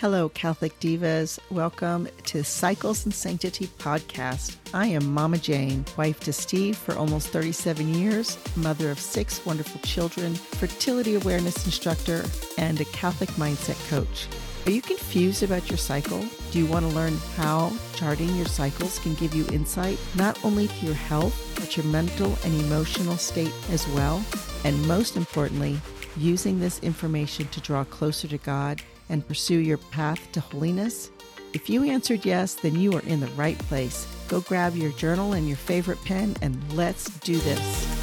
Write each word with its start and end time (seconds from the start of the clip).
Hello, 0.00 0.30
Catholic 0.30 0.80
Divas. 0.80 1.38
Welcome 1.50 2.08
to 2.24 2.42
Cycles 2.42 3.04
and 3.04 3.12
Sanctity 3.12 3.66
podcast. 3.66 4.56
I 4.72 4.86
am 4.86 5.12
Mama 5.12 5.36
Jane, 5.36 5.84
wife 5.98 6.20
to 6.20 6.32
Steve 6.32 6.78
for 6.78 6.94
almost 6.94 7.28
37 7.28 7.86
years, 7.92 8.38
mother 8.56 8.90
of 8.90 8.98
six 8.98 9.44
wonderful 9.44 9.78
children, 9.82 10.34
fertility 10.34 11.16
awareness 11.16 11.66
instructor, 11.66 12.24
and 12.56 12.80
a 12.80 12.86
Catholic 12.86 13.28
mindset 13.32 13.76
coach. 13.90 14.26
Are 14.64 14.70
you 14.70 14.80
confused 14.80 15.42
about 15.42 15.68
your 15.68 15.76
cycle? 15.76 16.24
Do 16.50 16.58
you 16.58 16.64
want 16.64 16.88
to 16.88 16.96
learn 16.96 17.18
how 17.36 17.70
charting 17.94 18.34
your 18.36 18.46
cycles 18.46 18.98
can 19.00 19.12
give 19.16 19.34
you 19.34 19.46
insight 19.48 19.98
not 20.16 20.42
only 20.46 20.68
to 20.68 20.86
your 20.86 20.94
health, 20.94 21.52
but 21.56 21.76
your 21.76 21.84
mental 21.84 22.38
and 22.42 22.58
emotional 22.62 23.18
state 23.18 23.52
as 23.70 23.86
well? 23.88 24.24
And 24.64 24.88
most 24.88 25.18
importantly, 25.18 25.78
using 26.16 26.58
this 26.58 26.78
information 26.78 27.48
to 27.48 27.60
draw 27.60 27.84
closer 27.84 28.28
to 28.28 28.38
God 28.38 28.80
and 29.10 29.26
pursue 29.28 29.58
your 29.58 29.76
path 29.76 30.32
to 30.32 30.40
holiness? 30.40 31.10
If 31.52 31.68
you 31.68 31.84
answered 31.84 32.24
yes, 32.24 32.54
then 32.54 32.76
you 32.76 32.94
are 32.94 33.02
in 33.02 33.20
the 33.20 33.26
right 33.28 33.58
place. 33.58 34.06
Go 34.28 34.40
grab 34.40 34.76
your 34.76 34.92
journal 34.92 35.34
and 35.34 35.46
your 35.46 35.58
favorite 35.58 36.02
pen 36.04 36.36
and 36.40 36.56
let's 36.72 37.10
do 37.18 37.36
this. 37.36 38.00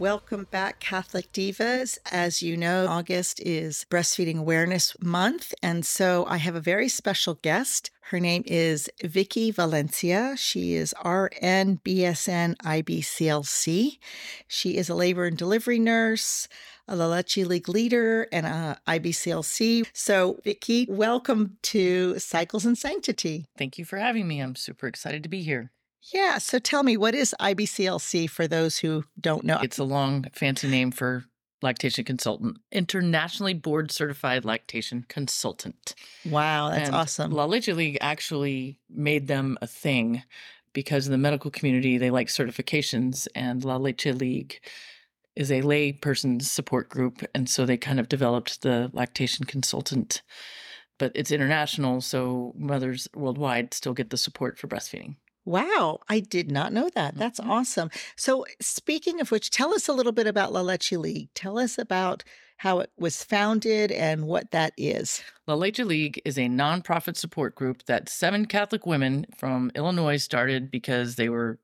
Welcome 0.00 0.46
back, 0.50 0.80
Catholic 0.80 1.30
Divas. 1.30 1.98
As 2.10 2.40
you 2.40 2.56
know, 2.56 2.86
August 2.86 3.38
is 3.40 3.84
Breastfeeding 3.90 4.38
Awareness 4.38 4.96
Month, 5.02 5.52
and 5.62 5.84
so 5.84 6.24
I 6.26 6.38
have 6.38 6.54
a 6.54 6.60
very 6.60 6.88
special 6.88 7.34
guest. 7.34 7.90
Her 8.10 8.18
name 8.18 8.42
is 8.44 8.90
Vicki 9.04 9.52
Valencia. 9.52 10.34
She 10.36 10.74
is 10.74 10.92
RN 11.04 11.78
BSN 11.84 12.56
IBCLC. 12.56 13.98
She 14.48 14.76
is 14.76 14.88
a 14.88 14.96
labor 14.96 15.26
and 15.26 15.38
delivery 15.38 15.78
nurse, 15.78 16.48
a 16.88 16.96
La 16.96 17.06
Leche 17.06 17.36
League 17.36 17.68
leader, 17.68 18.26
and 18.32 18.46
a 18.46 18.80
IBCLC. 18.88 19.86
So, 19.92 20.40
Vicki, 20.42 20.88
welcome 20.90 21.56
to 21.62 22.18
Cycles 22.18 22.66
and 22.66 22.76
Sanctity. 22.76 23.46
Thank 23.56 23.78
you 23.78 23.84
for 23.84 23.98
having 23.98 24.26
me. 24.26 24.40
I'm 24.40 24.56
super 24.56 24.88
excited 24.88 25.22
to 25.22 25.28
be 25.28 25.44
here. 25.44 25.70
Yeah. 26.12 26.38
So 26.38 26.58
tell 26.58 26.82
me, 26.82 26.96
what 26.96 27.14
is 27.14 27.32
IBCLC 27.38 28.28
for 28.28 28.48
those 28.48 28.78
who 28.78 29.04
don't 29.20 29.44
know? 29.44 29.60
It's 29.62 29.78
a 29.78 29.84
long, 29.84 30.26
fancy 30.32 30.66
name 30.66 30.90
for 30.90 31.26
lactation 31.62 32.04
consultant, 32.04 32.58
internationally 32.72 33.54
board 33.54 33.90
certified 33.90 34.44
lactation 34.44 35.04
consultant. 35.08 35.94
Wow, 36.24 36.70
that's 36.70 36.88
and 36.88 36.96
awesome. 36.96 37.30
La 37.32 37.44
Leche 37.44 37.68
League 37.68 37.98
actually 38.00 38.78
made 38.88 39.26
them 39.26 39.58
a 39.60 39.66
thing 39.66 40.22
because 40.72 41.06
in 41.06 41.12
the 41.12 41.18
medical 41.18 41.50
community, 41.50 41.98
they 41.98 42.10
like 42.10 42.28
certifications, 42.28 43.26
and 43.34 43.64
La 43.64 43.76
Leche 43.76 44.06
League 44.06 44.60
is 45.36 45.50
a 45.50 45.62
lay 45.62 45.92
person's 45.92 46.50
support 46.50 46.88
group. 46.88 47.24
And 47.34 47.48
so 47.48 47.64
they 47.64 47.76
kind 47.76 48.00
of 48.00 48.08
developed 48.08 48.62
the 48.62 48.90
lactation 48.92 49.46
consultant. 49.46 50.22
But 50.98 51.12
it's 51.14 51.32
international, 51.32 52.02
so 52.02 52.52
mothers 52.56 53.08
worldwide 53.14 53.72
still 53.72 53.94
get 53.94 54.10
the 54.10 54.18
support 54.18 54.58
for 54.58 54.68
breastfeeding. 54.68 55.16
Wow, 55.50 55.98
I 56.08 56.20
did 56.20 56.48
not 56.48 56.72
know 56.72 56.90
that. 56.94 57.16
That's 57.16 57.40
mm-hmm. 57.40 57.50
awesome. 57.50 57.90
So, 58.14 58.46
speaking 58.60 59.20
of 59.20 59.32
which, 59.32 59.50
tell 59.50 59.74
us 59.74 59.88
a 59.88 59.92
little 59.92 60.12
bit 60.12 60.28
about 60.28 60.52
La 60.52 60.60
Leche 60.60 60.92
League. 60.92 61.30
Tell 61.34 61.58
us 61.58 61.76
about 61.76 62.22
how 62.58 62.78
it 62.78 62.92
was 62.96 63.24
founded 63.24 63.90
and 63.90 64.28
what 64.28 64.52
that 64.52 64.72
is. 64.76 65.24
La 65.48 65.54
Leche 65.54 65.80
League 65.80 66.22
is 66.24 66.38
a 66.38 66.42
nonprofit 66.42 67.16
support 67.16 67.56
group 67.56 67.84
that 67.86 68.08
seven 68.08 68.46
Catholic 68.46 68.86
women 68.86 69.26
from 69.36 69.72
Illinois 69.74 70.18
started 70.18 70.70
because 70.70 71.16
they 71.16 71.28
were 71.28 71.58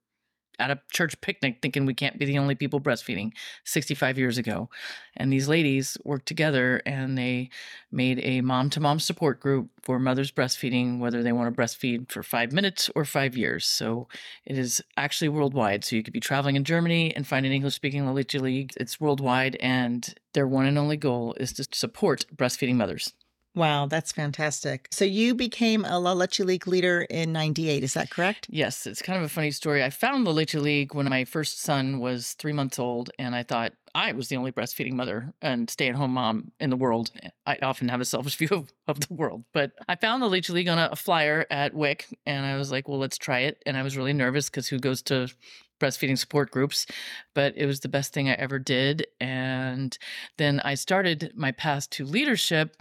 at 0.58 0.70
a 0.70 0.80
church 0.92 1.20
picnic 1.20 1.58
thinking 1.60 1.86
we 1.86 1.94
can't 1.94 2.18
be 2.18 2.24
the 2.24 2.38
only 2.38 2.54
people 2.54 2.80
breastfeeding 2.80 3.32
65 3.64 4.18
years 4.18 4.38
ago. 4.38 4.68
And 5.16 5.32
these 5.32 5.48
ladies 5.48 5.96
worked 6.04 6.26
together 6.26 6.82
and 6.86 7.16
they 7.16 7.50
made 7.90 8.20
a 8.22 8.40
mom 8.40 8.70
to 8.70 8.80
mom 8.80 9.00
support 9.00 9.40
group 9.40 9.70
for 9.82 9.98
mothers 9.98 10.32
breastfeeding, 10.32 10.98
whether 10.98 11.22
they 11.22 11.32
want 11.32 11.54
to 11.54 11.62
breastfeed 11.62 12.10
for 12.10 12.22
five 12.22 12.52
minutes 12.52 12.90
or 12.94 13.04
five 13.04 13.36
years. 13.36 13.66
So 13.66 14.08
it 14.44 14.58
is 14.58 14.82
actually 14.96 15.28
worldwide. 15.28 15.84
So 15.84 15.96
you 15.96 16.02
could 16.02 16.12
be 16.12 16.20
traveling 16.20 16.56
in 16.56 16.64
Germany 16.64 17.14
and 17.14 17.26
find 17.26 17.46
an 17.46 17.52
English 17.52 17.74
speaking 17.74 18.06
Leche 18.14 18.34
League. 18.34 18.72
It's 18.76 19.00
worldwide 19.00 19.56
and 19.56 20.14
their 20.32 20.46
one 20.46 20.66
and 20.66 20.78
only 20.78 20.96
goal 20.96 21.34
is 21.38 21.52
to 21.54 21.66
support 21.72 22.26
breastfeeding 22.34 22.76
mothers. 22.76 23.12
Wow, 23.56 23.86
that's 23.86 24.12
fantastic. 24.12 24.86
So 24.90 25.06
you 25.06 25.34
became 25.34 25.86
a 25.86 25.98
La 25.98 26.12
Leche 26.12 26.40
League 26.40 26.68
leader 26.68 27.06
in 27.08 27.32
98, 27.32 27.82
is 27.82 27.94
that 27.94 28.10
correct? 28.10 28.48
Yes, 28.50 28.86
it's 28.86 29.00
kind 29.00 29.18
of 29.18 29.24
a 29.24 29.30
funny 29.30 29.50
story. 29.50 29.82
I 29.82 29.88
found 29.88 30.26
La 30.26 30.32
Leche 30.32 30.56
League 30.56 30.94
when 30.94 31.08
my 31.08 31.24
first 31.24 31.62
son 31.62 31.98
was 31.98 32.34
three 32.34 32.52
months 32.52 32.78
old, 32.78 33.08
and 33.18 33.34
I 33.34 33.42
thought 33.42 33.72
I 33.94 34.12
was 34.12 34.28
the 34.28 34.36
only 34.36 34.52
breastfeeding 34.52 34.92
mother 34.92 35.32
and 35.40 35.70
stay 35.70 35.88
at 35.88 35.94
home 35.94 36.12
mom 36.12 36.52
in 36.60 36.68
the 36.68 36.76
world. 36.76 37.10
I 37.46 37.56
often 37.62 37.88
have 37.88 38.02
a 38.02 38.04
selfish 38.04 38.36
view 38.36 38.48
of, 38.50 38.72
of 38.86 39.00
the 39.00 39.14
world, 39.14 39.44
but 39.54 39.72
I 39.88 39.96
found 39.96 40.22
the 40.22 40.28
Leche 40.28 40.50
League 40.50 40.68
on 40.68 40.78
a, 40.78 40.90
a 40.92 40.96
flyer 40.96 41.46
at 41.50 41.72
WIC, 41.72 42.06
and 42.26 42.44
I 42.44 42.58
was 42.58 42.70
like, 42.70 42.88
well, 42.88 42.98
let's 42.98 43.16
try 43.16 43.40
it. 43.40 43.62
And 43.64 43.78
I 43.78 43.82
was 43.82 43.96
really 43.96 44.12
nervous 44.12 44.50
because 44.50 44.68
who 44.68 44.78
goes 44.78 45.00
to 45.04 45.28
breastfeeding 45.80 46.18
support 46.18 46.50
groups, 46.50 46.86
but 47.32 47.56
it 47.56 47.64
was 47.64 47.80
the 47.80 47.88
best 47.88 48.12
thing 48.12 48.28
I 48.28 48.34
ever 48.34 48.58
did. 48.58 49.06
And 49.18 49.96
then 50.36 50.60
I 50.60 50.74
started 50.74 51.32
my 51.34 51.52
path 51.52 51.88
to 51.90 52.04
leadership 52.04 52.76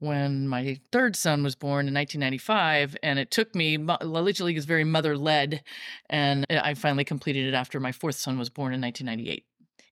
when 0.00 0.48
my 0.48 0.80
third 0.90 1.14
son 1.14 1.42
was 1.42 1.54
born 1.54 1.86
in 1.86 1.94
1995 1.94 2.96
and 3.02 3.18
it 3.18 3.30
took 3.30 3.54
me 3.54 3.76
la 3.78 4.20
league 4.20 4.56
is 4.56 4.64
very 4.64 4.84
mother 4.84 5.16
led 5.16 5.62
and 6.08 6.44
eh, 6.50 6.60
i 6.62 6.74
finally 6.74 7.04
completed 7.04 7.46
it 7.46 7.54
after 7.54 7.78
my 7.78 7.92
fourth 7.92 8.16
son 8.16 8.38
was 8.38 8.50
born 8.50 8.72
in 8.74 8.80
1998 8.80 9.44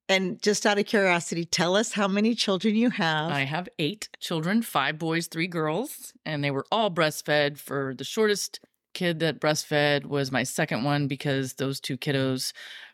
and 0.08 0.42
just 0.42 0.64
out 0.66 0.78
of 0.78 0.86
curiosity 0.86 1.44
tell 1.44 1.76
us 1.76 1.92
how 1.92 2.08
many 2.08 2.34
children 2.34 2.74
you 2.74 2.90
have 2.90 3.30
i 3.30 3.44
have. 3.44 3.68
eight 3.78 4.08
children 4.18 4.62
five 4.62 4.98
boys 4.98 5.26
three 5.26 5.46
girls 5.46 6.12
and 6.24 6.42
they 6.42 6.50
were 6.50 6.66
all 6.72 6.90
breastfed 6.90 7.58
for 7.58 7.94
the 7.96 8.04
shortest 8.04 8.60
kid 8.94 9.20
that 9.20 9.40
breastfed 9.40 10.06
was 10.06 10.32
my 10.32 10.42
second 10.42 10.82
one 10.84 11.06
because 11.06 11.54
those 11.54 11.80
two 11.80 11.96
kiddos 11.98 12.52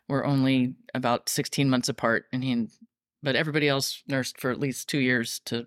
were 0.09 0.25
only 0.25 0.75
about 0.93 1.29
16 1.29 1.69
months 1.69 1.89
apart 1.89 2.25
and 2.33 2.43
he 2.43 2.67
but 3.23 3.35
everybody 3.35 3.67
else 3.67 4.03
nursed 4.07 4.39
for 4.39 4.51
at 4.51 4.59
least 4.59 4.87
two 4.87 4.99
years 4.99 5.39
to 5.45 5.65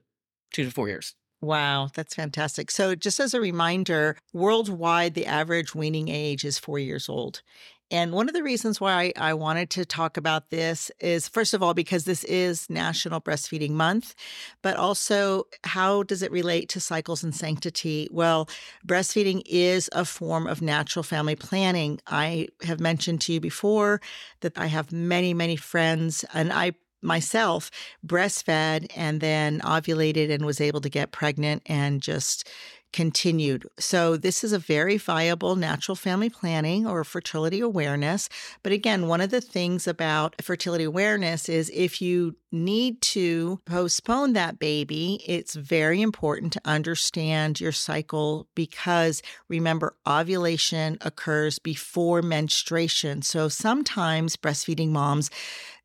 two 0.52 0.64
to 0.64 0.70
four 0.70 0.88
years 0.88 1.14
Wow, 1.40 1.88
that's 1.94 2.14
fantastic. 2.14 2.70
So, 2.70 2.94
just 2.96 3.20
as 3.20 3.32
a 3.32 3.40
reminder, 3.40 4.16
worldwide, 4.32 5.14
the 5.14 5.26
average 5.26 5.74
weaning 5.74 6.08
age 6.08 6.44
is 6.44 6.58
four 6.58 6.80
years 6.80 7.08
old. 7.08 7.42
And 7.90 8.12
one 8.12 8.28
of 8.28 8.34
the 8.34 8.42
reasons 8.42 8.80
why 8.82 9.12
I 9.16 9.32
wanted 9.32 9.70
to 9.70 9.86
talk 9.86 10.18
about 10.18 10.50
this 10.50 10.90
is, 11.00 11.26
first 11.28 11.54
of 11.54 11.62
all, 11.62 11.72
because 11.72 12.04
this 12.04 12.22
is 12.24 12.68
National 12.68 13.18
Breastfeeding 13.20 13.70
Month, 13.70 14.14
but 14.62 14.76
also 14.76 15.44
how 15.64 16.02
does 16.02 16.22
it 16.22 16.30
relate 16.30 16.68
to 16.70 16.80
cycles 16.80 17.24
and 17.24 17.34
sanctity? 17.34 18.08
Well, 18.10 18.48
breastfeeding 18.86 19.40
is 19.46 19.88
a 19.92 20.04
form 20.04 20.46
of 20.46 20.60
natural 20.60 21.02
family 21.02 21.36
planning. 21.36 21.98
I 22.06 22.48
have 22.62 22.78
mentioned 22.80 23.22
to 23.22 23.32
you 23.32 23.40
before 23.40 24.02
that 24.40 24.58
I 24.58 24.66
have 24.66 24.92
many, 24.92 25.32
many 25.32 25.56
friends, 25.56 26.26
and 26.34 26.52
I 26.52 26.72
myself 27.02 27.70
breastfed 28.06 28.90
and 28.96 29.20
then 29.20 29.60
ovulated 29.60 30.30
and 30.30 30.44
was 30.44 30.60
able 30.60 30.80
to 30.80 30.88
get 30.88 31.12
pregnant 31.12 31.62
and 31.66 32.02
just 32.02 32.48
continued. 32.92 33.66
So 33.78 34.16
this 34.16 34.42
is 34.42 34.52
a 34.52 34.58
very 34.58 34.96
viable 34.96 35.56
natural 35.56 35.94
family 35.94 36.30
planning 36.30 36.86
or 36.86 37.04
fertility 37.04 37.60
awareness. 37.60 38.28
But 38.62 38.72
again, 38.72 39.08
one 39.08 39.20
of 39.20 39.30
the 39.30 39.40
things 39.40 39.86
about 39.86 40.40
fertility 40.42 40.84
awareness 40.84 41.48
is 41.48 41.70
if 41.74 42.00
you 42.00 42.36
need 42.50 43.00
to 43.02 43.60
postpone 43.66 44.32
that 44.32 44.58
baby, 44.58 45.22
it's 45.26 45.54
very 45.54 46.00
important 46.00 46.52
to 46.54 46.60
understand 46.64 47.60
your 47.60 47.72
cycle 47.72 48.48
because 48.54 49.22
remember, 49.48 49.94
ovulation 50.06 50.98
occurs 51.00 51.58
before 51.58 52.22
menstruation. 52.22 53.22
So 53.22 53.48
sometimes 53.48 54.36
breastfeeding 54.36 54.90
moms 54.90 55.30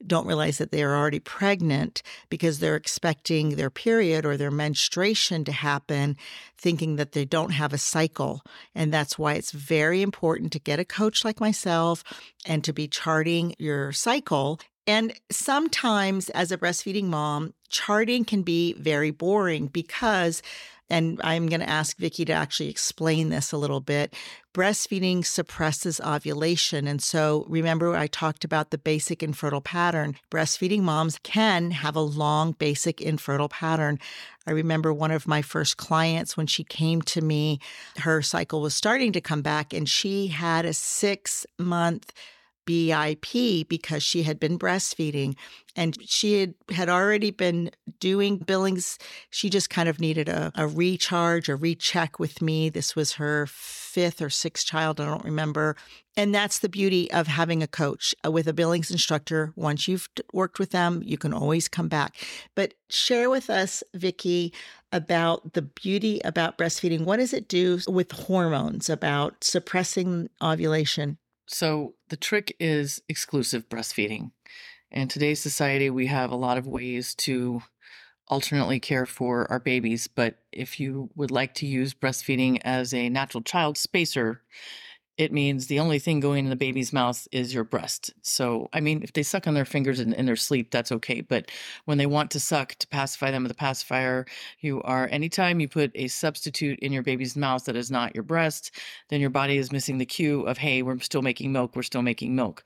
don't 0.06 0.28
realize 0.28 0.57
that 0.57 0.72
they 0.72 0.84
are 0.84 0.96
already 0.96 1.19
pregnant 1.19 2.02
because 2.29 2.59
they're 2.59 2.75
expecting 2.75 3.56
their 3.56 3.69
period 3.69 4.26
or 4.26 4.37
their 4.37 4.52
menstruation 4.52 5.43
to 5.46 5.52
happen, 5.52 6.17
thinking 6.58 6.97
that 6.97 7.14
they 7.14 7.26
don't 7.26 7.52
have 7.52 7.73
a 7.73 7.78
cycle. 7.78 8.41
And 8.76 8.93
that's 8.93 9.17
why 9.17 9.34
it's 9.34 9.52
very 9.52 10.02
important 10.02 10.52
to 10.53 10.59
get 10.59 10.79
a 10.79 10.85
coach 10.85 11.23
like 11.23 11.40
myself 11.40 12.03
and 12.46 12.64
to 12.64 12.73
be 12.73 12.87
charting 12.87 13.55
your 13.58 13.91
cycle 13.91 14.59
and 14.88 15.14
sometimes 15.32 16.30
as 16.30 16.52
a 16.52 16.58
breastfeeding 16.58 17.06
mom, 17.06 17.53
charting 17.70 18.26
can 18.26 18.44
be 18.44 18.74
very 18.74 19.12
boring 19.12 19.68
because 19.68 20.41
and 20.90 21.20
I'm 21.24 21.47
going 21.47 21.62
to 21.62 21.70
ask 21.70 21.97
Vicki 21.97 22.26
to 22.26 22.34
actually 22.34 22.70
explain 22.70 23.30
this 23.30 23.52
a 23.52 23.58
little 23.58 23.80
bit. 23.80 24.14
Breastfeeding 24.53 25.26
suppresses 25.26 26.00
ovulation. 26.02 26.88
And 26.88 27.02
so 27.02 27.46
remember, 27.50 27.96
I 27.96 28.06
talked 28.06 28.44
about 28.44 28.70
the 28.70 28.78
basic 28.78 29.24
infertile 29.24 29.62
pattern. 29.62 30.16
Breastfeeding 30.30 30.82
moms 30.82 31.18
can 31.24 31.72
have 31.72 31.96
a 31.96 32.02
long 32.02 32.52
basic 32.52 33.02
infertile 33.02 33.50
pattern. 33.50 33.97
I 34.46 34.52
remember 34.52 34.94
one 34.94 35.09
of 35.09 35.28
my 35.28 35.41
first 35.41 35.78
clients 35.78 36.38
when 36.38 36.47
she 36.47 36.64
came 36.64 37.02
to 37.03 37.22
me, 37.22 37.59
her 37.97 38.22
cycle 38.22 38.62
was 38.62 38.76
starting 38.76 39.14
to 39.14 39.22
come 39.22 39.41
back 39.41 39.74
and 39.74 39.90
she 39.90 40.28
had 40.28 40.66
a 40.66 40.74
six 40.74 41.46
month 41.58 42.12
BIP 42.65 43.67
because 43.67 44.03
she 44.03 44.23
had 44.23 44.39
been 44.39 44.57
breastfeeding 44.59 45.35
and 45.75 45.97
she 46.07 46.39
had, 46.39 46.53
had 46.71 46.89
already 46.89 47.31
been 47.31 47.71
doing 47.99 48.37
billings. 48.37 48.99
She 49.29 49.49
just 49.49 49.69
kind 49.69 49.89
of 49.89 49.99
needed 49.99 50.29
a, 50.29 50.51
a 50.55 50.67
recharge, 50.67 51.49
a 51.49 51.55
recheck 51.55 52.19
with 52.19 52.41
me. 52.41 52.69
This 52.69 52.95
was 52.95 53.13
her 53.13 53.47
fifth 53.47 54.21
or 54.21 54.29
sixth 54.29 54.65
child, 54.65 55.01
I 55.01 55.05
don't 55.05 55.23
remember. 55.23 55.75
And 56.15 56.33
that's 56.33 56.59
the 56.59 56.69
beauty 56.69 57.11
of 57.11 57.25
having 57.25 57.63
a 57.63 57.67
coach 57.67 58.13
uh, 58.23 58.31
with 58.31 58.47
a 58.47 58.53
billings 58.53 58.91
instructor. 58.91 59.51
Once 59.55 59.87
you've 59.87 60.09
worked 60.31 60.59
with 60.59 60.69
them, 60.69 61.01
you 61.03 61.17
can 61.17 61.33
always 61.33 61.67
come 61.67 61.87
back. 61.87 62.15
But 62.53 62.75
share 62.89 63.29
with 63.31 63.49
us, 63.49 63.83
Vicki, 63.95 64.53
about 64.91 65.53
the 65.53 65.63
beauty 65.63 66.21
about 66.23 66.57
breastfeeding. 66.57 67.03
What 67.03 67.17
does 67.17 67.33
it 67.33 67.47
do 67.47 67.79
with 67.87 68.11
hormones 68.11 68.89
about 68.89 69.43
suppressing 69.43 70.29
ovulation? 70.41 71.17
So, 71.45 71.95
the 72.09 72.17
trick 72.17 72.55
is 72.59 73.01
exclusive 73.09 73.67
breastfeeding. 73.69 74.31
In 74.91 75.07
today's 75.07 75.41
society, 75.41 75.90
we 75.90 76.07
have 76.07 76.31
a 76.31 76.35
lot 76.35 76.57
of 76.57 76.67
ways 76.67 77.16
to 77.16 77.63
alternately 78.28 78.79
care 78.79 79.05
for 79.05 79.51
our 79.51 79.59
babies. 79.59 80.07
But 80.07 80.40
if 80.51 80.79
you 80.79 81.09
would 81.16 81.31
like 81.31 81.53
to 81.55 81.67
use 81.67 81.93
breastfeeding 81.93 82.59
as 82.63 82.93
a 82.93 83.09
natural 83.09 83.43
child 83.43 83.78
spacer, 83.78 84.41
it 85.17 85.31
means 85.31 85.67
the 85.67 85.79
only 85.79 85.99
thing 85.99 86.19
going 86.19 86.45
in 86.45 86.49
the 86.49 86.55
baby's 86.55 86.91
mouth 86.91 87.27
is 87.31 87.53
your 87.53 87.63
breast. 87.63 88.11
So, 88.23 88.69
I 88.73 88.79
mean, 88.79 89.03
if 89.03 89.13
they 89.13 89.21
suck 89.21 89.47
on 89.47 89.53
their 89.53 89.65
fingers 89.65 89.99
in, 89.99 90.13
in, 90.13 90.25
their 90.25 90.35
sleep, 90.35 90.71
that's 90.71 90.91
okay. 90.91 91.21
But 91.21 91.51
when 91.85 91.99
they 91.99 92.07
want 92.07 92.31
to 92.31 92.39
suck 92.39 92.75
to 92.75 92.87
pacify 92.87 93.29
them 93.29 93.43
with 93.43 93.51
a 93.51 93.55
pacifier, 93.55 94.25
you 94.59 94.81
are, 94.81 95.07
anytime 95.11 95.59
you 95.59 95.67
put 95.67 95.91
a 95.93 96.07
substitute 96.07 96.79
in 96.79 96.91
your 96.91 97.03
baby's 97.03 97.35
mouth 97.35 97.65
that 97.65 97.75
is 97.75 97.91
not 97.91 98.15
your 98.15 98.23
breast, 98.23 98.71
then 99.09 99.21
your 99.21 99.29
body 99.29 99.57
is 99.57 99.71
missing 99.71 99.99
the 99.99 100.05
cue 100.05 100.41
of, 100.43 100.57
hey, 100.57 100.81
we're 100.81 100.99
still 100.99 101.21
making 101.21 101.51
milk, 101.51 101.75
we're 101.75 101.83
still 101.83 102.01
making 102.01 102.35
milk. 102.35 102.63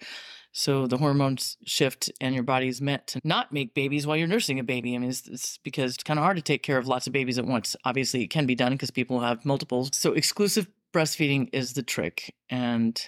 So 0.54 0.88
the 0.88 0.98
hormones 0.98 1.58
shift, 1.66 2.10
and 2.20 2.34
your 2.34 2.44
body 2.44 2.68
is 2.68 2.82
meant 2.82 3.06
to 3.08 3.22
not 3.24 3.52
make 3.52 3.76
babies 3.76 4.08
while 4.08 4.18
you're 4.18 4.28
nursing 4.28 4.58
a 4.58 4.64
baby. 4.64 4.96
I 4.96 4.98
mean, 4.98 5.10
it's, 5.10 5.28
it's 5.28 5.60
because 5.60 5.94
it's 5.94 6.04
kind 6.04 6.18
of 6.18 6.24
hard 6.24 6.38
to 6.38 6.42
take 6.42 6.64
care 6.64 6.80
of 6.80 6.88
lots 6.88 7.06
of 7.06 7.14
babies 7.14 7.38
at 7.38 7.46
once. 7.46 7.76
Obviously, 7.86 8.24
it 8.24 8.30
can 8.30 8.48
be 8.48 8.56
done 8.56 8.72
because 8.72 8.90
people 8.90 9.20
have 9.20 9.46
multiples. 9.46 9.92
So 9.94 10.14
exclusive 10.14 10.68
breastfeeding 10.94 11.50
is 11.54 11.74
the 11.74 11.84
trick. 11.84 12.34
And 12.50 13.00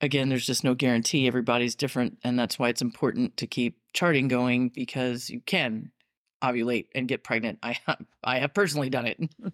again, 0.00 0.28
there's 0.28 0.46
just 0.46 0.64
no 0.64 0.74
guarantee. 0.74 1.26
Everybody's 1.26 1.74
different. 1.74 2.18
And 2.24 2.38
that's 2.38 2.58
why 2.58 2.68
it's 2.68 2.82
important 2.82 3.36
to 3.38 3.46
keep 3.46 3.78
charting 3.92 4.28
going 4.28 4.70
because 4.70 5.30
you 5.30 5.40
can 5.40 5.92
ovulate 6.42 6.86
and 6.94 7.08
get 7.08 7.24
pregnant. 7.24 7.58
I 7.62 7.78
have, 7.86 8.04
I 8.22 8.38
have 8.38 8.54
personally 8.54 8.90
done 8.90 9.06
it. 9.06 9.20
Mm. 9.20 9.52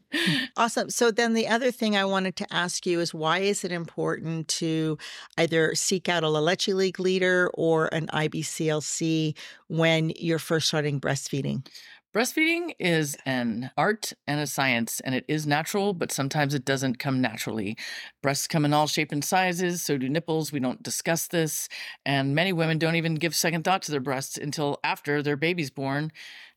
awesome. 0.57 0.91
So 0.91 1.11
then 1.11 1.35
the 1.35 1.49
other 1.49 1.71
thing 1.71 1.97
I 1.97 2.05
wanted 2.05 2.37
to 2.37 2.53
ask 2.53 2.85
you 2.87 3.01
is 3.01 3.15
why 3.15 3.39
is 3.39 3.65
it 3.65 3.73
important 3.73 4.49
to 4.49 4.99
either 5.39 5.75
seek 5.75 6.09
out 6.09 6.25
a 6.25 6.29
La 6.29 6.41
Leche 6.41 6.69
League 6.69 7.01
leader 7.01 7.51
or 7.55 7.89
an 7.93 8.09
IBCLC 8.09 9.37
when 9.69 10.11
you're 10.17 10.39
first 10.39 10.69
starting 10.69 11.01
breastfeeding? 11.01 11.67
Breastfeeding 12.15 12.77
is 12.79 13.17
an 13.27 13.73
art 13.77 14.13
and 14.29 14.39
a 14.39 14.47
science, 14.47 15.01
and 15.01 15.17
it 15.17 15.25
is 15.27 15.49
natural, 15.49 15.93
but 15.93 16.13
sometimes 16.13 16.55
it 16.55 16.65
doesn't 16.65 17.01
come 17.01 17.21
naturally. 17.21 17.77
Breasts 18.23 18.47
come 18.47 18.65
in 18.65 18.73
all 18.73 18.87
shapes 18.87 19.13
and 19.13 19.25
sizes, 19.25 19.83
so 19.83 19.99
do 19.99 20.09
nipples. 20.09 20.53
We 20.53 20.61
don't 20.61 20.81
discuss 20.81 21.27
this. 21.27 21.69
And 22.07 22.33
many 22.33 22.53
women 22.53 22.79
don't 22.79 22.95
even 22.95 23.17
give 23.17 23.35
second 23.35 23.65
thought 23.65 23.83
to 23.83 23.91
their 23.91 23.99
breasts 23.99 24.39
until 24.39 24.79
after 24.85 25.25
their 25.25 25.37
baby's 25.37 25.71
born. 25.71 26.13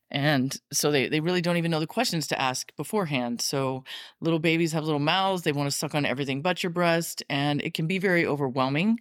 And 0.09 0.56
so 0.71 0.92
they, 0.92 1.09
they 1.09 1.19
really 1.19 1.42
don't 1.42 1.57
even 1.57 1.71
know 1.71 1.80
the 1.80 1.88
questions 1.88 2.27
to 2.27 2.42
ask 2.42 2.75
beforehand. 2.75 3.42
So 3.42 3.83
little 4.21 4.39
babies 4.39 4.71
have 4.71 4.86
little 4.86 5.00
mouths. 5.00 5.44
They 5.44 5.51
want 5.51 5.69
to 5.69 5.77
suck 5.77 5.95
on 5.95 6.06
everything 6.06 6.42
but 6.42 6.63
your 6.63 6.69
breast. 6.69 7.24
And 7.30 7.62
it 7.62 7.74
can 7.74 7.88
be 7.88 8.00
very 8.00 8.25
overwhelming. 8.25 9.00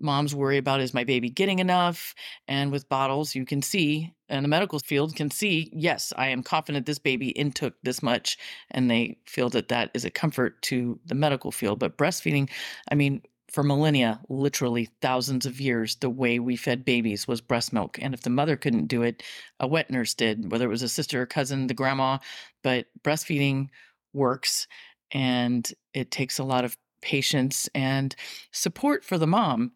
Moms 0.00 0.34
worry 0.34 0.58
about 0.58 0.80
is 0.80 0.94
my 0.94 1.04
baby 1.04 1.30
getting 1.30 1.60
enough? 1.60 2.14
And 2.48 2.72
with 2.72 2.88
bottles, 2.88 3.34
you 3.34 3.44
can 3.44 3.62
see, 3.62 4.12
and 4.28 4.44
the 4.44 4.48
medical 4.48 4.78
field 4.78 5.14
can 5.14 5.30
see, 5.30 5.70
yes, 5.72 6.12
I 6.16 6.28
am 6.28 6.42
confident 6.42 6.86
this 6.86 6.98
baby 6.98 7.32
intook 7.38 7.74
this 7.82 8.02
much. 8.02 8.36
And 8.70 8.90
they 8.90 9.18
feel 9.26 9.48
that 9.50 9.68
that 9.68 9.90
is 9.94 10.04
a 10.04 10.10
comfort 10.10 10.60
to 10.62 10.98
the 11.06 11.14
medical 11.14 11.52
field. 11.52 11.78
But 11.78 11.96
breastfeeding, 11.96 12.50
I 12.90 12.94
mean, 12.94 13.22
for 13.50 13.62
millennia, 13.62 14.20
literally 14.28 14.90
thousands 15.00 15.46
of 15.46 15.60
years, 15.60 15.96
the 15.96 16.10
way 16.10 16.38
we 16.38 16.56
fed 16.56 16.84
babies 16.84 17.26
was 17.26 17.40
breast 17.40 17.72
milk. 17.72 17.98
And 18.00 18.12
if 18.12 18.22
the 18.22 18.30
mother 18.30 18.56
couldn't 18.56 18.86
do 18.86 19.02
it, 19.02 19.22
a 19.58 19.66
wet 19.66 19.90
nurse 19.90 20.14
did, 20.14 20.50
whether 20.52 20.66
it 20.66 20.70
was 20.70 20.82
a 20.82 20.88
sister, 20.88 21.22
or 21.22 21.26
cousin, 21.26 21.66
the 21.66 21.74
grandma. 21.74 22.18
But 22.62 22.86
breastfeeding 23.02 23.68
works 24.12 24.66
and 25.10 25.70
it 25.94 26.10
takes 26.10 26.38
a 26.38 26.44
lot 26.44 26.64
of 26.64 26.76
patience 27.00 27.68
and 27.74 28.14
support 28.52 29.04
for 29.04 29.16
the 29.16 29.26
mom. 29.26 29.72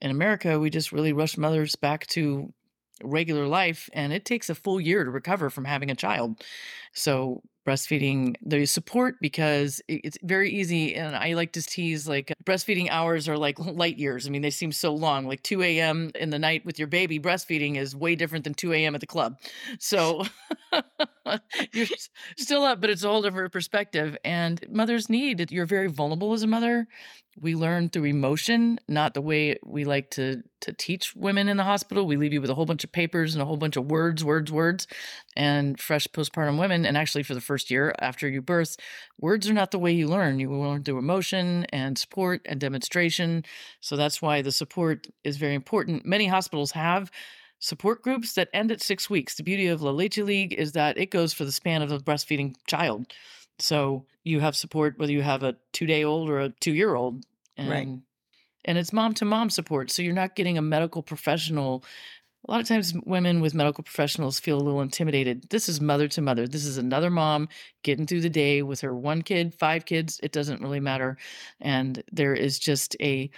In 0.00 0.10
America, 0.10 0.60
we 0.60 0.68
just 0.68 0.92
really 0.92 1.12
rush 1.12 1.38
mothers 1.38 1.74
back 1.74 2.06
to 2.08 2.52
regular 3.02 3.46
life 3.46 3.88
and 3.92 4.12
it 4.12 4.24
takes 4.24 4.50
a 4.50 4.54
full 4.54 4.80
year 4.80 5.04
to 5.04 5.10
recover 5.10 5.48
from 5.48 5.64
having 5.64 5.90
a 5.90 5.94
child. 5.94 6.42
So 6.92 7.42
breastfeeding 7.66 8.36
the 8.42 8.64
support 8.64 9.16
because 9.20 9.82
it's 9.88 10.16
very 10.22 10.50
easy 10.50 10.94
and 10.94 11.16
i 11.16 11.34
like 11.34 11.52
to 11.52 11.60
tease 11.60 12.08
like 12.08 12.32
breastfeeding 12.44 12.88
hours 12.90 13.28
are 13.28 13.36
like 13.36 13.58
light 13.58 13.98
years 13.98 14.26
i 14.26 14.30
mean 14.30 14.42
they 14.42 14.50
seem 14.50 14.70
so 14.70 14.94
long 14.94 15.26
like 15.26 15.42
2 15.42 15.62
a.m 15.62 16.10
in 16.14 16.30
the 16.30 16.38
night 16.38 16.64
with 16.64 16.78
your 16.78 16.88
baby 16.88 17.18
breastfeeding 17.18 17.76
is 17.76 17.94
way 17.96 18.14
different 18.14 18.44
than 18.44 18.54
2 18.54 18.72
a.m 18.72 18.94
at 18.94 19.00
the 19.00 19.06
club 19.06 19.36
so 19.78 20.24
you're 21.72 21.86
still 22.36 22.62
up 22.62 22.80
but 22.80 22.88
it's 22.88 23.02
a 23.02 23.08
whole 23.08 23.22
different 23.22 23.52
perspective 23.52 24.16
and 24.24 24.64
mothers 24.70 25.10
need 25.10 25.50
you're 25.50 25.66
very 25.66 25.88
vulnerable 25.88 26.32
as 26.32 26.42
a 26.42 26.46
mother 26.46 26.86
we 27.38 27.54
learn 27.54 27.90
through 27.90 28.04
emotion, 28.04 28.80
not 28.88 29.14
the 29.14 29.20
way 29.20 29.58
we 29.64 29.84
like 29.84 30.10
to 30.12 30.42
to 30.62 30.72
teach 30.72 31.14
women 31.14 31.48
in 31.48 31.58
the 31.58 31.64
hospital. 31.64 32.06
We 32.06 32.16
leave 32.16 32.32
you 32.32 32.40
with 32.40 32.48
a 32.48 32.54
whole 32.54 32.64
bunch 32.64 32.82
of 32.82 32.92
papers 32.92 33.34
and 33.34 33.42
a 33.42 33.44
whole 33.44 33.58
bunch 33.58 33.76
of 33.76 33.90
words, 33.90 34.24
words, 34.24 34.50
words. 34.50 34.86
And 35.36 35.78
fresh 35.78 36.06
postpartum 36.08 36.58
women, 36.58 36.86
and 36.86 36.96
actually 36.96 37.22
for 37.24 37.34
the 37.34 37.42
first 37.42 37.55
year 37.70 37.94
after 38.00 38.28
you 38.28 38.42
birth, 38.42 38.76
words 39.20 39.48
are 39.48 39.54
not 39.54 39.70
the 39.70 39.78
way 39.78 39.92
you 39.92 40.08
learn. 40.08 40.38
You 40.38 40.52
learn 40.52 40.84
through 40.84 40.98
emotion 40.98 41.66
and 41.70 41.98
support 41.98 42.42
and 42.46 42.60
demonstration. 42.60 43.44
So 43.80 43.96
that's 43.96 44.20
why 44.20 44.42
the 44.42 44.52
support 44.52 45.06
is 45.24 45.36
very 45.36 45.54
important. 45.54 46.06
Many 46.06 46.26
hospitals 46.26 46.72
have 46.72 47.10
support 47.58 48.02
groups 48.02 48.34
that 48.34 48.48
end 48.52 48.70
at 48.70 48.82
six 48.82 49.08
weeks. 49.08 49.36
The 49.36 49.42
beauty 49.42 49.66
of 49.66 49.82
La 49.82 49.90
Leche 49.90 50.18
League 50.18 50.52
is 50.52 50.72
that 50.72 50.98
it 50.98 51.10
goes 51.10 51.32
for 51.32 51.44
the 51.44 51.52
span 51.52 51.82
of 51.82 51.88
the 51.88 51.98
breastfeeding 51.98 52.54
child. 52.66 53.06
So 53.58 54.04
you 54.24 54.40
have 54.40 54.56
support 54.56 54.98
whether 54.98 55.12
you 55.12 55.22
have 55.22 55.42
a 55.42 55.56
two 55.72 55.86
day 55.86 56.04
old 56.04 56.28
or 56.28 56.40
a 56.40 56.50
two 56.50 56.74
year 56.74 56.94
old. 56.94 57.24
And, 57.56 57.70
right. 57.70 57.88
And 58.64 58.78
it's 58.78 58.92
mom 58.92 59.14
to 59.14 59.24
mom 59.24 59.48
support. 59.48 59.90
So 59.90 60.02
you're 60.02 60.12
not 60.12 60.34
getting 60.34 60.58
a 60.58 60.62
medical 60.62 61.02
professional. 61.02 61.84
A 62.46 62.52
lot 62.52 62.60
of 62.60 62.68
times, 62.68 62.94
women 63.04 63.40
with 63.40 63.54
medical 63.54 63.82
professionals 63.82 64.38
feel 64.38 64.56
a 64.56 64.62
little 64.62 64.80
intimidated. 64.80 65.50
This 65.50 65.68
is 65.68 65.80
mother 65.80 66.06
to 66.06 66.20
mother. 66.20 66.46
This 66.46 66.64
is 66.64 66.78
another 66.78 67.10
mom 67.10 67.48
getting 67.82 68.06
through 68.06 68.20
the 68.20 68.30
day 68.30 68.62
with 68.62 68.80
her 68.82 68.94
one 68.94 69.22
kid, 69.22 69.52
five 69.52 69.84
kids. 69.84 70.20
It 70.22 70.30
doesn't 70.30 70.62
really 70.62 70.78
matter. 70.78 71.16
And 71.60 72.04
there 72.12 72.34
is 72.34 72.60
just 72.60 72.94
a 73.00 73.30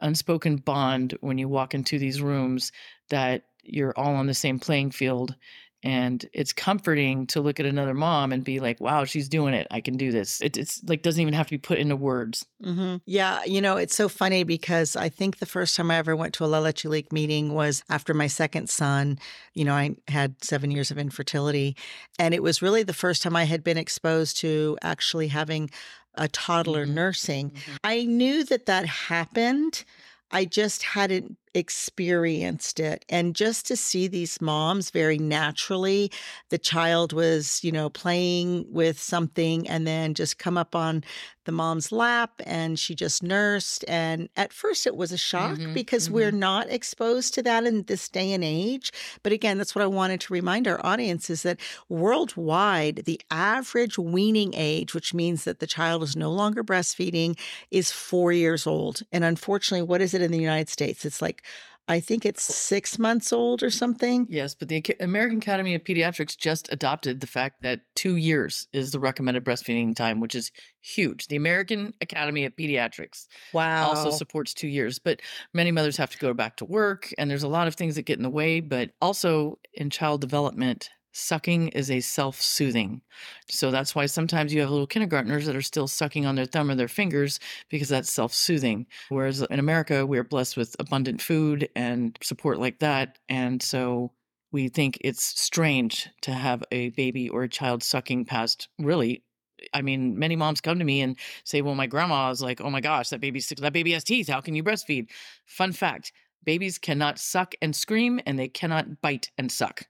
unspoken 0.00 0.56
bond 0.56 1.16
when 1.20 1.36
you 1.36 1.46
walk 1.46 1.74
into 1.74 1.98
these 1.98 2.22
rooms 2.22 2.72
that 3.10 3.44
you're 3.62 3.94
all 3.98 4.14
on 4.14 4.26
the 4.26 4.34
same 4.34 4.58
playing 4.58 4.92
field 4.92 5.36
and 5.84 6.24
it's 6.32 6.52
comforting 6.52 7.26
to 7.26 7.42
look 7.42 7.60
at 7.60 7.66
another 7.66 7.94
mom 7.94 8.32
and 8.32 8.42
be 8.42 8.58
like 8.58 8.80
wow 8.80 9.04
she's 9.04 9.28
doing 9.28 9.54
it 9.54 9.66
i 9.70 9.80
can 9.80 9.96
do 9.96 10.10
this 10.10 10.40
it, 10.40 10.56
it's 10.56 10.82
like 10.84 11.02
doesn't 11.02 11.20
even 11.20 11.34
have 11.34 11.46
to 11.46 11.52
be 11.52 11.58
put 11.58 11.78
into 11.78 11.94
words 11.94 12.46
mm-hmm. 12.64 12.96
yeah 13.06 13.44
you 13.44 13.60
know 13.60 13.76
it's 13.76 13.94
so 13.94 14.08
funny 14.08 14.42
because 14.42 14.96
i 14.96 15.08
think 15.08 15.38
the 15.38 15.46
first 15.46 15.76
time 15.76 15.90
i 15.90 15.96
ever 15.96 16.16
went 16.16 16.32
to 16.34 16.44
a 16.44 16.46
la 16.46 16.58
leche 16.58 16.86
league 16.86 17.12
meeting 17.12 17.52
was 17.52 17.84
after 17.90 18.14
my 18.14 18.26
second 18.26 18.68
son 18.68 19.18
you 19.52 19.64
know 19.64 19.74
i 19.74 19.94
had 20.08 20.42
seven 20.42 20.70
years 20.70 20.90
of 20.90 20.98
infertility 20.98 21.76
and 22.18 22.34
it 22.34 22.42
was 22.42 22.62
really 22.62 22.82
the 22.82 22.92
first 22.92 23.22
time 23.22 23.36
i 23.36 23.44
had 23.44 23.62
been 23.62 23.78
exposed 23.78 24.38
to 24.38 24.76
actually 24.82 25.28
having 25.28 25.70
a 26.14 26.26
toddler 26.28 26.86
mm-hmm. 26.86 26.94
nursing 26.94 27.50
mm-hmm. 27.50 27.76
i 27.84 28.04
knew 28.04 28.42
that 28.44 28.66
that 28.66 28.86
happened 28.86 29.84
I 30.30 30.44
just 30.46 30.82
hadn't 30.82 31.36
experienced 31.54 32.80
it. 32.80 33.04
And 33.08 33.34
just 33.34 33.66
to 33.68 33.76
see 33.76 34.08
these 34.08 34.40
moms 34.40 34.90
very 34.90 35.18
naturally, 35.18 36.10
the 36.50 36.58
child 36.58 37.12
was, 37.12 37.62
you 37.62 37.72
know, 37.72 37.88
playing 37.88 38.66
with 38.70 39.00
something 39.00 39.68
and 39.68 39.86
then 39.86 40.14
just 40.14 40.38
come 40.38 40.58
up 40.58 40.74
on 40.74 41.04
the 41.44 41.52
mom's 41.52 41.92
lap 41.92 42.40
and 42.46 42.78
she 42.78 42.94
just 42.94 43.22
nursed. 43.22 43.84
And 43.86 44.28
at 44.36 44.52
first 44.52 44.86
it 44.86 44.96
was 44.96 45.12
a 45.12 45.18
shock 45.18 45.58
mm-hmm, 45.58 45.74
because 45.74 46.06
mm-hmm. 46.06 46.14
we're 46.14 46.30
not 46.30 46.70
exposed 46.70 47.34
to 47.34 47.42
that 47.42 47.64
in 47.64 47.82
this 47.84 48.08
day 48.08 48.32
and 48.32 48.42
age. 48.42 48.92
But 49.22 49.32
again, 49.32 49.58
that's 49.58 49.74
what 49.74 49.82
I 49.82 49.86
wanted 49.86 50.20
to 50.22 50.32
remind 50.32 50.66
our 50.66 50.84
audience 50.84 51.30
is 51.30 51.42
that 51.42 51.60
worldwide, 51.88 53.02
the 53.04 53.20
average 53.30 53.98
weaning 53.98 54.54
age, 54.54 54.94
which 54.94 55.14
means 55.14 55.44
that 55.44 55.60
the 55.60 55.66
child 55.66 56.02
is 56.02 56.16
no 56.16 56.30
longer 56.30 56.64
breastfeeding, 56.64 57.38
is 57.70 57.92
four 57.92 58.32
years 58.32 58.66
old. 58.66 59.02
And 59.12 59.24
unfortunately, 59.24 59.86
what 59.86 60.00
is 60.00 60.14
it 60.14 60.22
in 60.22 60.32
the 60.32 60.38
United 60.38 60.68
States? 60.68 61.04
It's 61.04 61.22
like 61.22 61.43
I 61.86 62.00
think 62.00 62.24
it's 62.24 62.48
oh. 62.48 62.54
six 62.54 62.98
months 62.98 63.32
old 63.32 63.62
or 63.62 63.70
something. 63.70 64.26
Yes, 64.30 64.54
but 64.54 64.68
the 64.68 64.82
American 65.00 65.38
Academy 65.38 65.74
of 65.74 65.84
Pediatrics 65.84 66.36
just 66.36 66.72
adopted 66.72 67.20
the 67.20 67.26
fact 67.26 67.62
that 67.62 67.80
two 67.94 68.16
years 68.16 68.66
is 68.72 68.90
the 68.90 68.98
recommended 68.98 69.44
breastfeeding 69.44 69.94
time, 69.94 70.20
which 70.20 70.34
is 70.34 70.50
huge. 70.80 71.28
The 71.28 71.36
American 71.36 71.92
Academy 72.00 72.46
of 72.46 72.56
Pediatrics 72.56 73.26
Wow. 73.52 73.88
also 73.88 74.10
supports 74.10 74.54
two 74.54 74.68
years, 74.68 74.98
but 74.98 75.20
many 75.52 75.72
mothers 75.72 75.98
have 75.98 76.10
to 76.10 76.18
go 76.18 76.32
back 76.32 76.56
to 76.56 76.64
work, 76.64 77.12
and 77.18 77.30
there's 77.30 77.42
a 77.42 77.48
lot 77.48 77.68
of 77.68 77.74
things 77.74 77.96
that 77.96 78.02
get 78.02 78.16
in 78.16 78.22
the 78.22 78.30
way. 78.30 78.60
But 78.60 78.90
also 79.02 79.58
in 79.74 79.90
child 79.90 80.22
development, 80.22 80.88
sucking 81.14 81.68
is 81.68 81.90
a 81.90 82.00
self 82.00 82.40
soothing. 82.40 83.00
So 83.48 83.70
that's 83.70 83.94
why 83.94 84.06
sometimes 84.06 84.52
you 84.52 84.60
have 84.60 84.70
little 84.70 84.86
kindergartners 84.86 85.46
that 85.46 85.56
are 85.56 85.62
still 85.62 85.88
sucking 85.88 86.26
on 86.26 86.34
their 86.34 86.46
thumb 86.46 86.70
or 86.70 86.74
their 86.74 86.88
fingers 86.88 87.40
because 87.70 87.88
that's 87.88 88.12
self 88.12 88.34
soothing. 88.34 88.86
Whereas 89.08 89.40
in 89.42 89.58
America, 89.58 90.04
we're 90.04 90.24
blessed 90.24 90.56
with 90.56 90.76
abundant 90.78 91.22
food 91.22 91.68
and 91.76 92.18
support 92.22 92.58
like 92.58 92.80
that. 92.80 93.18
And 93.28 93.62
so 93.62 94.12
we 94.52 94.68
think 94.68 94.98
it's 95.00 95.24
strange 95.40 96.08
to 96.22 96.32
have 96.32 96.62
a 96.70 96.90
baby 96.90 97.28
or 97.28 97.42
a 97.44 97.48
child 97.48 97.82
sucking 97.82 98.24
past 98.26 98.68
really. 98.78 99.24
I 99.72 99.82
mean, 99.82 100.18
many 100.18 100.36
moms 100.36 100.60
come 100.60 100.78
to 100.78 100.84
me 100.84 101.00
and 101.00 101.16
say, 101.44 101.62
"Well, 101.62 101.74
my 101.74 101.86
grandma 101.86 102.30
is 102.30 102.42
like, 102.42 102.60
oh 102.60 102.70
my 102.70 102.80
gosh, 102.80 103.08
that 103.08 103.20
baby's 103.20 103.48
that 103.48 103.72
baby 103.72 103.92
has 103.92 104.04
teeth. 104.04 104.28
How 104.28 104.40
can 104.40 104.54
you 104.54 104.62
breastfeed?" 104.62 105.08
Fun 105.46 105.72
fact: 105.72 106.12
babies 106.44 106.78
cannot 106.78 107.18
suck 107.18 107.54
and 107.62 107.74
scream, 107.74 108.20
and 108.26 108.38
they 108.38 108.48
cannot 108.48 109.00
bite 109.00 109.30
and 109.38 109.50
suck. 109.50 109.86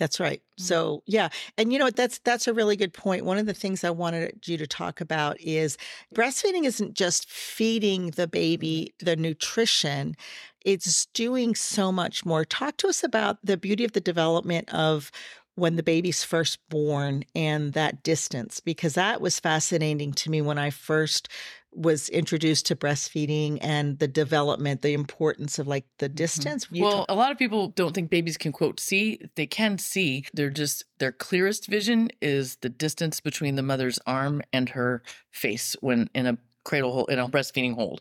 That's 0.00 0.18
right. 0.18 0.42
Mm. 0.58 0.64
So, 0.64 1.02
yeah. 1.06 1.28
And 1.58 1.72
you 1.72 1.78
know 1.78 1.84
what 1.84 1.94
that's 1.96 2.18
that's 2.20 2.48
a 2.48 2.54
really 2.54 2.76
good 2.76 2.94
point. 2.94 3.24
One 3.26 3.38
of 3.38 3.46
the 3.46 3.54
things 3.54 3.84
I 3.84 3.90
wanted 3.90 4.48
you 4.48 4.58
to 4.58 4.66
talk 4.66 5.00
about 5.00 5.40
is 5.40 5.78
breastfeeding 6.14 6.64
isn't 6.64 6.94
just 6.94 7.30
feeding 7.30 8.10
the 8.12 8.26
baby 8.26 8.94
the 8.98 9.14
nutrition. 9.16 10.16
It's 10.64 11.06
doing 11.06 11.54
so 11.54 11.92
much 11.92 12.26
more. 12.26 12.44
Talk 12.44 12.78
to 12.78 12.88
us 12.88 13.04
about 13.04 13.38
the 13.44 13.56
beauty 13.56 13.84
of 13.84 13.92
the 13.92 14.00
development 14.00 14.72
of 14.74 15.12
when 15.56 15.76
the 15.76 15.82
baby's 15.82 16.24
first 16.24 16.58
born 16.70 17.24
and 17.34 17.74
that 17.74 18.02
distance 18.02 18.60
because 18.60 18.94
that 18.94 19.20
was 19.20 19.38
fascinating 19.40 20.12
to 20.12 20.30
me 20.30 20.40
when 20.40 20.58
I 20.58 20.70
first 20.70 21.28
was 21.72 22.08
introduced 22.08 22.66
to 22.66 22.76
breastfeeding 22.76 23.58
and 23.60 23.98
the 23.98 24.08
development, 24.08 24.82
the 24.82 24.92
importance 24.92 25.58
of 25.58 25.66
like 25.66 25.86
the 25.98 26.06
mm-hmm. 26.06 26.16
distance. 26.16 26.66
You 26.70 26.84
well, 26.84 26.98
talk- 26.98 27.10
a 27.10 27.14
lot 27.14 27.32
of 27.32 27.38
people 27.38 27.68
don't 27.68 27.94
think 27.94 28.10
babies 28.10 28.36
can 28.36 28.52
quote 28.52 28.80
see. 28.80 29.20
They 29.36 29.46
can 29.46 29.78
see. 29.78 30.24
They're 30.34 30.50
just 30.50 30.84
their 30.98 31.12
clearest 31.12 31.66
vision 31.66 32.10
is 32.20 32.56
the 32.56 32.68
distance 32.68 33.20
between 33.20 33.56
the 33.56 33.62
mother's 33.62 33.98
arm 34.06 34.42
and 34.52 34.68
her 34.70 35.02
face 35.30 35.76
when 35.80 36.08
in 36.14 36.26
a 36.26 36.38
cradle 36.64 36.92
hold, 36.92 37.10
in 37.10 37.18
a 37.18 37.28
breastfeeding 37.28 37.74
hold. 37.74 38.00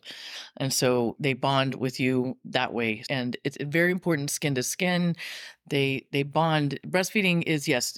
And 0.58 0.74
so 0.74 1.16
they 1.20 1.34
bond 1.34 1.76
with 1.76 2.00
you 2.00 2.38
that 2.46 2.74
way. 2.74 3.04
And 3.10 3.38
it's 3.44 3.58
very 3.62 3.92
important 3.92 4.30
skin 4.32 4.56
to 4.56 4.64
skin. 4.64 5.16
They 5.70 6.08
they 6.12 6.24
bond. 6.24 6.80
Breastfeeding 6.88 7.44
is 7.44 7.68
yes, 7.68 7.98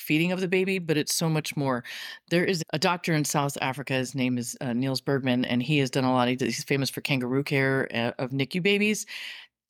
feeding 0.00 0.32
of 0.32 0.40
the 0.40 0.48
baby, 0.48 0.78
but 0.78 0.96
it's 0.96 1.14
so 1.14 1.28
much 1.28 1.56
more. 1.56 1.84
There 2.30 2.44
is 2.44 2.62
a 2.72 2.78
doctor 2.78 3.12
in 3.12 3.24
South 3.24 3.56
Africa. 3.60 3.94
His 3.94 4.14
name 4.14 4.38
is 4.38 4.56
uh, 4.60 4.72
Nils 4.72 5.00
Bergman, 5.00 5.44
and 5.44 5.62
he 5.62 5.78
has 5.78 5.90
done 5.90 6.04
a 6.04 6.12
lot. 6.12 6.28
He 6.28 6.36
He's 6.40 6.64
famous 6.64 6.90
for 6.90 7.00
kangaroo 7.00 7.44
care 7.44 7.88
uh, 7.94 8.12
of 8.22 8.30
NICU 8.30 8.62
babies. 8.62 9.06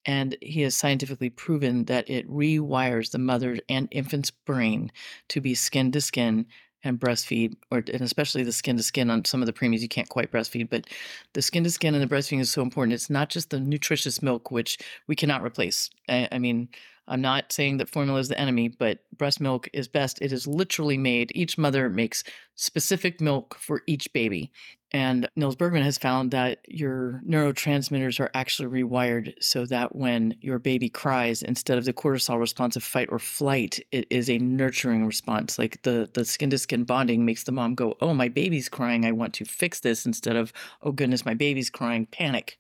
And 0.06 0.36
he 0.40 0.62
has 0.62 0.74
scientifically 0.74 1.28
proven 1.28 1.84
that 1.84 2.08
it 2.08 2.26
rewires 2.26 3.10
the 3.10 3.18
mother 3.18 3.58
and 3.68 3.86
infant's 3.90 4.30
brain 4.30 4.90
to 5.28 5.42
be 5.42 5.54
skin 5.54 5.92
to 5.92 6.00
skin 6.00 6.46
and 6.82 6.98
breastfeed, 6.98 7.54
or 7.70 7.78
and 7.78 8.00
especially 8.00 8.42
the 8.42 8.52
skin 8.52 8.76
to 8.76 8.82
skin 8.82 9.10
on 9.10 9.24
some 9.24 9.42
of 9.42 9.46
the 9.46 9.52
preemies 9.52 9.80
you 9.80 9.88
can't 9.88 10.08
quite 10.08 10.32
breastfeed, 10.32 10.70
but 10.70 10.86
the 11.34 11.42
skin 11.42 11.64
to 11.64 11.70
skin 11.70 11.94
and 11.94 12.02
the 12.02 12.14
breastfeeding 12.14 12.40
is 12.40 12.50
so 12.50 12.62
important. 12.62 12.94
It's 12.94 13.10
not 13.10 13.28
just 13.28 13.50
the 13.50 13.60
nutritious 13.60 14.22
milk, 14.22 14.50
which 14.50 14.78
we 15.06 15.14
cannot 15.14 15.42
replace. 15.42 15.90
I, 16.08 16.28
I 16.32 16.38
mean, 16.38 16.68
I'm 17.10 17.20
not 17.20 17.52
saying 17.52 17.76
that 17.78 17.90
formula 17.90 18.20
is 18.20 18.28
the 18.28 18.40
enemy, 18.40 18.68
but 18.68 19.00
breast 19.18 19.40
milk 19.40 19.68
is 19.72 19.88
best. 19.88 20.18
It 20.22 20.32
is 20.32 20.46
literally 20.46 20.96
made. 20.96 21.32
Each 21.34 21.58
mother 21.58 21.90
makes 21.90 22.24
specific 22.54 23.20
milk 23.20 23.56
for 23.58 23.82
each 23.86 24.12
baby. 24.12 24.52
And 24.92 25.28
Nils 25.36 25.56
Bergman 25.56 25.82
has 25.82 25.98
found 25.98 26.30
that 26.32 26.60
your 26.68 27.22
neurotransmitters 27.28 28.18
are 28.20 28.30
actually 28.34 28.82
rewired 28.82 29.34
so 29.40 29.66
that 29.66 29.94
when 29.94 30.36
your 30.40 30.58
baby 30.58 30.88
cries, 30.88 31.42
instead 31.42 31.78
of 31.78 31.84
the 31.84 31.92
cortisol 31.92 32.38
response 32.40 32.76
of 32.76 32.82
fight 32.82 33.08
or 33.10 33.18
flight, 33.18 33.80
it 33.92 34.06
is 34.10 34.30
a 34.30 34.38
nurturing 34.38 35.06
response. 35.06 35.58
Like 35.58 35.82
the 35.82 36.08
the 36.14 36.24
skin 36.24 36.50
to 36.50 36.58
skin 36.58 36.84
bonding 36.84 37.24
makes 37.24 37.44
the 37.44 37.52
mom 37.52 37.74
go, 37.74 37.96
"Oh, 38.00 38.14
my 38.14 38.28
baby's 38.28 38.68
crying. 38.68 39.04
I 39.04 39.12
want 39.12 39.34
to 39.34 39.44
fix 39.44 39.80
this," 39.80 40.06
instead 40.06 40.36
of, 40.36 40.52
"Oh 40.82 40.92
goodness, 40.92 41.24
my 41.24 41.34
baby's 41.34 41.70
crying." 41.70 42.06
Panic. 42.06 42.59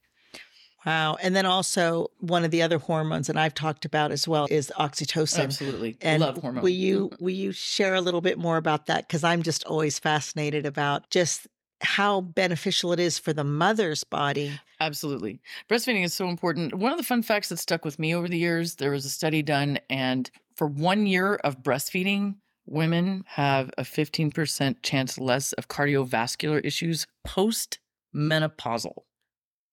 Wow. 0.86 1.16
And 1.20 1.36
then 1.36 1.44
also 1.44 2.08
one 2.20 2.44
of 2.44 2.50
the 2.50 2.62
other 2.62 2.78
hormones 2.78 3.26
that 3.26 3.36
I've 3.36 3.54
talked 3.54 3.84
about 3.84 4.12
as 4.12 4.26
well 4.26 4.46
is 4.50 4.72
oxytocin. 4.78 5.40
Absolutely, 5.44 5.98
And 6.00 6.22
love 6.22 6.38
hormone. 6.38 6.62
will 6.62 6.70
you 6.70 7.10
mm-hmm. 7.10 7.24
will 7.24 7.34
you 7.34 7.52
share 7.52 7.94
a 7.94 8.00
little 8.00 8.20
bit 8.20 8.38
more 8.38 8.56
about 8.56 8.86
that? 8.86 9.06
Because 9.06 9.22
I'm 9.22 9.42
just 9.42 9.64
always 9.64 9.98
fascinated 9.98 10.64
about 10.64 11.10
just 11.10 11.46
how 11.82 12.20
beneficial 12.20 12.92
it 12.92 13.00
is 13.00 13.18
for 13.18 13.32
the 13.32 13.44
mother's 13.44 14.04
body. 14.04 14.52
Absolutely. 14.80 15.40
Breastfeeding 15.68 16.04
is 16.04 16.14
so 16.14 16.28
important. 16.28 16.74
One 16.74 16.92
of 16.92 16.98
the 16.98 17.04
fun 17.04 17.22
facts 17.22 17.48
that 17.48 17.58
stuck 17.58 17.84
with 17.84 17.98
me 17.98 18.14
over 18.14 18.28
the 18.28 18.38
years, 18.38 18.76
there 18.76 18.90
was 18.90 19.04
a 19.04 19.10
study 19.10 19.42
done, 19.42 19.78
and 19.88 20.30
for 20.56 20.66
one 20.66 21.06
year 21.06 21.36
of 21.36 21.62
breastfeeding, 21.62 22.36
women 22.66 23.24
have 23.26 23.70
a 23.78 23.82
15% 23.82 24.76
chance 24.82 25.18
less 25.18 25.52
of 25.54 25.68
cardiovascular 25.68 26.60
issues 26.64 27.06
post 27.24 27.78
menopausal. 28.14 29.02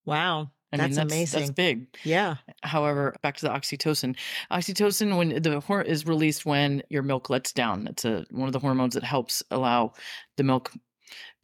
Wow. 0.06 0.52
I 0.74 0.78
That's 0.78 0.90
mean, 0.90 0.96
that's, 0.96 1.14
amazing. 1.14 1.40
That's 1.40 1.52
big. 1.52 1.88
Yeah. 2.04 2.36
However, 2.64 3.16
back 3.22 3.38
to 3.38 3.46
the 3.46 3.52
oxytocin. 3.52 4.18
Oxytocin, 4.52 5.18
when 5.18 5.42
the 5.42 5.62
hor- 5.62 5.82
is 5.82 6.06
released 6.06 6.46
when 6.46 6.84
your 6.90 7.04
milk 7.04 7.30
lets 7.30 7.54
down, 7.54 7.88
it's 7.88 8.04
a 8.04 8.26
one 8.32 8.48
of 8.48 8.54
the 8.54 8.60
hormones 8.60 8.94
that 8.96 9.04
helps 9.04 9.42
allow 9.50 9.94
the 10.36 10.44
milk 10.44 10.72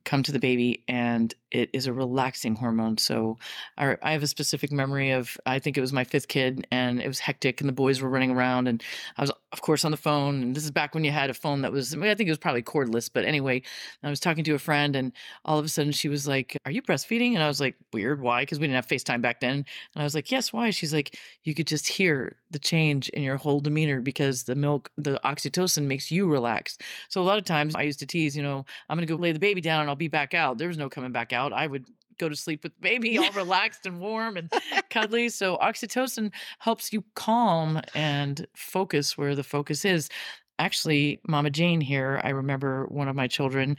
come 0.05 0.23
to 0.23 0.31
the 0.31 0.39
baby, 0.39 0.83
and 0.87 1.33
it 1.51 1.69
is 1.73 1.87
a 1.87 1.93
relaxing 1.93 2.55
hormone. 2.55 2.97
So, 2.97 3.37
I, 3.77 3.97
I 4.01 4.11
have 4.11 4.23
a 4.23 4.27
specific 4.27 4.71
memory 4.71 5.11
of 5.11 5.37
I 5.45 5.59
think 5.59 5.77
it 5.77 5.81
was 5.81 5.93
my 5.93 6.03
fifth 6.03 6.27
kid, 6.27 6.67
and 6.71 7.01
it 7.01 7.07
was 7.07 7.19
hectic, 7.19 7.61
and 7.61 7.67
the 7.67 7.73
boys 7.73 8.01
were 8.01 8.09
running 8.09 8.31
around, 8.31 8.67
and 8.67 8.83
I 9.17 9.21
was 9.21 9.31
of 9.51 9.61
course 9.61 9.85
on 9.85 9.91
the 9.91 9.97
phone. 9.97 10.41
And 10.41 10.55
this 10.55 10.63
is 10.63 10.71
back 10.71 10.93
when 10.93 11.03
you 11.03 11.11
had 11.11 11.29
a 11.29 11.33
phone 11.33 11.61
that 11.61 11.71
was 11.71 11.93
I 11.93 12.15
think 12.15 12.27
it 12.27 12.31
was 12.31 12.37
probably 12.37 12.63
cordless, 12.63 13.09
but 13.11 13.25
anyway, 13.25 13.61
I 14.03 14.09
was 14.09 14.19
talking 14.19 14.43
to 14.45 14.55
a 14.55 14.59
friend, 14.59 14.95
and 14.95 15.11
all 15.45 15.59
of 15.59 15.65
a 15.65 15.69
sudden 15.69 15.91
she 15.91 16.09
was 16.09 16.27
like, 16.27 16.57
"Are 16.65 16.71
you 16.71 16.81
breastfeeding?" 16.81 17.33
And 17.33 17.43
I 17.43 17.47
was 17.47 17.59
like, 17.59 17.75
"Weird, 17.93 18.21
why?" 18.21 18.43
Because 18.43 18.59
we 18.59 18.67
didn't 18.67 18.75
have 18.75 18.87
FaceTime 18.87 19.21
back 19.21 19.39
then. 19.39 19.65
And 19.95 20.01
I 20.01 20.03
was 20.03 20.15
like, 20.15 20.31
yes, 20.31 20.53
why? 20.53 20.69
She's 20.69 20.93
like, 20.93 21.17
you 21.43 21.53
could 21.53 21.67
just 21.67 21.87
hear 21.87 22.35
the 22.51 22.59
change 22.59 23.09
in 23.09 23.23
your 23.23 23.37
whole 23.37 23.59
demeanor 23.59 24.01
because 24.01 24.43
the 24.43 24.55
milk, 24.55 24.91
the 24.97 25.19
oxytocin 25.23 25.85
makes 25.85 26.11
you 26.11 26.27
relax. 26.27 26.77
So 27.09 27.21
a 27.21 27.23
lot 27.23 27.37
of 27.37 27.45
times 27.45 27.75
I 27.75 27.83
used 27.83 27.99
to 27.99 28.05
tease, 28.05 28.35
you 28.35 28.43
know, 28.43 28.65
I'm 28.89 28.97
going 28.97 29.07
to 29.07 29.13
go 29.13 29.19
lay 29.19 29.31
the 29.31 29.39
baby 29.39 29.61
down 29.61 29.81
and 29.81 29.89
I'll 29.93 29.97
be 29.97 30.07
back 30.07 30.33
out. 30.33 30.57
There 30.57 30.69
was 30.69 30.77
no 30.79 30.89
coming 30.89 31.11
back 31.11 31.33
out. 31.33 31.53
I 31.53 31.67
would 31.67 31.85
go 32.17 32.27
to 32.27 32.35
sleep 32.35 32.63
with 32.63 32.73
the 32.73 32.81
baby 32.81 33.15
all 33.19 33.31
relaxed 33.35 33.85
and 33.85 33.99
warm 33.99 34.37
and 34.37 34.51
cuddly. 34.89 35.29
So 35.29 35.57
oxytocin 35.57 36.31
helps 36.57 36.91
you 36.91 37.03
calm 37.13 37.79
and 37.93 38.47
focus 38.55 39.19
where 39.19 39.35
the 39.35 39.43
focus 39.43 39.85
is. 39.85 40.09
Actually, 40.57 41.21
Mama 41.27 41.51
Jane 41.51 41.79
here, 41.79 42.19
I 42.23 42.29
remember 42.29 42.87
one 42.87 43.07
of 43.07 43.15
my 43.15 43.27
children, 43.27 43.77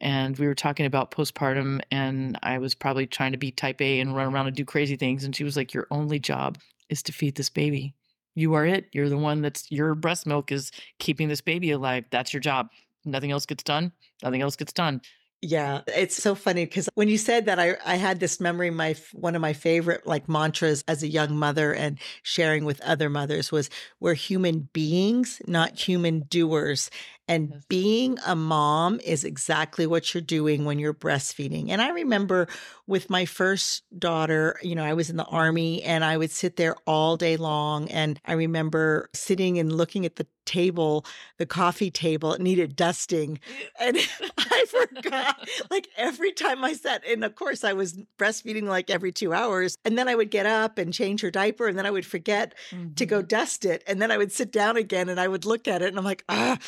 and 0.00 0.38
we 0.38 0.46
were 0.46 0.54
talking 0.54 0.86
about 0.86 1.10
postpartum, 1.10 1.80
and 1.90 2.38
I 2.44 2.58
was 2.58 2.76
probably 2.76 3.08
trying 3.08 3.32
to 3.32 3.38
be 3.38 3.50
type 3.50 3.80
A 3.80 3.98
and 3.98 4.14
run 4.14 4.32
around 4.32 4.46
and 4.46 4.54
do 4.54 4.64
crazy 4.64 4.94
things. 4.94 5.24
And 5.24 5.34
she 5.34 5.42
was 5.42 5.56
like, 5.56 5.74
Your 5.74 5.88
only 5.90 6.20
job 6.20 6.58
is 6.90 7.02
to 7.04 7.12
feed 7.12 7.34
this 7.34 7.50
baby. 7.50 7.92
You 8.36 8.54
are 8.54 8.64
it. 8.64 8.86
You're 8.92 9.08
the 9.08 9.18
one 9.18 9.42
that's 9.42 9.68
your 9.72 9.96
breast 9.96 10.28
milk 10.28 10.52
is 10.52 10.70
keeping 11.00 11.26
this 11.26 11.40
baby 11.40 11.72
alive. 11.72 12.04
That's 12.10 12.32
your 12.32 12.40
job. 12.40 12.68
Nothing 13.04 13.32
else 13.32 13.46
gets 13.46 13.64
done. 13.64 13.90
Nothing 14.22 14.42
else 14.42 14.54
gets 14.54 14.72
done. 14.72 15.00
Yeah, 15.42 15.82
it's 15.86 16.20
so 16.20 16.34
funny 16.34 16.64
because 16.64 16.88
when 16.94 17.08
you 17.08 17.18
said 17.18 17.44
that, 17.44 17.58
I 17.58 17.76
I 17.84 17.96
had 17.96 18.20
this 18.20 18.40
memory. 18.40 18.70
My 18.70 18.96
one 19.12 19.34
of 19.36 19.42
my 19.42 19.52
favorite 19.52 20.06
like 20.06 20.28
mantras 20.28 20.82
as 20.88 21.02
a 21.02 21.08
young 21.08 21.36
mother 21.36 21.72
and 21.74 21.98
sharing 22.22 22.64
with 22.64 22.80
other 22.80 23.10
mothers 23.10 23.52
was, 23.52 23.68
"We're 24.00 24.14
human 24.14 24.68
beings, 24.72 25.40
not 25.46 25.78
human 25.78 26.20
doers." 26.30 26.90
And 27.28 27.50
Yes. 27.52 27.64
being 27.68 28.18
a 28.24 28.36
mom 28.36 29.00
is 29.04 29.24
exactly 29.24 29.86
what 29.86 30.14
you're 30.14 30.20
doing 30.20 30.64
when 30.64 30.78
you're 30.78 30.94
breastfeeding. 30.94 31.70
And 31.70 31.82
I 31.82 31.90
remember 31.90 32.46
with 32.86 33.10
my 33.10 33.24
first 33.24 33.82
daughter, 33.98 34.58
you 34.62 34.74
know, 34.76 34.84
I 34.84 34.94
was 34.94 35.10
in 35.10 35.16
the 35.16 35.24
army 35.24 35.82
and 35.82 36.04
I 36.04 36.16
would 36.16 36.30
sit 36.30 36.56
there 36.56 36.76
all 36.86 37.16
day 37.16 37.36
long. 37.36 37.90
And 37.90 38.20
I 38.26 38.34
remember 38.34 39.10
sitting 39.12 39.58
and 39.58 39.72
looking 39.72 40.06
at 40.06 40.16
the 40.16 40.26
table, 40.44 41.04
the 41.38 41.46
coffee 41.46 41.90
table, 41.90 42.32
it 42.32 42.40
needed 42.40 42.76
dusting. 42.76 43.40
And 43.80 43.96
I 44.38 44.64
forgot, 44.68 45.48
like 45.70 45.88
every 45.96 46.30
time 46.32 46.64
I 46.64 46.74
sat, 46.74 47.04
and 47.04 47.24
of 47.24 47.34
course 47.34 47.64
I 47.64 47.72
was 47.72 47.98
breastfeeding 48.18 48.64
like 48.68 48.88
every 48.88 49.10
two 49.10 49.32
hours. 49.32 49.76
And 49.84 49.98
then 49.98 50.06
I 50.08 50.14
would 50.14 50.30
get 50.30 50.46
up 50.46 50.78
and 50.78 50.92
change 50.94 51.20
her 51.22 51.30
diaper, 51.32 51.66
and 51.66 51.76
then 51.76 51.86
I 51.86 51.90
would 51.90 52.06
forget 52.06 52.54
to 52.94 53.06
go 53.06 53.22
dust 53.22 53.64
it. 53.64 53.82
And 53.88 54.00
then 54.00 54.12
I 54.12 54.16
would 54.16 54.30
sit 54.30 54.52
down 54.52 54.76
again 54.76 55.08
and 55.08 55.18
I 55.18 55.26
would 55.26 55.44
look 55.44 55.66
at 55.66 55.82
it 55.82 55.88
and 55.88 55.98
I'm 55.98 56.04
like, 56.04 56.24
ah. 56.28 56.58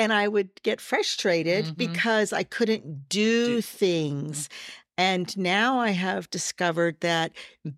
And 0.00 0.12
I 0.12 0.28
would 0.28 0.48
get 0.62 0.80
frustrated 0.80 1.64
Mhm. 1.66 1.76
because 1.76 2.32
I 2.32 2.42
couldn't 2.42 3.08
do 3.08 3.56
Do- 3.56 3.62
things. 3.62 4.48
And 4.96 5.34
now 5.38 5.78
I 5.78 5.90
have 5.92 6.28
discovered 6.28 7.00
that 7.00 7.32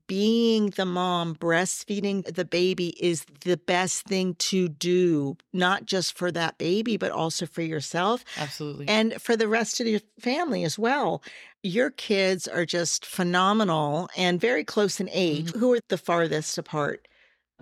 being 0.09 0.71
the 0.71 0.85
mom, 0.85 1.37
breastfeeding 1.37 2.25
the 2.35 2.45
baby 2.45 2.89
is 3.01 3.25
the 3.45 3.57
best 3.57 4.07
thing 4.07 4.35
to 4.51 4.69
do, 4.69 5.37
not 5.53 5.87
just 5.87 6.17
for 6.19 6.33
that 6.33 6.59
baby, 6.59 6.97
but 6.97 7.13
also 7.13 7.47
for 7.47 7.63
yourself. 7.63 8.25
Absolutely. 8.37 8.89
And 8.89 9.23
for 9.23 9.37
the 9.37 9.47
rest 9.47 9.81
of 9.81 9.87
your 9.87 10.01
family 10.19 10.65
as 10.65 10.79
well. 10.79 11.23
Your 11.63 11.91
kids 11.91 12.49
are 12.49 12.67
just 12.67 13.07
phenomenal 13.07 14.09
and 14.17 14.41
very 14.41 14.65
close 14.65 14.99
in 14.99 15.09
age. 15.13 15.47
Mm-hmm. 15.47 15.59
Who 15.61 15.73
are 15.75 15.81
the 15.89 15.99
farthest 15.99 16.59
apart? 16.59 17.07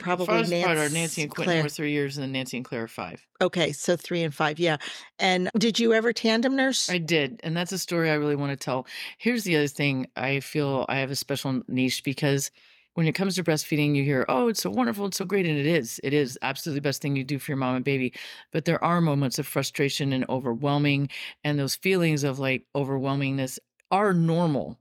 Probably 0.01 0.43
Nancy, 0.49 0.95
Nancy 0.95 1.23
and 1.23 1.31
Quentin 1.31 1.53
Claire. 1.53 1.63
were 1.63 1.69
three 1.69 1.93
years, 1.93 2.17
and 2.17 2.25
then 2.25 2.33
Nancy 2.33 2.57
and 2.57 2.65
Claire 2.65 2.85
are 2.85 2.89
five. 2.89 3.25
Okay, 3.41 3.73
so 3.73 3.97
three 3.97 4.23
and 4.23 4.35
five, 4.35 4.59
yeah. 4.59 4.79
And 5.19 5.51
did 5.57 5.79
you 5.79 5.93
ever 5.93 6.13
tandem 6.13 6.57
nurse? 6.57 6.89
I 6.91 6.99
did, 6.99 7.41
and 7.45 7.57
that's 7.57 7.73
a 7.73 7.79
story 7.79 8.11
I 8.11 8.15
really 8.15 8.37
want 8.37 8.51
to 8.53 8.57
tell. 8.57 8.87
Here's 9.19 9.45
the 9.45 9.57
other 9.57 9.69
thing: 9.69 10.09
I 10.17 10.41
feel 10.41 10.87
I 10.89 10.97
have 10.97 11.11
a 11.11 11.17
special 11.17 11.63
niche 11.69 12.03
because 12.03 12.51
when 12.95 13.07
it 13.07 13.13
comes 13.13 13.37
to 13.37 13.45
breastfeeding, 13.45 13.95
you 13.95 14.03
hear, 14.03 14.25
"Oh, 14.29 14.49
it's 14.49 14.63
so 14.63 14.71
wonderful, 14.71 15.07
it's 15.07 15.19
so 15.19 15.25
great," 15.25 15.47
and 15.47 15.59
it 15.59 15.67
is. 15.67 16.01
It 16.03 16.13
is 16.13 16.39
absolutely 16.43 16.79
the 16.81 16.89
best 16.89 17.03
thing 17.03 17.17
you 17.17 17.25
do 17.25 17.39
for 17.39 17.53
your 17.53 17.59
mom 17.59 17.77
and 17.77 17.85
baby. 17.85 18.13
But 18.53 18.65
there 18.65 18.83
are 18.83 19.01
moments 19.01 19.39
of 19.39 19.47
frustration 19.47 20.13
and 20.13 20.25
overwhelming, 20.29 21.09
and 21.45 21.59
those 21.59 21.77
feelings 21.77 22.25
of 22.25 22.39
like 22.39 22.65
overwhelmingness 22.75 23.59
are 23.91 24.13
normal. 24.13 24.79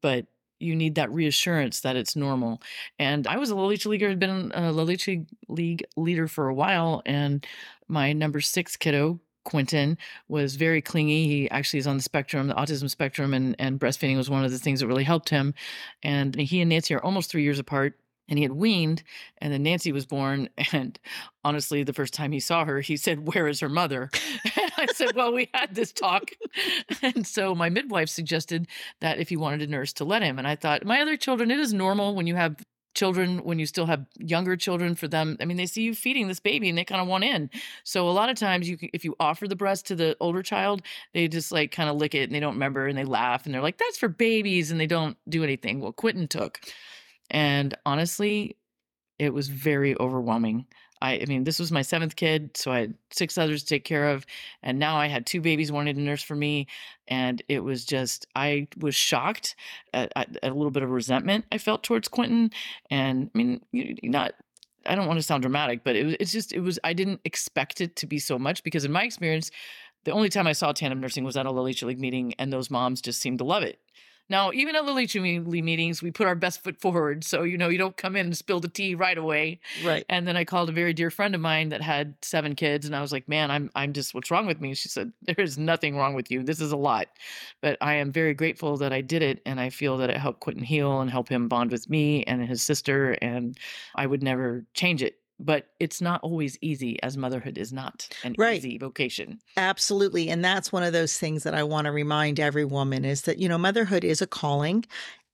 But 0.00 0.26
you 0.62 0.74
need 0.74 0.94
that 0.94 1.10
reassurance 1.10 1.80
that 1.80 1.96
it's 1.96 2.16
normal. 2.16 2.62
And 2.98 3.26
I 3.26 3.36
was 3.36 3.50
a 3.50 3.56
La 3.56 3.64
Leche 3.64 3.86
leaguer, 3.86 4.08
had 4.08 4.18
been 4.18 4.52
a 4.54 4.72
Lolicha 4.72 5.26
league 5.48 5.84
leader 5.96 6.28
for 6.28 6.48
a 6.48 6.54
while, 6.54 7.02
and 7.06 7.46
my 7.88 8.12
number 8.12 8.40
six 8.40 8.76
kiddo, 8.76 9.20
Quentin, 9.44 9.98
was 10.28 10.56
very 10.56 10.80
clingy. 10.80 11.26
He 11.26 11.50
actually 11.50 11.80
is 11.80 11.86
on 11.86 11.96
the 11.96 12.02
spectrum, 12.02 12.46
the 12.46 12.54
autism 12.54 12.88
spectrum, 12.88 13.34
and 13.34 13.56
and 13.58 13.80
breastfeeding 13.80 14.16
was 14.16 14.30
one 14.30 14.44
of 14.44 14.50
the 14.50 14.58
things 14.58 14.80
that 14.80 14.86
really 14.86 15.04
helped 15.04 15.28
him. 15.28 15.54
And 16.02 16.34
he 16.34 16.60
and 16.60 16.70
Nancy 16.70 16.94
are 16.94 17.02
almost 17.02 17.30
three 17.30 17.42
years 17.42 17.58
apart 17.58 17.98
and 18.28 18.38
he 18.38 18.44
had 18.44 18.52
weaned 18.52 19.02
and 19.38 19.52
then 19.52 19.62
nancy 19.62 19.92
was 19.92 20.06
born 20.06 20.48
and 20.72 20.98
honestly 21.44 21.82
the 21.82 21.92
first 21.92 22.14
time 22.14 22.32
he 22.32 22.40
saw 22.40 22.64
her 22.64 22.80
he 22.80 22.96
said 22.96 23.28
where 23.32 23.46
is 23.46 23.60
her 23.60 23.68
mother 23.68 24.10
i 24.82 24.92
said 24.92 25.14
well 25.14 25.32
we 25.32 25.48
had 25.54 25.74
this 25.74 25.92
talk. 25.92 26.30
And 27.02 27.26
so 27.26 27.54
my 27.54 27.68
midwife 27.68 28.08
suggested 28.08 28.68
that 29.00 29.18
if 29.18 29.28
he 29.28 29.36
wanted 29.36 29.62
a 29.62 29.66
nurse 29.66 29.92
to 29.94 30.04
let 30.04 30.22
him 30.22 30.38
and 30.38 30.46
i 30.46 30.56
thought 30.56 30.84
my 30.84 31.00
other 31.00 31.16
children 31.16 31.50
it 31.50 31.58
is 31.58 31.72
normal 31.72 32.14
when 32.14 32.26
you 32.26 32.36
have 32.36 32.56
children 32.94 33.38
when 33.38 33.58
you 33.58 33.64
still 33.64 33.86
have 33.86 34.04
younger 34.18 34.54
children 34.54 34.94
for 34.94 35.08
them 35.08 35.36
i 35.40 35.46
mean 35.46 35.56
they 35.56 35.66
see 35.66 35.82
you 35.82 35.94
feeding 35.94 36.28
this 36.28 36.40
baby 36.40 36.68
and 36.68 36.76
they 36.76 36.84
kind 36.84 37.00
of 37.00 37.08
want 37.08 37.24
in. 37.24 37.48
So 37.84 38.08
a 38.08 38.12
lot 38.12 38.28
of 38.28 38.36
times 38.36 38.68
you 38.68 38.76
if 38.92 39.04
you 39.04 39.16
offer 39.18 39.48
the 39.48 39.56
breast 39.56 39.86
to 39.86 39.94
the 39.96 40.16
older 40.20 40.42
child 40.42 40.82
they 41.14 41.26
just 41.28 41.52
like 41.52 41.72
kind 41.72 41.88
of 41.88 41.96
lick 41.96 42.14
it 42.14 42.24
and 42.24 42.34
they 42.34 42.40
don't 42.40 42.54
remember 42.54 42.86
and 42.86 42.96
they 42.96 43.04
laugh 43.04 43.46
and 43.46 43.54
they're 43.54 43.62
like 43.62 43.78
that's 43.78 43.98
for 43.98 44.08
babies 44.08 44.70
and 44.70 44.80
they 44.80 44.86
don't 44.86 45.16
do 45.28 45.42
anything. 45.42 45.80
Well 45.80 45.92
quentin 45.92 46.28
took. 46.28 46.60
And 47.30 47.76
honestly, 47.86 48.56
it 49.18 49.32
was 49.32 49.48
very 49.48 49.98
overwhelming. 49.98 50.66
I, 51.02 51.14
I 51.14 51.24
mean, 51.26 51.42
this 51.42 51.58
was 51.58 51.72
my 51.72 51.82
seventh 51.82 52.14
kid, 52.14 52.56
so 52.56 52.70
I 52.70 52.80
had 52.80 52.94
six 53.10 53.36
others 53.36 53.62
to 53.62 53.68
take 53.68 53.84
care 53.84 54.10
of. 54.10 54.24
And 54.62 54.78
now 54.78 54.96
I 54.96 55.08
had 55.08 55.26
two 55.26 55.40
babies 55.40 55.72
wanting 55.72 55.96
to 55.96 56.00
nurse 56.00 56.22
for 56.22 56.36
me. 56.36 56.68
And 57.08 57.42
it 57.48 57.64
was 57.64 57.84
just, 57.84 58.26
I 58.36 58.68
was 58.78 58.94
shocked 58.94 59.56
at, 59.92 60.12
at, 60.14 60.38
at 60.42 60.52
a 60.52 60.54
little 60.54 60.70
bit 60.70 60.84
of 60.84 60.90
resentment 60.90 61.44
I 61.50 61.58
felt 61.58 61.82
towards 61.82 62.06
Quentin. 62.06 62.52
And 62.88 63.30
I 63.34 63.38
mean, 63.38 63.60
you, 63.72 63.96
not, 64.04 64.34
I 64.86 64.94
don't 64.94 65.08
want 65.08 65.18
to 65.18 65.24
sound 65.24 65.42
dramatic, 65.42 65.82
but 65.82 65.96
it 65.96 66.16
it's 66.20 66.30
just, 66.30 66.52
it 66.52 66.60
was, 66.60 66.78
I 66.84 66.92
didn't 66.92 67.20
expect 67.24 67.80
it 67.80 67.96
to 67.96 68.06
be 68.06 68.20
so 68.20 68.38
much 68.38 68.62
because 68.62 68.84
in 68.84 68.92
my 68.92 69.02
experience, 69.02 69.50
the 70.04 70.12
only 70.12 70.28
time 70.28 70.46
I 70.46 70.52
saw 70.52 70.72
tandem 70.72 71.00
nursing 71.00 71.24
was 71.24 71.36
at 71.36 71.46
a 71.46 71.50
La 71.50 71.62
Leche 71.62 71.82
League 71.84 72.00
meeting, 72.00 72.34
and 72.38 72.52
those 72.52 72.70
moms 72.70 73.00
just 73.00 73.20
seemed 73.20 73.38
to 73.38 73.44
love 73.44 73.62
it. 73.62 73.78
Now, 74.32 74.50
even 74.50 74.74
at 74.74 74.86
La 74.86 74.94
Leche 74.94 75.16
League 75.16 75.46
meetings, 75.46 76.02
we 76.02 76.10
put 76.10 76.26
our 76.26 76.34
best 76.34 76.64
foot 76.64 76.80
forward. 76.80 77.22
So, 77.22 77.42
you 77.42 77.58
know, 77.58 77.68
you 77.68 77.76
don't 77.76 77.98
come 77.98 78.16
in 78.16 78.24
and 78.24 78.36
spill 78.36 78.60
the 78.60 78.68
tea 78.68 78.94
right 78.94 79.18
away. 79.18 79.60
Right. 79.84 80.06
And 80.08 80.26
then 80.26 80.38
I 80.38 80.46
called 80.46 80.70
a 80.70 80.72
very 80.72 80.94
dear 80.94 81.10
friend 81.10 81.34
of 81.34 81.42
mine 81.42 81.68
that 81.68 81.82
had 81.82 82.14
seven 82.22 82.54
kids 82.54 82.86
and 82.86 82.96
I 82.96 83.02
was 83.02 83.12
like, 83.12 83.28
man, 83.28 83.50
I'm 83.50 83.70
I'm 83.74 83.92
just 83.92 84.14
what's 84.14 84.30
wrong 84.30 84.46
with 84.46 84.58
me? 84.58 84.72
She 84.72 84.88
said, 84.88 85.12
There 85.20 85.38
is 85.38 85.58
nothing 85.58 85.98
wrong 85.98 86.14
with 86.14 86.30
you. 86.30 86.42
This 86.42 86.62
is 86.62 86.72
a 86.72 86.78
lot. 86.78 87.08
But 87.60 87.76
I 87.82 87.96
am 87.96 88.10
very 88.10 88.32
grateful 88.32 88.78
that 88.78 88.90
I 88.90 89.02
did 89.02 89.20
it 89.20 89.42
and 89.44 89.60
I 89.60 89.68
feel 89.68 89.98
that 89.98 90.08
it 90.08 90.16
helped 90.16 90.40
Quentin 90.40 90.64
heal 90.64 91.02
and 91.02 91.10
help 91.10 91.28
him 91.28 91.46
bond 91.46 91.70
with 91.70 91.90
me 91.90 92.24
and 92.24 92.42
his 92.42 92.62
sister. 92.62 93.18
And 93.20 93.58
I 93.94 94.06
would 94.06 94.22
never 94.22 94.64
change 94.72 95.02
it 95.02 95.16
but 95.38 95.68
it's 95.80 96.00
not 96.00 96.22
always 96.22 96.56
easy 96.60 97.02
as 97.02 97.16
motherhood 97.16 97.58
is 97.58 97.72
not 97.72 98.08
an 98.24 98.34
right. 98.38 98.58
easy 98.58 98.78
vocation. 98.78 99.40
Absolutely. 99.56 100.28
And 100.28 100.44
that's 100.44 100.72
one 100.72 100.82
of 100.82 100.92
those 100.92 101.18
things 101.18 101.42
that 101.42 101.54
I 101.54 101.62
want 101.62 101.86
to 101.86 101.92
remind 101.92 102.38
every 102.38 102.64
woman 102.64 103.04
is 103.04 103.22
that, 103.22 103.38
you 103.38 103.48
know, 103.48 103.58
motherhood 103.58 104.04
is 104.04 104.22
a 104.22 104.26
calling. 104.26 104.84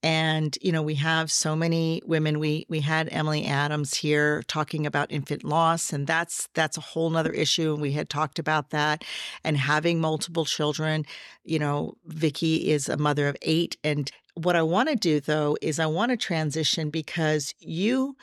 And, 0.03 0.57
you 0.63 0.71
know, 0.71 0.83
we 0.83 0.95
have 0.95 1.31
so 1.31 1.57
many 1.57 2.01
women. 2.07 2.39
We 2.39 2.67
we 2.69 2.79
had 2.81 3.09
Emily 3.11 3.45
Adams 3.45 3.95
here 3.95 4.45
talking 4.47 4.87
about 4.87 5.11
infant 5.11 5.43
loss, 5.43 5.93
and 5.93 6.07
that's 6.07 6.49
that's 6.55 6.77
a 6.77 6.81
whole 6.81 7.11
nother 7.11 7.33
issue. 7.33 7.73
And 7.73 7.83
we 7.83 7.91
had 7.91 8.09
talked 8.09 8.39
about 8.39 8.71
that 8.71 9.03
and 9.43 9.57
having 9.57 10.01
multiple 10.01 10.45
children. 10.45 11.05
You 11.45 11.59
know, 11.59 11.95
Vicki 12.07 12.71
is 12.71 12.89
a 12.89 12.97
mother 12.97 13.27
of 13.27 13.37
eight. 13.43 13.77
And 13.83 14.09
what 14.35 14.55
I 14.55 14.63
want 14.63 14.89
to 14.89 14.95
do 14.95 15.19
though 15.19 15.57
is 15.61 15.81
I 15.81 15.87
want 15.87 16.11
to 16.11 16.17
transition 16.17 16.91
because 16.91 17.53
you 17.59 18.17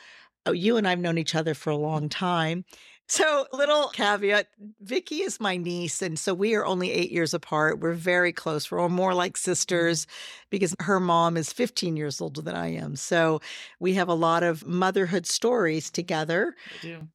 you 0.52 0.76
and 0.76 0.86
I've 0.86 0.98
known 0.98 1.18
each 1.18 1.34
other 1.34 1.54
for 1.54 1.70
a 1.70 1.76
long 1.76 2.08
time. 2.08 2.64
So, 3.08 3.46
little 3.52 3.88
caveat 3.90 4.48
Vicki 4.80 5.22
is 5.22 5.38
my 5.38 5.56
niece. 5.56 6.02
And 6.02 6.18
so 6.18 6.34
we 6.34 6.56
are 6.56 6.66
only 6.66 6.90
eight 6.90 7.12
years 7.12 7.32
apart. 7.32 7.78
We're 7.78 7.92
very 7.92 8.32
close. 8.32 8.68
We're 8.68 8.88
more 8.88 9.14
like 9.14 9.34
mm-hmm. 9.34 9.50
sisters 9.50 10.08
because 10.50 10.74
her 10.80 10.98
mom 10.98 11.36
is 11.36 11.52
15 11.52 11.96
years 11.96 12.20
older 12.20 12.42
than 12.42 12.56
I 12.56 12.72
am. 12.74 12.96
So 12.96 13.40
we 13.78 13.94
have 13.94 14.08
a 14.08 14.14
lot 14.14 14.42
of 14.42 14.66
motherhood 14.66 15.26
stories 15.26 15.88
together. 15.88 16.56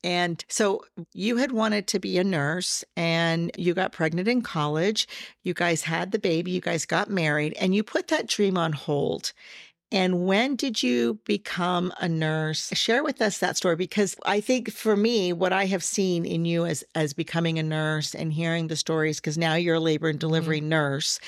And 0.01 0.43
so 0.47 0.85
you 1.13 1.37
had 1.37 1.51
wanted 1.51 1.87
to 1.87 1.99
be 1.99 2.17
a 2.17 2.23
nurse 2.23 2.85
and 2.95 3.51
you 3.57 3.73
got 3.73 3.91
pregnant 3.91 4.29
in 4.29 4.43
college. 4.43 5.09
You 5.43 5.53
guys 5.53 5.83
had 5.83 6.11
the 6.11 6.19
baby. 6.19 6.51
You 6.51 6.61
guys 6.61 6.85
got 6.85 7.09
married 7.09 7.53
and 7.59 7.75
you 7.75 7.83
put 7.83 8.07
that 8.07 8.27
dream 8.27 8.57
on 8.57 8.71
hold. 8.71 9.33
And 9.91 10.25
when 10.25 10.55
did 10.55 10.81
you 10.81 11.19
become 11.25 11.91
a 11.99 12.07
nurse? 12.07 12.69
Share 12.73 13.03
with 13.03 13.21
us 13.21 13.39
that 13.39 13.57
story 13.57 13.75
because 13.75 14.15
I 14.25 14.39
think 14.39 14.71
for 14.71 14.95
me, 14.95 15.33
what 15.33 15.51
I 15.51 15.65
have 15.65 15.83
seen 15.83 16.25
in 16.25 16.45
you 16.45 16.65
as 16.65 16.83
as 16.95 17.13
becoming 17.13 17.59
a 17.59 17.63
nurse 17.63 18.15
and 18.15 18.31
hearing 18.31 18.67
the 18.67 18.77
stories, 18.77 19.19
because 19.19 19.37
now 19.37 19.55
you're 19.55 19.75
a 19.75 19.79
labor 19.81 20.07
and 20.07 20.19
delivery 20.19 20.59
mm-hmm. 20.59 20.69
nurse, 20.69 21.19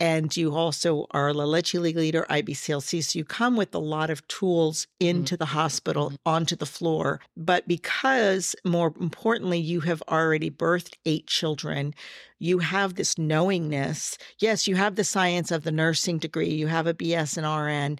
and 0.00 0.34
you 0.34 0.56
also 0.56 1.06
are 1.10 1.28
a 1.28 1.34
La 1.34 1.44
Leche 1.44 1.74
League 1.74 1.96
leader, 1.96 2.24
IBCLC. 2.30 3.04
So 3.04 3.18
you 3.18 3.24
come 3.24 3.56
with 3.56 3.74
a 3.74 3.78
lot 3.78 4.08
of 4.08 4.26
tools 4.28 4.86
into 4.98 5.34
mm-hmm. 5.34 5.40
the 5.40 5.46
hospital, 5.46 6.06
mm-hmm. 6.06 6.16
onto 6.24 6.56
the 6.56 6.66
floor. 6.66 7.20
But 7.36 7.68
because, 7.68 8.56
more 8.64 8.94
importantly, 8.98 9.58
you 9.58 9.80
have 9.80 10.02
already 10.08 10.50
birthed 10.50 10.94
eight 11.04 11.26
children, 11.26 11.94
you 12.38 12.60
have 12.60 12.94
this 12.94 13.18
knowingness. 13.18 14.16
Yes, 14.38 14.66
you 14.66 14.74
have 14.76 14.96
the 14.96 15.04
science 15.04 15.50
of 15.50 15.64
the 15.64 15.72
nursing 15.72 16.18
degree, 16.18 16.50
you 16.50 16.68
have 16.68 16.86
a 16.86 16.94
BS 16.94 17.36
and 17.36 17.46
RN. 17.46 17.98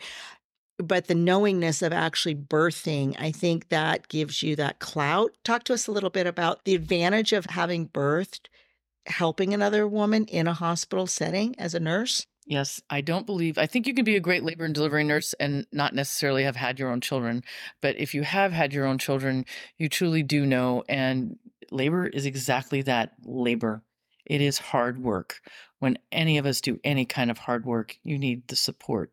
But 0.78 1.08
the 1.08 1.14
knowingness 1.14 1.82
of 1.82 1.92
actually 1.92 2.36
birthing, 2.36 3.14
I 3.18 3.32
think 3.32 3.68
that 3.68 4.08
gives 4.08 4.42
you 4.42 4.56
that 4.56 4.78
clout. 4.78 5.32
Talk 5.44 5.64
to 5.64 5.74
us 5.74 5.86
a 5.86 5.92
little 5.92 6.08
bit 6.08 6.26
about 6.26 6.64
the 6.64 6.74
advantage 6.74 7.34
of 7.34 7.44
having 7.44 7.86
birthed 7.86 8.48
helping 9.10 9.52
another 9.52 9.86
woman 9.86 10.24
in 10.26 10.46
a 10.46 10.54
hospital 10.54 11.06
setting 11.06 11.58
as 11.58 11.74
a 11.74 11.80
nurse? 11.80 12.26
Yes, 12.46 12.80
I 12.90 13.00
don't 13.00 13.26
believe. 13.26 13.58
I 13.58 13.66
think 13.66 13.86
you 13.86 13.94
can 13.94 14.04
be 14.04 14.16
a 14.16 14.20
great 14.20 14.42
labor 14.42 14.64
and 14.64 14.74
delivery 14.74 15.04
nurse 15.04 15.34
and 15.34 15.66
not 15.72 15.94
necessarily 15.94 16.42
have 16.44 16.56
had 16.56 16.78
your 16.78 16.90
own 16.90 17.00
children. 17.00 17.44
But 17.80 17.96
if 17.96 18.14
you 18.14 18.22
have 18.22 18.52
had 18.52 18.72
your 18.72 18.86
own 18.86 18.98
children, 18.98 19.44
you 19.78 19.88
truly 19.88 20.22
do 20.22 20.44
know. 20.44 20.82
And 20.88 21.38
labor 21.70 22.06
is 22.06 22.26
exactly 22.26 22.82
that 22.82 23.12
labor. 23.24 23.82
It 24.26 24.40
is 24.40 24.58
hard 24.58 25.02
work. 25.02 25.40
When 25.78 25.98
any 26.10 26.38
of 26.38 26.46
us 26.46 26.60
do 26.60 26.80
any 26.82 27.04
kind 27.04 27.30
of 27.30 27.38
hard 27.38 27.64
work, 27.64 27.96
you 28.02 28.18
need 28.18 28.48
the 28.48 28.56
support. 28.56 29.12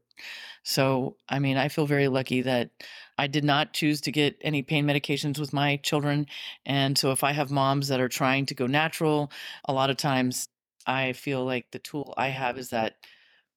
So, 0.63 1.15
I 1.29 1.39
mean, 1.39 1.57
I 1.57 1.69
feel 1.69 1.85
very 1.87 2.07
lucky 2.07 2.41
that 2.41 2.71
I 3.17 3.27
did 3.27 3.43
not 3.43 3.73
choose 3.73 4.01
to 4.01 4.11
get 4.11 4.37
any 4.41 4.61
pain 4.61 4.85
medications 4.85 5.39
with 5.39 5.53
my 5.53 5.77
children. 5.77 6.27
And 6.65 6.97
so, 6.97 7.11
if 7.11 7.23
I 7.23 7.31
have 7.31 7.51
moms 7.51 7.87
that 7.87 7.99
are 8.01 8.09
trying 8.09 8.45
to 8.47 8.55
go 8.55 8.67
natural, 8.67 9.31
a 9.65 9.73
lot 9.73 9.89
of 9.89 9.97
times 9.97 10.49
I 10.85 11.13
feel 11.13 11.45
like 11.45 11.71
the 11.71 11.79
tool 11.79 12.13
I 12.17 12.29
have 12.29 12.57
is 12.57 12.69
that 12.69 12.95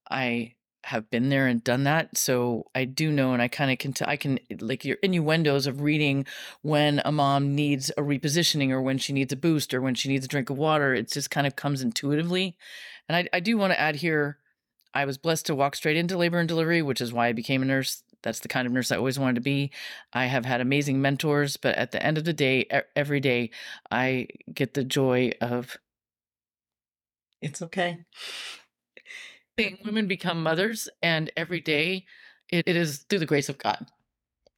I 0.09 0.55
have 0.83 1.09
been 1.09 1.29
there 1.29 1.47
and 1.47 1.63
done 1.63 1.83
that. 1.83 2.17
So 2.17 2.65
I 2.73 2.85
do 2.85 3.11
know, 3.11 3.33
and 3.33 3.41
I 3.41 3.47
kind 3.47 3.71
of 3.71 3.77
can, 3.77 3.93
t- 3.93 4.05
I 4.07 4.17
can 4.17 4.39
eh, 4.49 4.55
like 4.59 4.83
your 4.83 4.97
innuendos 5.03 5.67
of 5.67 5.81
reading 5.81 6.25
when 6.61 7.01
a 7.05 7.11
mom 7.11 7.55
needs 7.55 7.91
a 7.91 8.01
repositioning 8.01 8.71
or 8.71 8.81
when 8.81 8.97
she 8.97 9.13
needs 9.13 9.31
a 9.31 9.35
boost 9.37 9.73
or 9.73 9.81
when 9.81 9.95
she 9.95 10.09
needs 10.09 10.25
a 10.25 10.27
drink 10.27 10.49
of 10.49 10.57
water. 10.57 10.93
It 10.93 11.11
just 11.11 11.29
kind 11.29 11.45
of 11.45 11.55
comes 11.55 11.81
intuitively. 11.81 12.57
And 13.07 13.15
I, 13.15 13.27
I 13.31 13.39
do 13.39 13.57
want 13.57 13.73
to 13.73 13.79
add 13.79 13.95
here 13.95 14.39
I 14.93 15.05
was 15.05 15.17
blessed 15.17 15.45
to 15.47 15.55
walk 15.55 15.75
straight 15.75 15.97
into 15.97 16.17
labor 16.17 16.39
and 16.39 16.47
delivery, 16.47 16.81
which 16.81 17.01
is 17.01 17.13
why 17.13 17.27
I 17.27 17.33
became 17.33 17.61
a 17.61 17.65
nurse. 17.65 18.03
That's 18.23 18.39
the 18.39 18.47
kind 18.47 18.67
of 18.67 18.73
nurse 18.73 18.91
I 18.91 18.97
always 18.97 19.17
wanted 19.17 19.35
to 19.35 19.41
be. 19.41 19.71
I 20.13 20.25
have 20.25 20.45
had 20.45 20.61
amazing 20.61 21.01
mentors, 21.01 21.57
but 21.57 21.75
at 21.75 21.91
the 21.91 22.03
end 22.05 22.17
of 22.17 22.23
the 22.25 22.33
day, 22.33 22.67
every 22.95 23.19
day, 23.19 23.49
I 23.89 24.27
get 24.53 24.73
the 24.73 24.83
joy 24.83 25.31
of. 25.41 25.77
It's 27.41 27.61
okay. 27.61 28.05
seeing 29.57 29.79
women 29.83 30.07
become 30.07 30.43
mothers, 30.43 30.87
and 31.01 31.31
every 31.35 31.61
day 31.61 32.05
it, 32.51 32.67
it 32.67 32.75
is 32.75 32.99
through 33.09 33.19
the 33.19 33.25
grace 33.25 33.49
of 33.49 33.57
God. 33.57 33.87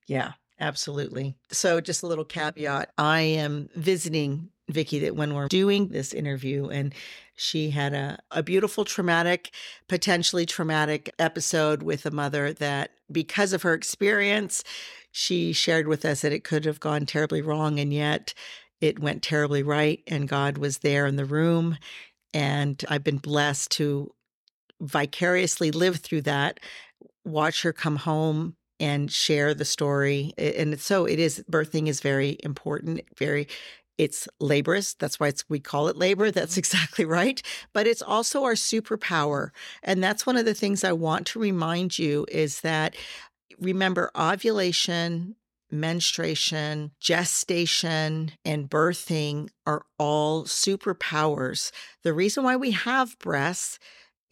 Yeah, 0.08 0.34
absolutely. 0.60 1.36
So, 1.52 1.80
just 1.80 2.04
a 2.04 2.08
little 2.08 2.26
caveat 2.26 2.91
I 2.98 3.22
am 3.22 3.69
visiting 3.76 4.50
Vicki 4.69 4.99
that 4.99 5.15
when 5.15 5.34
we're 5.34 5.47
doing 5.47 5.89
this 5.89 6.13
interview, 6.13 6.67
and 6.67 6.93
she 7.36 7.71
had 7.71 7.93
a, 7.93 8.19
a 8.32 8.41
beautiful, 8.41 8.86
traumatic, 8.86 9.52
potentially 9.88 10.45
traumatic 10.45 11.13
episode 11.19 11.84
with 11.84 12.06
a 12.06 12.12
mother 12.12 12.54
that, 12.54 12.91
because 13.12 13.54
of 13.54 13.63
her 13.63 13.73
experience, 13.73 14.63
she 15.12 15.52
shared 15.54 15.88
with 15.88 16.06
us 16.06 16.21
that 16.21 16.32
it 16.32 16.43
could 16.43 16.65
have 16.65 16.80
gone 16.80 17.06
terribly 17.06 17.41
wrong. 17.41 17.80
And 17.80 17.93
yet 17.93 18.34
it 18.80 18.99
went 18.99 19.21
terribly 19.21 19.63
right. 19.63 20.02
And 20.08 20.28
God 20.28 20.58
was 20.58 20.80
there 20.80 21.06
in 21.06 21.17
the 21.17 21.26
room. 21.26 21.78
And 22.34 22.84
I've 22.88 23.04
been 23.04 23.17
blessed 23.17 23.71
to 23.71 24.12
vicariously 24.82 25.71
live 25.71 25.97
through 25.97 26.21
that, 26.23 26.60
watch 27.26 27.62
her 27.62 27.73
come 27.73 27.97
home 27.97 28.56
and 28.80 29.12
share 29.12 29.54
the 29.54 29.65
story. 29.65 30.34
And 30.38 30.80
so 30.80 31.06
it 31.06 31.19
is, 31.19 31.43
birthing 31.49 31.88
is 31.88 32.02
very 32.02 32.38
important, 32.43 33.02
very 33.17 33.47
it's 33.97 34.27
laborious. 34.39 34.93
That's 34.93 35.19
why 35.19 35.27
it's, 35.27 35.47
we 35.49 35.60
call 35.60 35.88
it 35.88 35.97
labor. 35.97 36.32
That's 36.32 36.53
mm-hmm. 36.53 36.60
exactly 36.60 37.06
right. 37.19 37.41
But 37.73 37.88
it's 37.88 38.01
also 38.01 38.43
our 38.43 38.53
superpower. 38.53 39.49
And 39.82 40.03
that's 40.03 40.25
one 40.25 40.38
of 40.38 40.45
the 40.45 40.53
things 40.53 40.84
I 40.84 40.93
want 40.93 41.27
to 41.27 41.39
remind 41.39 41.99
you 41.99 42.25
is 42.29 42.62
that 42.62 42.95
remember 43.60 44.12
ovulation, 44.15 45.36
menstruation, 45.71 46.91
gestation, 46.99 48.32
and 48.45 48.69
birthing 48.69 49.49
are 49.65 49.86
all 49.97 50.43
superpowers. 50.45 51.71
The 52.03 52.13
reason 52.13 52.43
why 52.43 52.56
we 52.56 52.71
have 52.71 53.17
breasts 53.19 53.79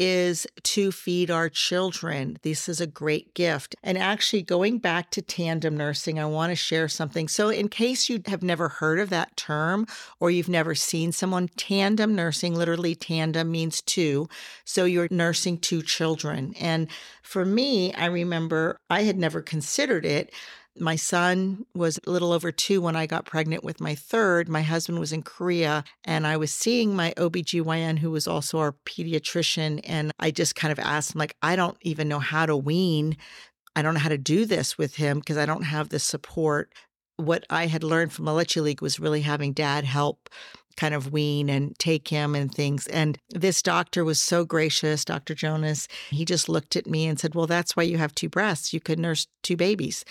is 0.01 0.47
to 0.63 0.91
feed 0.91 1.29
our 1.29 1.47
children. 1.47 2.35
This 2.41 2.67
is 2.67 2.81
a 2.81 2.87
great 2.87 3.35
gift. 3.35 3.75
And 3.83 3.99
actually, 3.99 4.41
going 4.41 4.79
back 4.79 5.11
to 5.11 5.21
tandem 5.21 5.77
nursing, 5.77 6.17
I 6.17 6.25
want 6.25 6.49
to 6.49 6.55
share 6.55 6.87
something. 6.87 7.27
So, 7.27 7.49
in 7.49 7.69
case 7.69 8.09
you 8.09 8.19
have 8.25 8.41
never 8.41 8.67
heard 8.67 8.99
of 8.99 9.11
that 9.11 9.37
term 9.37 9.85
or 10.19 10.31
you've 10.31 10.49
never 10.49 10.73
seen 10.73 11.11
someone, 11.11 11.49
tandem 11.55 12.15
nursing, 12.15 12.55
literally, 12.55 12.95
tandem 12.95 13.51
means 13.51 13.79
two. 13.79 14.27
So, 14.65 14.85
you're 14.85 15.07
nursing 15.11 15.59
two 15.59 15.83
children. 15.83 16.55
And 16.59 16.87
for 17.21 17.45
me, 17.45 17.93
I 17.93 18.07
remember 18.07 18.79
I 18.89 19.03
had 19.03 19.19
never 19.19 19.43
considered 19.43 20.03
it 20.03 20.33
my 20.79 20.95
son 20.95 21.65
was 21.75 21.99
a 22.05 22.11
little 22.11 22.31
over 22.31 22.51
two 22.51 22.81
when 22.81 22.95
I 22.95 23.05
got 23.05 23.25
pregnant 23.25 23.63
with 23.63 23.81
my 23.81 23.95
third. 23.95 24.47
My 24.47 24.61
husband 24.61 24.99
was 24.99 25.11
in 25.11 25.23
Korea, 25.23 25.83
and 26.05 26.25
I 26.25 26.37
was 26.37 26.53
seeing 26.53 26.95
my 26.95 27.13
OBGYN, 27.17 27.99
who 27.99 28.11
was 28.11 28.27
also 28.27 28.59
our 28.59 28.75
pediatrician. 28.85 29.81
And 29.83 30.11
I 30.19 30.31
just 30.31 30.55
kind 30.55 30.71
of 30.71 30.79
asked 30.79 31.13
him, 31.13 31.19
like, 31.19 31.35
I 31.41 31.55
don't 31.55 31.77
even 31.81 32.07
know 32.07 32.19
how 32.19 32.45
to 32.45 32.55
wean. 32.55 33.17
I 33.75 33.81
don't 33.81 33.93
know 33.93 33.99
how 33.99 34.09
to 34.09 34.17
do 34.17 34.45
this 34.45 34.77
with 34.77 34.95
him 34.95 35.19
because 35.19 35.37
I 35.37 35.45
don't 35.45 35.63
have 35.63 35.89
the 35.89 35.99
support. 35.99 36.73
What 37.17 37.45
I 37.49 37.67
had 37.67 37.83
learned 37.83 38.13
from 38.13 38.25
the 38.25 38.33
Leche 38.33 38.57
League 38.57 38.81
was 38.81 38.99
really 38.99 39.21
having 39.21 39.53
dad 39.53 39.83
help 39.83 40.29
kind 40.77 40.93
of 40.93 41.11
wean 41.11 41.49
and 41.49 41.77
take 41.79 42.07
him 42.07 42.33
and 42.33 42.53
things. 42.53 42.87
And 42.87 43.17
this 43.29 43.61
doctor 43.61 44.03
was 44.03 44.19
so 44.19 44.45
gracious, 44.45 45.03
Dr. 45.03 45.35
Jonas. 45.35 45.87
He 46.09 46.25
just 46.25 46.47
looked 46.47 46.75
at 46.75 46.87
me 46.87 47.07
and 47.07 47.19
said, 47.19 47.35
Well, 47.35 47.47
that's 47.47 47.75
why 47.75 47.83
you 47.83 47.97
have 47.97 48.15
two 48.15 48.29
breasts. 48.29 48.73
You 48.73 48.79
could 48.79 48.99
nurse 48.99 49.27
two 49.43 49.57
babies. 49.57 50.05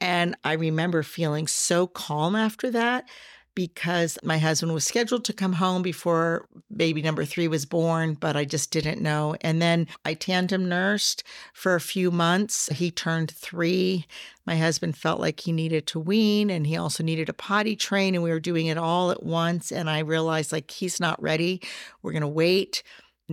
And 0.00 0.36
I 0.44 0.54
remember 0.54 1.02
feeling 1.02 1.46
so 1.46 1.86
calm 1.86 2.34
after 2.34 2.70
that 2.70 3.08
because 3.54 4.16
my 4.22 4.38
husband 4.38 4.72
was 4.72 4.84
scheduled 4.84 5.24
to 5.24 5.32
come 5.32 5.54
home 5.54 5.82
before 5.82 6.48
baby 6.74 7.02
number 7.02 7.24
three 7.24 7.48
was 7.48 7.66
born, 7.66 8.14
but 8.14 8.36
I 8.36 8.44
just 8.44 8.70
didn't 8.70 9.02
know. 9.02 9.36
And 9.40 9.60
then 9.60 9.88
I 10.04 10.14
tandem 10.14 10.68
nursed 10.68 11.24
for 11.52 11.74
a 11.74 11.80
few 11.80 12.10
months. 12.10 12.68
He 12.68 12.90
turned 12.90 13.32
three. 13.32 14.06
My 14.46 14.56
husband 14.56 14.96
felt 14.96 15.20
like 15.20 15.40
he 15.40 15.52
needed 15.52 15.86
to 15.88 16.00
wean 16.00 16.48
and 16.48 16.66
he 16.66 16.76
also 16.76 17.02
needed 17.02 17.28
a 17.28 17.34
potty 17.34 17.76
train, 17.76 18.14
and 18.14 18.22
we 18.22 18.30
were 18.30 18.40
doing 18.40 18.66
it 18.66 18.78
all 18.78 19.10
at 19.10 19.22
once. 19.22 19.72
And 19.72 19.90
I 19.90 19.98
realized, 20.00 20.52
like, 20.52 20.70
he's 20.70 21.00
not 21.00 21.20
ready. 21.20 21.60
We're 22.02 22.12
going 22.12 22.22
to 22.22 22.28
wait 22.28 22.82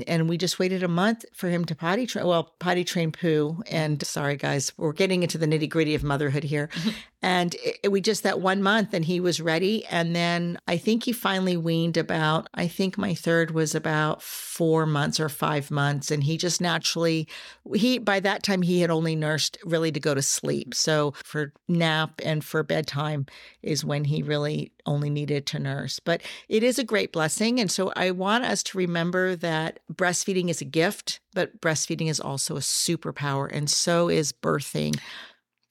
and 0.04 0.30
we 0.30 0.38
just 0.38 0.60
waited 0.60 0.84
a 0.84 0.88
month 0.88 1.26
for 1.34 1.50
him 1.50 1.66
to 1.66 1.76
potty 1.76 2.06
train 2.06 2.26
well 2.26 2.54
potty 2.60 2.84
train 2.84 3.12
poo 3.12 3.52
mm-hmm. 3.52 3.62
and 3.68 4.06
sorry 4.06 4.36
guys 4.36 4.72
we're 4.78 4.94
getting 4.94 5.24
into 5.24 5.38
the 5.38 5.46
nitty 5.46 5.70
gritty 5.70 5.96
of 5.96 6.04
motherhood 6.04 6.44
here 6.44 6.68
mm-hmm. 6.68 6.90
And 7.21 7.56
it, 7.63 7.91
we 7.91 8.01
just 8.01 8.23
that 8.23 8.39
one 8.39 8.62
month 8.62 8.93
and 8.93 9.06
he 9.06 9.19
was 9.19 9.41
ready. 9.41 9.86
And 9.86 10.15
then 10.15 10.60
i 10.67 10.77
think 10.77 11.03
he 11.03 11.12
finally 11.12 11.58
weaned 11.58 11.97
about 11.97 12.47
i 12.53 12.67
think 12.67 12.97
my 12.97 13.13
third 13.13 13.51
was 13.51 13.73
about 13.75 14.21
four 14.58 14.88
months 14.88 15.19
or 15.19 15.30
five 15.30 15.69
months. 15.69 16.10
And 16.10 16.23
he 16.23 16.36
just 16.36 16.62
naturally 16.62 17.27
he 17.75 17.99
by 17.99 18.19
that 18.21 18.43
time 18.43 18.63
he 18.63 18.82
had 18.82 18.89
only 18.89 19.15
nursed 19.15 19.58
really 19.63 19.91
to 19.91 19.99
go 19.99 20.15
to 20.15 20.21
sleep. 20.21 20.73
So 20.73 21.13
for 21.23 21.53
nap 21.67 22.21
and 22.25 22.43
for 22.43 22.63
bedtime 22.63 23.27
is 23.62 23.86
when 23.86 24.06
he 24.06 24.23
really 24.23 24.71
only 24.86 25.10
needed 25.10 25.45
to 25.47 25.60
nurse. 25.60 25.99
But 25.99 26.21
it 26.49 26.63
is 26.63 26.80
a 26.80 26.84
great 26.84 27.12
blessing. 27.13 27.60
And 27.60 27.69
so 27.71 27.93
i 27.95 28.12
want 28.12 28.45
us 28.45 28.63
to 28.63 28.77
remember 28.77 29.36
that 29.36 29.80
breastfeeding 29.93 30.49
is 30.49 30.62
a 30.62 30.65
gift 30.65 31.19
but 31.36 31.62
breastfeeding 31.62 32.10
is 32.10 32.19
also 32.19 32.56
a 32.56 32.62
superpower. 32.62 33.47
And 33.51 33.69
so 33.69 34.10
is 34.10 34.34
birthing 34.34 34.99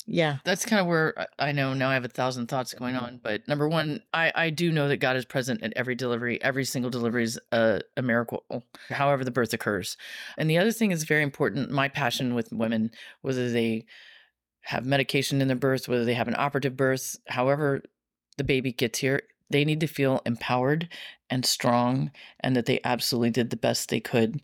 yeah. 0.07 0.39
That's 0.45 0.65
kind 0.65 0.81
of 0.81 0.87
where 0.87 1.27
I 1.39 1.53
know 1.53 1.75
now 1.75 1.91
I 1.91 1.95
have 1.95 2.05
a 2.05 2.09
thousand 2.09 2.47
thoughts 2.47 2.73
going 2.75 2.95
mm-hmm. 2.95 3.05
on. 3.05 3.21
But 3.23 3.47
number 3.49 3.69
one, 3.69 4.03
I, 4.15 4.33
I 4.35 4.51
do 4.51 4.71
know 4.71 4.89
that 4.89 4.99
God 4.99 5.17
is 5.17 5.25
present 5.25 5.63
at 5.63 5.73
every 5.75 5.97
delivery. 5.97 6.41
Every 6.43 6.65
single 6.65 6.91
delivery 6.91 7.25
is 7.25 7.41
a, 7.51 7.81
a 7.97 8.03
miracle, 8.03 8.45
however 8.89 9.25
the 9.25 9.31
birth 9.33 9.53
occurs. 9.53 9.97
And 10.39 10.49
the 10.49 10.59
other 10.59 10.73
thing 10.73 10.93
is 10.93 11.05
very 11.05 11.23
important 11.23 11.71
my 11.71 11.89
passion 11.89 12.35
with 12.35 12.53
women, 12.53 12.93
whether 13.23 13.51
they 13.51 13.87
have 14.63 14.85
medication 14.85 15.41
in 15.41 15.49
their 15.49 15.57
birth, 15.57 15.89
whether 15.89 16.05
they 16.05 16.15
have 16.15 16.29
an 16.29 16.37
operative 16.39 16.77
birth, 16.77 17.17
however 17.29 17.83
the 18.37 18.45
baby 18.45 18.73
gets 18.73 18.99
here, 19.01 19.23
they 19.51 19.65
need 19.65 19.81
to 19.81 19.87
feel 19.87 20.21
empowered 20.27 20.89
and 21.29 21.45
strong 21.45 22.11
and 22.41 22.55
that 22.55 22.67
they 22.67 22.81
absolutely 22.85 23.31
did 23.31 23.51
the 23.51 23.57
best 23.57 23.89
they 23.89 24.01
could. 24.01 24.41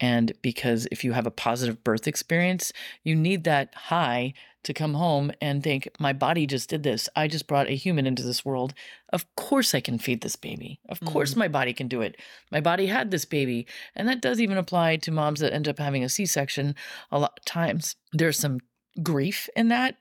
And 0.00 0.32
because 0.42 0.86
if 0.90 1.04
you 1.04 1.12
have 1.12 1.26
a 1.26 1.30
positive 1.30 1.82
birth 1.82 2.06
experience, 2.06 2.72
you 3.02 3.14
need 3.14 3.44
that 3.44 3.74
high 3.74 4.34
to 4.64 4.74
come 4.74 4.94
home 4.94 5.30
and 5.40 5.62
think, 5.62 5.88
my 6.00 6.12
body 6.12 6.44
just 6.44 6.68
did 6.68 6.82
this. 6.82 7.08
I 7.14 7.28
just 7.28 7.46
brought 7.46 7.68
a 7.68 7.76
human 7.76 8.06
into 8.06 8.24
this 8.24 8.44
world. 8.44 8.74
Of 9.12 9.24
course, 9.36 9.74
I 9.74 9.80
can 9.80 9.98
feed 9.98 10.22
this 10.22 10.36
baby. 10.36 10.80
Of 10.88 10.98
mm-hmm. 10.98 11.12
course, 11.12 11.36
my 11.36 11.46
body 11.48 11.72
can 11.72 11.86
do 11.86 12.02
it. 12.02 12.20
My 12.50 12.60
body 12.60 12.86
had 12.86 13.10
this 13.10 13.24
baby. 13.24 13.66
And 13.94 14.08
that 14.08 14.20
does 14.20 14.40
even 14.40 14.58
apply 14.58 14.96
to 14.96 15.12
moms 15.12 15.40
that 15.40 15.52
end 15.52 15.68
up 15.68 15.78
having 15.78 16.02
a 16.02 16.08
C 16.08 16.26
section 16.26 16.74
a 17.12 17.18
lot 17.18 17.38
of 17.38 17.44
times. 17.44 17.94
There's 18.12 18.38
some 18.38 18.58
grief 19.02 19.48
in 19.54 19.68
that 19.68 19.96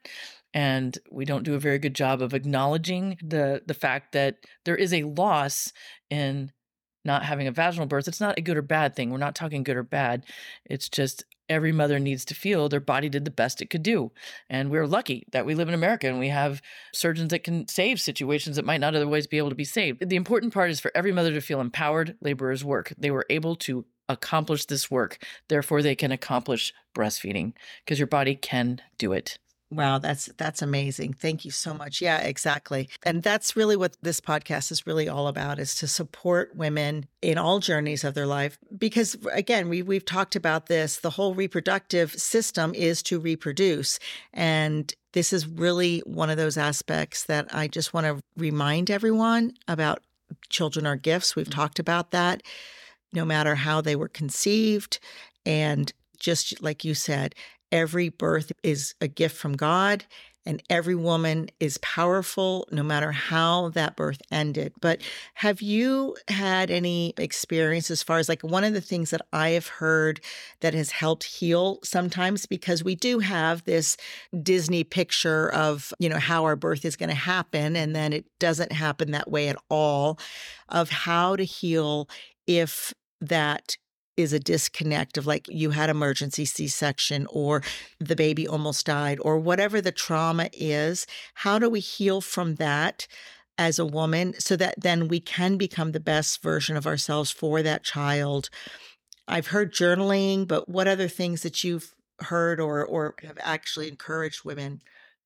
and 0.55 0.97
we 1.11 1.25
don't 1.25 1.43
do 1.43 1.53
a 1.53 1.59
very 1.59 1.77
good 1.77 1.93
job 1.93 2.21
of 2.21 2.33
acknowledging 2.33 3.17
the 3.21 3.61
the 3.67 3.73
fact 3.73 4.13
that 4.13 4.37
there 4.63 4.77
is 4.77 4.93
a 4.93 5.03
loss 5.03 5.71
in 6.09 6.51
not 7.03 7.23
having 7.23 7.45
a 7.45 7.51
vaginal 7.51 7.85
birth. 7.85 8.07
It's 8.07 8.21
not 8.21 8.39
a 8.39 8.41
good 8.41 8.57
or 8.57 8.63
bad 8.63 8.95
thing. 8.95 9.11
We're 9.11 9.17
not 9.19 9.35
talking 9.35 9.61
good 9.61 9.77
or 9.77 9.83
bad. 9.83 10.25
It's 10.65 10.89
just 10.89 11.23
every 11.47 11.71
mother 11.71 11.99
needs 11.99 12.25
to 12.25 12.33
feel 12.33 12.67
their 12.67 12.79
body 12.79 13.09
did 13.09 13.25
the 13.25 13.31
best 13.31 13.61
it 13.61 13.69
could 13.69 13.83
do. 13.83 14.11
And 14.49 14.71
we're 14.71 14.87
lucky 14.87 15.27
that 15.31 15.45
we 15.45 15.53
live 15.53 15.67
in 15.67 15.75
america 15.75 16.07
and 16.07 16.17
we 16.17 16.29
have 16.29 16.63
surgeons 16.91 17.29
that 17.29 17.43
can 17.43 17.67
save 17.67 18.01
situations 18.01 18.55
that 18.55 18.65
might 18.65 18.81
not 18.81 18.95
otherwise 18.95 19.27
be 19.27 19.37
able 19.37 19.49
to 19.49 19.55
be 19.55 19.65
saved. 19.65 20.09
The 20.09 20.15
important 20.15 20.53
part 20.53 20.71
is 20.71 20.79
for 20.79 20.91
every 20.95 21.11
mother 21.11 21.31
to 21.33 21.41
feel 21.41 21.61
empowered 21.61 22.15
laborers 22.21 22.63
work. 22.63 22.93
They 22.97 23.11
were 23.11 23.27
able 23.29 23.55
to 23.57 23.85
accomplish 24.09 24.65
this 24.65 24.89
work. 24.89 25.23
Therefore 25.49 25.83
they 25.83 25.95
can 25.95 26.11
accomplish 26.11 26.73
breastfeeding 26.95 27.53
because 27.83 27.99
your 27.99 28.07
body 28.07 28.33
can 28.33 28.81
do 28.97 29.11
it 29.11 29.37
Wow, 29.71 29.97
that's 29.97 30.27
that's 30.37 30.61
amazing. 30.61 31.13
Thank 31.13 31.43
you 31.43 31.51
so 31.51 31.73
much. 31.73 31.99
Yeah, 31.99 32.19
exactly. 32.19 32.87
And 33.03 33.23
that's 33.23 33.55
really 33.55 33.75
what 33.75 33.97
this 34.01 34.21
podcast 34.21 34.71
is 34.71 34.85
really 34.85 35.09
all 35.09 35.27
about 35.27 35.59
is 35.59 35.73
to 35.75 35.87
support 35.87 36.55
women 36.55 37.07
in 37.23 37.39
all 37.39 37.59
journeys 37.59 38.03
of 38.03 38.13
their 38.13 38.27
life 38.27 38.59
because 38.77 39.17
again, 39.33 39.67
we 39.67 39.81
we've 39.81 40.05
talked 40.05 40.35
about 40.35 40.67
this, 40.67 40.97
the 40.97 41.09
whole 41.09 41.33
reproductive 41.33 42.13
system 42.13 42.75
is 42.75 43.01
to 43.03 43.19
reproduce 43.19 43.99
and 44.33 44.93
this 45.13 45.33
is 45.33 45.47
really 45.47 45.99
one 46.05 46.29
of 46.29 46.37
those 46.37 46.57
aspects 46.57 47.23
that 47.23 47.47
I 47.53 47.67
just 47.67 47.93
want 47.93 48.05
to 48.05 48.21
remind 48.37 48.91
everyone 48.91 49.53
about 49.67 50.03
children 50.49 50.85
are 50.85 50.95
gifts. 50.95 51.35
We've 51.35 51.47
mm-hmm. 51.47 51.59
talked 51.59 51.79
about 51.79 52.11
that 52.11 52.43
no 53.13 53.25
matter 53.25 53.55
how 53.55 53.81
they 53.81 53.95
were 53.95 54.09
conceived 54.09 54.99
and 55.45 55.91
just 56.19 56.61
like 56.61 56.83
you 56.83 56.93
said, 56.93 57.35
Every 57.71 58.09
birth 58.09 58.51
is 58.63 58.95
a 59.01 59.07
gift 59.07 59.35
from 59.35 59.53
God, 59.53 60.05
and 60.45 60.61
every 60.69 60.95
woman 60.95 61.49
is 61.59 61.79
powerful 61.79 62.67
no 62.71 62.83
matter 62.83 63.11
how 63.11 63.69
that 63.69 63.95
birth 63.95 64.21
ended. 64.31 64.73
But 64.79 65.01
have 65.35 65.61
you 65.61 66.15
had 66.27 66.69
any 66.69 67.13
experience 67.17 67.89
as 67.89 68.03
far 68.03 68.19
as 68.19 68.29
like 68.29 68.43
one 68.43 68.63
of 68.63 68.73
the 68.73 68.81
things 68.81 69.09
that 69.09 69.21
I 69.33 69.49
have 69.49 69.67
heard 69.67 70.21
that 70.59 70.75
has 70.75 70.91
helped 70.91 71.23
heal 71.23 71.79
sometimes 71.83 72.45
because 72.45 72.83
we 72.83 72.95
do 72.95 73.19
have 73.19 73.63
this 73.63 73.97
Disney 74.43 74.83
picture 74.83 75.51
of, 75.51 75.91
you 75.97 76.09
know, 76.09 76.19
how 76.19 76.43
our 76.43 76.55
birth 76.55 76.85
is 76.85 76.95
going 76.95 77.09
to 77.09 77.15
happen 77.15 77.75
and 77.75 77.95
then 77.95 78.13
it 78.13 78.25
doesn't 78.39 78.71
happen 78.71 79.11
that 79.11 79.31
way 79.31 79.49
at 79.49 79.57
all 79.69 80.19
of 80.69 80.89
how 80.89 81.35
to 81.35 81.43
heal 81.43 82.07
if 82.45 82.93
that 83.19 83.77
is 84.17 84.33
a 84.33 84.39
disconnect 84.39 85.17
of 85.17 85.27
like 85.27 85.47
you 85.49 85.71
had 85.71 85.89
emergency 85.89 86.45
C-section 86.45 87.27
or 87.29 87.61
the 87.99 88.15
baby 88.15 88.47
almost 88.47 88.85
died 88.85 89.19
or 89.21 89.37
whatever 89.37 89.81
the 89.81 89.91
trauma 89.91 90.49
is, 90.53 91.05
how 91.35 91.59
do 91.59 91.69
we 91.69 91.79
heal 91.79 92.21
from 92.21 92.55
that? 92.55 93.07
As 93.57 93.79
a 93.79 93.85
woman, 93.85 94.33
so 94.37 94.57
that 94.57 94.75
then 94.77 95.07
we 95.07 95.21
can 95.21 95.55
become 95.55 95.93
the 95.93 96.01
best 96.01 96.43
version 96.43 96.75
of 96.75 96.85
ourselves 96.85 97.31
for 97.31 97.63
that 97.63 97.85
child. 97.85 98.49
I've 99.29 99.47
heard 99.47 99.73
journaling, 99.73 100.45
but 100.45 100.67
what 100.67 100.89
other 100.89 101.07
things 101.07 101.41
that 101.43 101.63
you've 101.63 101.95
heard 102.19 102.59
or 102.59 102.85
or 102.85 103.15
have 103.23 103.37
actually 103.41 103.87
encouraged 103.87 104.43
women 104.43 104.81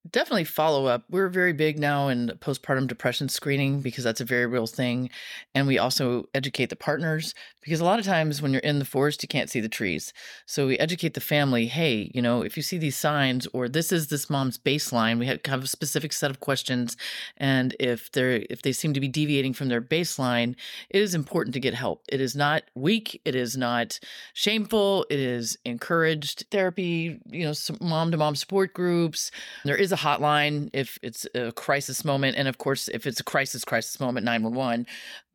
Definitely 0.09 0.45
follow 0.45 0.85
up. 0.85 1.03
We're 1.09 1.27
very 1.27 1.51
big 1.51 1.77
now 1.77 2.07
in 2.07 2.29
postpartum 2.39 2.87
depression 2.87 3.27
screening 3.27 3.81
because 3.81 4.05
that's 4.05 4.21
a 4.21 4.25
very 4.25 4.45
real 4.45 4.65
thing. 4.65 5.09
And 5.53 5.67
we 5.67 5.77
also 5.77 6.25
educate 6.33 6.69
the 6.69 6.77
partners 6.77 7.35
because 7.61 7.79
a 7.79 7.85
lot 7.85 7.99
of 7.99 8.05
times 8.05 8.41
when 8.41 8.51
you're 8.51 8.59
in 8.61 8.79
the 8.79 8.85
forest, 8.85 9.21
you 9.21 9.27
can't 9.27 9.49
see 9.49 9.59
the 9.59 9.69
trees. 9.69 10.13
So 10.45 10.67
we 10.67 10.77
educate 10.79 11.13
the 11.13 11.21
family 11.21 11.67
hey, 11.67 12.11
you 12.13 12.21
know, 12.21 12.41
if 12.41 12.57
you 12.57 12.63
see 12.63 12.77
these 12.77 12.97
signs 12.97 13.47
or 13.53 13.67
this 13.67 13.91
is 13.91 14.07
this 14.07 14.29
mom's 14.29 14.57
baseline, 14.57 15.19
we 15.19 15.25
have 15.25 15.63
a 15.63 15.67
specific 15.67 16.13
set 16.13 16.31
of 16.31 16.39
questions. 16.39 16.97
And 17.37 17.75
if 17.79 18.11
they're 18.11 18.43
if 18.49 18.61
they 18.61 18.71
seem 18.71 18.93
to 18.93 18.99
be 18.99 19.07
deviating 19.07 19.53
from 19.53 19.69
their 19.69 19.81
baseline, 19.81 20.55
it 20.89 21.01
is 21.01 21.13
important 21.15 21.53
to 21.53 21.59
get 21.59 21.73
help. 21.73 22.03
It 22.09 22.21
is 22.21 22.35
not 22.35 22.63
weak, 22.75 23.21
it 23.25 23.35
is 23.35 23.57
not 23.57 23.99
shameful, 24.33 25.05
it 25.09 25.19
is 25.19 25.57
encouraged 25.65 26.45
therapy, 26.51 27.19
you 27.29 27.45
know, 27.45 27.53
mom 27.81 28.11
to 28.11 28.17
mom 28.17 28.35
support 28.35 28.73
groups. 28.73 29.31
There 29.65 29.75
is 29.75 29.91
a 29.91 29.97
hotline 29.97 30.69
if 30.73 30.97
it's 31.01 31.27
a 31.35 31.51
crisis 31.51 32.05
moment. 32.05 32.37
And 32.37 32.47
of 32.47 32.57
course, 32.57 32.87
if 32.87 33.05
it's 33.05 33.19
a 33.19 33.23
crisis, 33.23 33.63
crisis 33.65 33.99
moment, 33.99 34.25
911. 34.25 34.85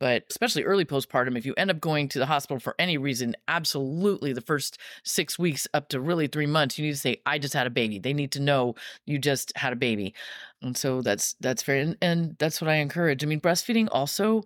But 0.05 0.25
especially 0.29 0.65
early 0.65 0.85
postpartum, 0.85 1.35
if 1.35 1.47
you 1.47 1.55
end 1.57 1.71
up 1.71 1.81
going 1.81 2.07
to 2.09 2.19
the 2.19 2.27
hospital 2.27 2.59
for 2.59 2.75
any 2.77 2.95
reason, 2.95 3.35
absolutely 3.47 4.33
the 4.33 4.41
first 4.41 4.77
six 5.03 5.39
weeks 5.39 5.67
up 5.73 5.89
to 5.89 5.99
really 5.99 6.27
three 6.27 6.45
months, 6.45 6.77
you 6.77 6.85
need 6.85 6.91
to 6.91 6.97
say, 6.97 7.23
I 7.25 7.39
just 7.39 7.55
had 7.55 7.65
a 7.65 7.71
baby. 7.71 7.97
They 7.97 8.13
need 8.13 8.31
to 8.33 8.39
know 8.39 8.75
you 9.07 9.17
just 9.17 9.51
had 9.57 9.73
a 9.73 9.75
baby. 9.75 10.13
And 10.61 10.77
so 10.77 11.01
that's 11.01 11.33
that's 11.39 11.63
very 11.63 11.81
and, 11.81 11.97
and 12.03 12.35
that's 12.37 12.61
what 12.61 12.69
I 12.69 12.75
encourage. 12.75 13.23
I 13.23 13.25
mean, 13.25 13.41
breastfeeding 13.41 13.87
also 13.91 14.43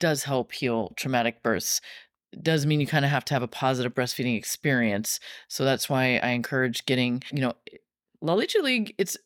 does 0.00 0.22
help 0.22 0.52
heal 0.52 0.94
traumatic 0.96 1.42
births 1.42 1.82
does 2.42 2.64
mean 2.64 2.80
you 2.80 2.86
kind 2.86 3.04
of 3.04 3.10
have 3.10 3.26
to 3.26 3.34
have 3.34 3.42
a 3.42 3.48
positive 3.48 3.94
breastfeeding 3.94 4.38
experience. 4.38 5.20
So 5.48 5.66
that's 5.66 5.90
why 5.90 6.18
I 6.22 6.30
encourage 6.30 6.86
getting, 6.86 7.22
you 7.30 7.42
know, 7.42 7.52
eh, 7.70 7.76
La 8.22 8.32
Leche 8.34 8.56
League, 8.62 8.94
it's 8.96 9.18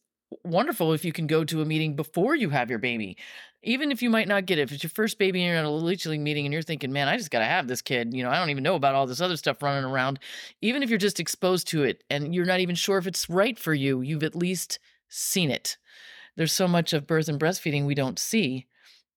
wonderful 0.45 0.93
if 0.93 1.05
you 1.05 1.13
can 1.13 1.27
go 1.27 1.45
to 1.45 1.63
a 1.63 1.65
meeting 1.65 1.97
before 1.97 2.35
you 2.35 2.51
have 2.51 2.71
your 2.71 2.79
baby. 2.79 3.17
Even 3.63 3.93
if 3.93 4.03
you 4.03 4.11
might 4.11 4.27
not 4.27 4.47
get 4.47 4.59
it, 4.59 4.63
if 4.63 4.73
it's 4.73 4.83
your 4.83 4.91
first 4.91 5.19
baby 5.19 5.41
and 5.41 5.49
you're 5.49 5.57
at 5.57 5.65
a 5.65 5.71
Leche 5.71 6.07
League 6.07 6.21
meeting 6.21 6.47
and 6.47 6.53
you're 6.53 6.63
thinking, 6.63 6.93
man, 6.93 7.09
I 7.09 7.17
just 7.17 7.31
got 7.31 7.39
to 7.39 7.45
have 7.45 7.69
this 7.69 7.81
kid. 7.81 8.13
You 8.13 8.25
know, 8.25 8.31
I 8.31 8.37
don't 8.37 8.51
even 8.51 8.65
know 8.65 8.75
about 8.75 8.95
all 8.95 9.07
this 9.07 9.21
other 9.21 9.37
stuff 9.37 9.63
running 9.63 9.85
around. 9.85 10.19
Even 10.61 10.83
if 10.83 10.91
you're 10.91 10.99
just 10.99 11.21
exposed 11.21 11.69
to 11.69 11.85
it 11.85 12.03
and 12.11 12.35
you're 12.35 12.45
not 12.45 12.61
even 12.61 12.75
sure 12.75 12.99
if 12.99 13.07
it's 13.07 13.31
right 13.31 13.59
for 13.59 13.73
you, 13.73 14.01
you've 14.01 14.25
at 14.25 14.35
least 14.35 14.81
seen 15.09 15.51
it. 15.51 15.77
There's 16.37 16.53
so 16.53 16.67
much 16.67 16.93
of 16.93 17.07
birth 17.07 17.29
and 17.29 17.39
breastfeeding 17.39 17.87
we 17.87 17.95
don't 17.95 18.19
see. 18.19 18.67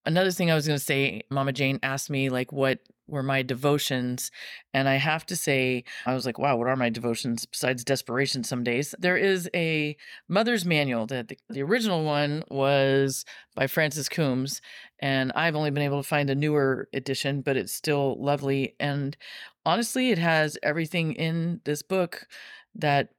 Another 0.04 0.30
thing 0.30 0.50
I 0.50 0.54
was 0.54 0.68
going 0.68 0.78
to 0.78 0.84
say, 0.84 1.22
Mama 1.30 1.52
Jane 1.52 1.80
asked 1.82 2.10
me, 2.10 2.28
like, 2.28 2.52
what 2.52 2.78
were 3.08 3.22
my 3.22 3.42
devotions. 3.42 4.30
And 4.74 4.88
I 4.88 4.96
have 4.96 5.24
to 5.26 5.36
say, 5.36 5.84
I 6.04 6.14
was 6.14 6.26
like, 6.26 6.38
wow, 6.38 6.56
what 6.56 6.68
are 6.68 6.76
my 6.76 6.90
devotions 6.90 7.46
besides 7.46 7.84
desperation 7.84 8.44
some 8.44 8.64
days? 8.64 8.94
There 8.98 9.16
is 9.16 9.48
a 9.54 9.96
mother's 10.28 10.64
manual 10.64 11.06
that 11.06 11.28
the, 11.28 11.38
the 11.48 11.62
original 11.62 12.04
one 12.04 12.42
was 12.50 13.24
by 13.54 13.66
Francis 13.66 14.08
Coomes. 14.08 14.60
And 14.98 15.32
I've 15.32 15.56
only 15.56 15.70
been 15.70 15.82
able 15.82 16.02
to 16.02 16.08
find 16.08 16.30
a 16.30 16.34
newer 16.34 16.88
edition, 16.92 17.42
but 17.42 17.56
it's 17.56 17.72
still 17.72 18.16
lovely. 18.22 18.74
And 18.80 19.16
honestly, 19.64 20.10
it 20.10 20.18
has 20.18 20.58
everything 20.62 21.12
in 21.12 21.60
this 21.64 21.82
book 21.82 22.26
that 22.74 23.10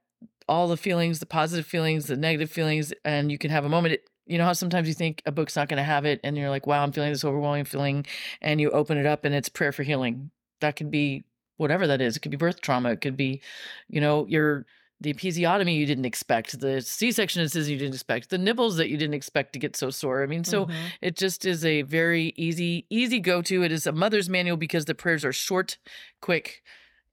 all 0.48 0.68
the 0.68 0.76
feelings, 0.76 1.20
the 1.20 1.26
positive 1.26 1.66
feelings, 1.66 2.06
the 2.06 2.16
negative 2.16 2.50
feelings, 2.50 2.92
and 3.04 3.30
you 3.30 3.38
can 3.38 3.50
have 3.50 3.64
a 3.64 3.68
moment 3.68 4.00
you 4.28 4.38
know 4.38 4.44
how 4.44 4.52
sometimes 4.52 4.86
you 4.88 4.94
think 4.94 5.22
a 5.26 5.32
book's 5.32 5.56
not 5.56 5.68
going 5.68 5.78
to 5.78 5.82
have 5.82 6.04
it 6.04 6.20
and 6.22 6.36
you're 6.36 6.50
like 6.50 6.66
wow 6.66 6.82
i'm 6.82 6.92
feeling 6.92 7.10
this 7.10 7.24
overwhelming 7.24 7.64
feeling 7.64 8.04
and 8.40 8.60
you 8.60 8.70
open 8.70 8.98
it 8.98 9.06
up 9.06 9.24
and 9.24 9.34
it's 9.34 9.48
prayer 9.48 9.72
for 9.72 9.82
healing. 9.82 10.30
That 10.60 10.76
could 10.76 10.90
be 10.90 11.24
whatever 11.56 11.86
that 11.86 12.00
is. 12.00 12.16
It 12.16 12.20
could 12.20 12.30
be 12.30 12.36
birth 12.36 12.60
trauma. 12.60 12.90
It 12.90 13.00
could 13.00 13.16
be 13.16 13.40
you 13.88 14.00
know 14.00 14.26
your 14.26 14.66
the 15.00 15.14
episiotomy 15.14 15.76
you 15.76 15.86
didn't 15.86 16.06
expect 16.06 16.58
the 16.58 16.80
c-section 16.80 17.40
incision 17.40 17.72
you 17.72 17.78
didn't 17.78 17.94
expect 17.94 18.30
the 18.30 18.38
nibbles 18.38 18.78
that 18.78 18.88
you 18.88 18.96
didn't 18.96 19.14
expect 19.14 19.52
to 19.52 19.58
get 19.58 19.76
so 19.76 19.90
sore. 19.90 20.22
I 20.22 20.26
mean 20.26 20.44
so 20.44 20.66
mm-hmm. 20.66 20.74
it 21.00 21.16
just 21.16 21.44
is 21.44 21.64
a 21.64 21.82
very 21.82 22.32
easy 22.36 22.86
easy 22.90 23.20
go-to. 23.20 23.62
It 23.62 23.72
is 23.72 23.86
a 23.86 23.92
mother's 23.92 24.28
manual 24.28 24.56
because 24.56 24.84
the 24.84 24.94
prayers 24.94 25.24
are 25.24 25.32
short 25.32 25.78
quick 26.20 26.62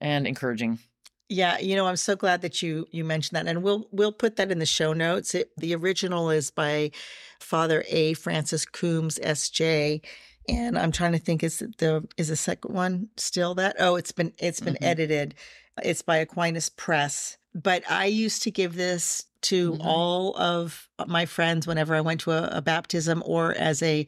and 0.02 0.28
encouraging 0.28 0.80
yeah, 1.30 1.58
you 1.60 1.76
know, 1.76 1.88
I'm 1.88 1.96
so 1.96 2.16
glad 2.16 2.42
that 2.42 2.62
you 2.62 2.88
you 2.92 3.04
mentioned 3.04 3.36
that, 3.36 3.48
and 3.48 3.64
we'll 3.64 3.88
we'll 3.92 4.12
put 4.12 4.36
that 4.36 4.52
in 4.52 4.60
the 4.60 4.66
show 4.66 4.94
notes. 4.94 5.34
It, 5.34 5.52
the 5.58 5.74
original 5.76 6.30
is 6.30 6.52
by 6.52 6.92
Father 7.40 7.84
A. 7.90 8.14
Francis 8.14 8.66
Coomes, 8.66 9.20
S.J. 9.22 10.02
And 10.48 10.78
I'm 10.78 10.92
trying 10.92 11.14
to 11.14 11.18
think 11.18 11.44
is 11.44 11.60
the 11.80 12.08
is 12.18 12.28
the 12.28 12.36
second 12.36 12.76
one 12.76 13.10
still 13.18 13.56
that? 13.56 13.76
Oh, 13.80 13.96
it's 13.96 14.12
been 14.12 14.34
it's 14.38 14.60
been 14.60 14.76
mm-hmm. 14.76 14.84
edited. 14.84 15.36
It's 15.84 16.04
by 16.04 16.18
Aquinas 16.18 16.70
Press. 16.70 17.38
But 17.56 17.90
I 17.90 18.06
used 18.06 18.44
to 18.44 18.52
give 18.52 18.76
this 18.76 19.26
to 19.44 19.72
mm-hmm. 19.72 19.82
all 19.82 20.38
of 20.38 20.90
my 21.08 21.26
friends 21.26 21.66
whenever 21.66 21.96
I 21.96 22.02
went 22.02 22.22
to 22.22 22.32
a, 22.32 22.58
a 22.58 22.62
baptism 22.62 23.24
or 23.26 23.54
as 23.54 23.82
a 23.82 24.06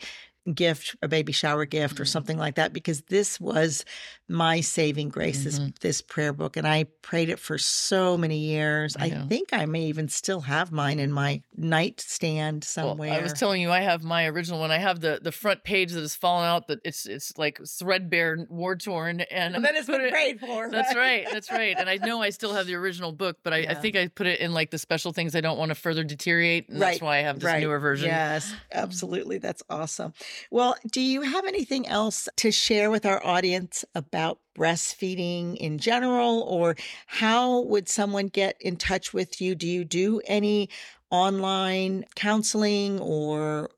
gift, 0.53 0.95
a 1.01 1.07
baby 1.07 1.31
shower 1.31 1.65
gift, 1.65 1.99
or 1.99 2.03
mm-hmm. 2.03 2.09
something 2.09 2.37
like 2.37 2.55
that, 2.55 2.73
because 2.73 3.01
this 3.03 3.39
was 3.39 3.85
my 4.29 4.61
saving 4.61 5.09
grace, 5.09 5.39
mm-hmm. 5.39 5.65
this, 5.65 5.79
this 5.79 6.01
prayer 6.01 6.33
book. 6.33 6.57
And 6.57 6.67
I 6.67 6.85
prayed 7.01 7.29
it 7.29 7.39
for 7.39 7.57
so 7.57 8.17
many 8.17 8.39
years. 8.39 8.97
I, 8.99 9.05
I, 9.05 9.09
think 9.27 9.49
I 9.53 9.65
may 9.65 9.83
even 9.83 10.09
still 10.09 10.41
have 10.41 10.71
mine 10.71 10.99
in 10.99 11.11
my 11.11 11.41
nightstand 11.55 12.63
somewhere. 12.63 13.11
Well, 13.11 13.19
I 13.19 13.23
was 13.23 13.33
telling 13.33 13.61
you, 13.61 13.71
I 13.71 13.81
have 13.81 14.03
my 14.03 14.25
original 14.25 14.59
one. 14.59 14.71
I 14.71 14.79
have 14.79 14.99
the, 14.99 15.19
the 15.21 15.31
front 15.31 15.63
page 15.63 15.93
that 15.93 16.01
has 16.01 16.15
fallen 16.15 16.45
out 16.45 16.67
that 16.67 16.79
it's 16.83 17.05
it's 17.05 17.37
like 17.37 17.59
threadbare, 17.65 18.45
war 18.49 18.75
torn. 18.75 19.21
And, 19.21 19.55
and 19.55 19.63
then 19.63 19.75
it's 19.75 19.87
been 19.87 20.01
it, 20.01 20.11
prayed 20.11 20.39
for. 20.39 20.69
That's 20.69 20.95
right. 20.95 21.25
That's 21.31 21.51
right. 21.51 21.75
And 21.77 21.89
I 21.89 21.95
know 21.97 22.21
I 22.21 22.31
still 22.31 22.53
have 22.53 22.67
the 22.67 22.75
original 22.75 23.13
book, 23.13 23.37
but 23.43 23.53
I, 23.53 23.57
yeah. 23.59 23.71
I 23.71 23.75
think 23.75 23.95
I 23.95 24.07
put 24.07 24.27
it 24.27 24.41
in 24.41 24.53
like 24.53 24.71
the 24.71 24.77
special 24.77 25.13
things 25.13 25.35
I 25.35 25.41
don't 25.41 25.57
want 25.57 25.69
to 25.69 25.75
further 25.75 26.03
deteriorate. 26.03 26.67
And 26.67 26.79
right. 26.79 26.91
that's 26.91 27.01
why 27.01 27.17
I 27.17 27.21
have 27.21 27.39
this 27.39 27.45
right. 27.45 27.61
newer 27.61 27.79
version. 27.79 28.07
Yes, 28.07 28.53
absolutely. 28.73 29.37
That's 29.37 29.63
awesome. 29.69 30.13
Well, 30.51 30.75
do 30.91 31.01
you 31.01 31.21
have 31.21 31.45
anything 31.45 31.87
else 31.87 32.27
to 32.37 32.51
share 32.51 32.89
with 32.91 33.05
our 33.05 33.25
audience 33.25 33.85
about 33.95 34.39
breastfeeding 34.57 35.57
in 35.57 35.77
general, 35.77 36.41
or 36.43 36.75
how 37.07 37.61
would 37.61 37.87
someone 37.89 38.27
get 38.27 38.55
in 38.59 38.77
touch 38.77 39.13
with 39.13 39.41
you? 39.41 39.55
Do 39.55 39.67
you 39.67 39.83
do 39.85 40.21
any 40.25 40.69
online 41.09 42.05
counseling 42.15 42.99
or? 42.99 43.69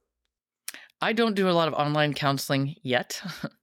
I 1.02 1.13
don't 1.13 1.36
do 1.36 1.50
a 1.50 1.52
lot 1.52 1.67
of 1.67 1.74
online 1.74 2.13
counseling 2.13 2.76
yet. 2.82 3.22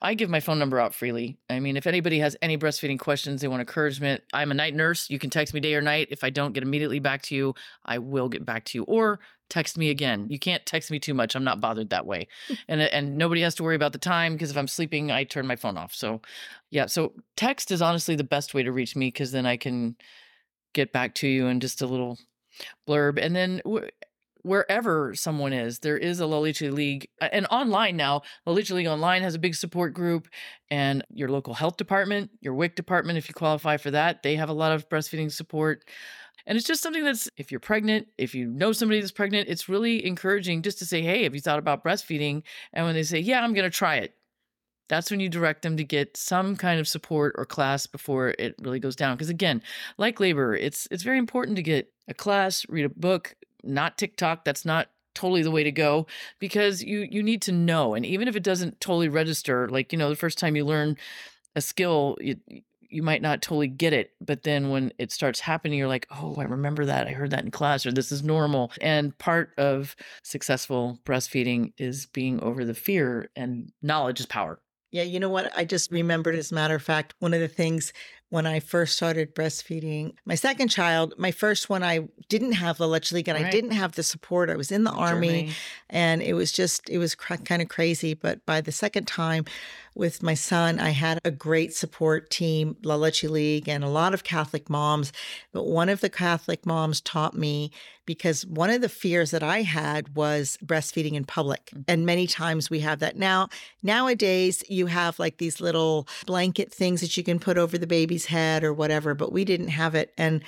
I 0.00 0.14
give 0.14 0.30
my 0.30 0.40
phone 0.40 0.58
number 0.58 0.80
out 0.80 0.94
freely. 0.94 1.38
I 1.48 1.60
mean, 1.60 1.76
if 1.76 1.86
anybody 1.86 2.18
has 2.20 2.36
any 2.42 2.56
breastfeeding 2.56 2.98
questions, 2.98 3.40
they 3.40 3.48
want 3.48 3.60
encouragement, 3.60 4.22
I'm 4.32 4.50
a 4.50 4.54
night 4.54 4.74
nurse. 4.74 5.10
You 5.10 5.18
can 5.18 5.30
text 5.30 5.54
me 5.54 5.60
day 5.60 5.74
or 5.74 5.80
night. 5.80 6.08
If 6.10 6.24
I 6.24 6.30
don't 6.30 6.52
get 6.52 6.62
immediately 6.62 6.98
back 6.98 7.22
to 7.22 7.34
you, 7.34 7.54
I 7.84 7.98
will 7.98 8.28
get 8.28 8.44
back 8.44 8.64
to 8.66 8.78
you. 8.78 8.84
Or 8.84 9.20
text 9.50 9.76
me 9.76 9.90
again. 9.90 10.26
You 10.30 10.38
can't 10.38 10.64
text 10.64 10.90
me 10.90 10.98
too 10.98 11.12
much. 11.12 11.34
I'm 11.34 11.44
not 11.44 11.60
bothered 11.60 11.90
that 11.90 12.06
way. 12.06 12.28
Hmm. 12.48 12.54
and 12.68 12.80
uh, 12.80 12.88
and 12.92 13.18
nobody 13.18 13.42
has 13.42 13.54
to 13.56 13.62
worry 13.62 13.76
about 13.76 13.92
the 13.92 13.98
time 13.98 14.32
because 14.32 14.50
if 14.50 14.56
I'm 14.56 14.68
sleeping, 14.68 15.10
I 15.10 15.24
turn 15.24 15.46
my 15.46 15.56
phone 15.56 15.76
off. 15.76 15.94
So, 15.94 16.22
yeah, 16.70 16.86
so 16.86 17.12
text 17.36 17.70
is 17.70 17.82
honestly 17.82 18.16
the 18.16 18.24
best 18.24 18.54
way 18.54 18.62
to 18.62 18.72
reach 18.72 18.96
me 18.96 19.10
cuz 19.10 19.32
then 19.32 19.44
I 19.44 19.56
can 19.56 19.96
get 20.72 20.92
back 20.92 21.14
to 21.16 21.28
you 21.28 21.48
in 21.48 21.60
just 21.60 21.82
a 21.82 21.86
little 21.86 22.18
blurb. 22.88 23.18
And 23.20 23.34
then 23.34 23.60
wherever 24.42 25.14
someone 25.14 25.52
is, 25.52 25.80
there 25.80 25.98
is 25.98 26.20
a 26.20 26.26
La 26.26 26.38
Leche 26.38 26.62
League. 26.62 27.08
Uh, 27.20 27.28
and 27.32 27.46
online 27.50 27.96
now, 27.96 28.22
La 28.46 28.52
Leche 28.52 28.70
League 28.70 28.86
Online 28.86 29.22
has 29.22 29.34
a 29.34 29.38
big 29.38 29.54
support 29.54 29.94
group, 29.94 30.28
and 30.70 31.04
your 31.12 31.28
local 31.28 31.54
health 31.54 31.76
department, 31.76 32.30
your 32.40 32.54
WIC 32.54 32.76
department, 32.76 33.18
if 33.18 33.28
you 33.28 33.34
qualify 33.34 33.76
for 33.76 33.90
that, 33.90 34.22
they 34.22 34.36
have 34.36 34.48
a 34.48 34.54
lot 34.54 34.72
of 34.72 34.88
breastfeeding 34.88 35.30
support. 35.30 35.84
And 36.46 36.56
it's 36.56 36.66
just 36.66 36.82
something 36.82 37.04
that's, 37.04 37.28
if 37.36 37.50
you're 37.50 37.60
pregnant, 37.60 38.08
if 38.16 38.34
you 38.34 38.46
know 38.46 38.72
somebody 38.72 39.00
that's 39.00 39.12
pregnant, 39.12 39.48
it's 39.48 39.68
really 39.68 40.04
encouraging 40.06 40.62
just 40.62 40.78
to 40.78 40.86
say, 40.86 41.02
hey, 41.02 41.24
have 41.24 41.34
you 41.34 41.40
thought 41.40 41.58
about 41.58 41.84
breastfeeding? 41.84 42.42
And 42.72 42.86
when 42.86 42.94
they 42.94 43.02
say, 43.02 43.18
yeah, 43.18 43.42
I'm 43.42 43.52
going 43.52 43.70
to 43.70 43.76
try 43.76 43.96
it, 43.96 44.14
that's 44.90 45.10
when 45.10 45.20
you 45.20 45.28
direct 45.28 45.62
them 45.62 45.76
to 45.76 45.84
get 45.84 46.16
some 46.16 46.56
kind 46.56 46.80
of 46.80 46.88
support 46.88 47.34
or 47.38 47.46
class 47.46 47.86
before 47.86 48.34
it 48.38 48.56
really 48.60 48.80
goes 48.80 48.96
down. 48.96 49.16
Because 49.16 49.30
again, 49.30 49.62
like 49.96 50.18
labor, 50.18 50.54
it's 50.54 50.88
it's 50.90 51.04
very 51.04 51.16
important 51.16 51.56
to 51.56 51.62
get 51.62 51.92
a 52.08 52.14
class, 52.14 52.66
read 52.68 52.84
a 52.84 52.88
book, 52.88 53.36
not 53.64 53.98
TikTok. 53.98 54.44
That's 54.44 54.64
not 54.64 54.88
totally 55.14 55.42
the 55.42 55.50
way 55.50 55.64
to 55.64 55.72
go 55.72 56.06
because 56.38 56.82
you 56.82 57.00
you 57.10 57.22
need 57.22 57.42
to 57.42 57.52
know 57.52 57.94
and 57.94 58.06
even 58.06 58.28
if 58.28 58.36
it 58.36 58.42
doesn't 58.42 58.80
totally 58.80 59.08
register 59.08 59.68
like 59.68 59.92
you 59.92 59.98
know 59.98 60.08
the 60.08 60.16
first 60.16 60.38
time 60.38 60.54
you 60.54 60.64
learn 60.64 60.96
a 61.56 61.60
skill 61.60 62.16
you, 62.20 62.36
you 62.80 63.02
might 63.02 63.20
not 63.20 63.42
totally 63.42 63.66
get 63.66 63.92
it 63.92 64.12
but 64.20 64.44
then 64.44 64.70
when 64.70 64.92
it 64.98 65.10
starts 65.10 65.40
happening 65.40 65.76
you're 65.76 65.88
like 65.88 66.06
oh 66.12 66.36
i 66.38 66.44
remember 66.44 66.84
that 66.86 67.08
i 67.08 67.10
heard 67.10 67.30
that 67.30 67.44
in 67.44 67.50
class 67.50 67.84
or 67.84 67.90
this 67.90 68.12
is 68.12 68.22
normal 68.22 68.70
and 68.80 69.16
part 69.18 69.50
of 69.58 69.96
successful 70.22 70.98
breastfeeding 71.04 71.72
is 71.76 72.06
being 72.06 72.40
over 72.40 72.64
the 72.64 72.74
fear 72.74 73.28
and 73.34 73.72
knowledge 73.82 74.20
is 74.20 74.26
power 74.26 74.60
Yeah, 74.92 75.04
you 75.04 75.20
know 75.20 75.28
what? 75.28 75.56
I 75.56 75.64
just 75.64 75.92
remembered, 75.92 76.34
as 76.34 76.50
a 76.50 76.54
matter 76.54 76.74
of 76.74 76.82
fact, 76.82 77.14
one 77.20 77.32
of 77.32 77.40
the 77.40 77.48
things 77.48 77.92
when 78.30 78.46
I 78.46 78.60
first 78.60 78.96
started 78.96 79.34
breastfeeding 79.34 80.14
my 80.24 80.36
second 80.36 80.68
child, 80.68 81.14
my 81.18 81.32
first 81.32 81.68
one, 81.68 81.82
I 81.82 82.08
didn't 82.28 82.52
have 82.52 82.78
the 82.78 82.88
Leche 82.88 83.12
League 83.12 83.28
and 83.28 83.36
right. 83.36 83.46
I 83.46 83.50
didn't 83.50 83.72
have 83.72 83.92
the 83.92 84.02
support. 84.02 84.48
I 84.48 84.56
was 84.56 84.72
in 84.72 84.84
the 84.84 84.92
army 84.92 85.52
and 85.90 86.22
it 86.22 86.34
was 86.34 86.52
just, 86.52 86.88
it 86.88 86.98
was 86.98 87.14
cr- 87.14 87.34
kind 87.34 87.60
of 87.60 87.68
crazy. 87.68 88.14
But 88.14 88.46
by 88.46 88.60
the 88.60 88.72
second 88.72 89.06
time 89.06 89.44
with 89.94 90.22
my 90.22 90.34
son, 90.34 90.78
I 90.78 90.90
had 90.90 91.18
a 91.24 91.30
great 91.30 91.74
support 91.74 92.30
team, 92.30 92.76
La 92.84 92.94
Leche 92.94 93.24
League, 93.24 93.68
and 93.68 93.82
a 93.82 93.88
lot 93.88 94.14
of 94.14 94.22
Catholic 94.22 94.70
moms. 94.70 95.12
But 95.52 95.66
one 95.66 95.88
of 95.88 96.00
the 96.00 96.08
Catholic 96.08 96.64
moms 96.64 97.00
taught 97.00 97.36
me 97.36 97.72
because 98.06 98.44
one 98.46 98.70
of 98.70 98.80
the 98.80 98.88
fears 98.88 99.30
that 99.30 99.42
I 99.42 99.62
had 99.62 100.16
was 100.16 100.58
breastfeeding 100.64 101.12
in 101.12 101.24
public. 101.24 101.70
Mm. 101.72 101.84
And 101.86 102.06
many 102.06 102.26
times 102.26 102.68
we 102.68 102.80
have 102.80 102.98
that 103.00 103.16
now. 103.16 103.48
Nowadays, 103.82 104.64
you 104.68 104.86
have 104.86 105.18
like 105.18 105.38
these 105.38 105.60
little 105.60 106.08
blanket 106.26 106.72
things 106.72 107.00
that 107.02 107.16
you 107.16 107.22
can 107.22 107.38
put 107.38 107.56
over 107.56 107.78
the 107.78 107.86
baby's 107.86 108.19
head 108.26 108.64
or 108.64 108.72
whatever, 108.72 109.14
but 109.14 109.32
we 109.32 109.44
didn't 109.44 109.68
have 109.68 109.94
it. 109.94 110.12
And 110.16 110.42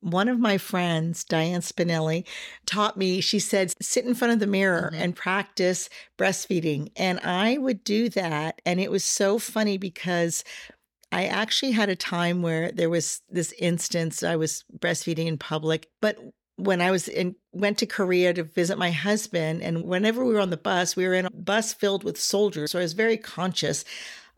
one 0.00 0.28
of 0.28 0.38
my 0.38 0.58
friends, 0.58 1.24
Diane 1.24 1.62
Spinelli, 1.62 2.24
taught 2.64 2.96
me, 2.96 3.20
she 3.20 3.38
said, 3.38 3.74
sit 3.82 4.04
in 4.04 4.14
front 4.14 4.34
of 4.34 4.40
the 4.40 4.46
mirror 4.46 4.90
mm-hmm. 4.92 5.02
and 5.02 5.16
practice 5.16 5.88
breastfeeding. 6.18 6.90
And 6.96 7.18
I 7.20 7.58
would 7.58 7.82
do 7.82 8.08
that. 8.10 8.60
And 8.64 8.80
it 8.80 8.90
was 8.90 9.04
so 9.04 9.38
funny 9.38 9.78
because 9.78 10.44
I 11.12 11.26
actually 11.26 11.72
had 11.72 11.88
a 11.88 11.96
time 11.96 12.42
where 12.42 12.70
there 12.72 12.90
was 12.90 13.22
this 13.30 13.52
instance 13.58 14.22
I 14.22 14.36
was 14.36 14.64
breastfeeding 14.78 15.26
in 15.26 15.38
public, 15.38 15.88
but 16.00 16.18
when 16.56 16.80
I 16.80 16.90
was 16.90 17.06
in 17.08 17.36
went 17.52 17.78
to 17.78 17.86
Korea 17.86 18.32
to 18.32 18.42
visit 18.42 18.78
my 18.78 18.90
husband 18.90 19.62
and 19.62 19.84
whenever 19.84 20.24
we 20.24 20.32
were 20.32 20.40
on 20.40 20.50
the 20.50 20.56
bus, 20.56 20.96
we 20.96 21.06
were 21.06 21.14
in 21.14 21.26
a 21.26 21.30
bus 21.30 21.72
filled 21.72 22.02
with 22.02 22.20
soldiers. 22.20 22.72
So 22.72 22.78
I 22.78 22.82
was 22.82 22.94
very 22.94 23.18
conscious 23.18 23.84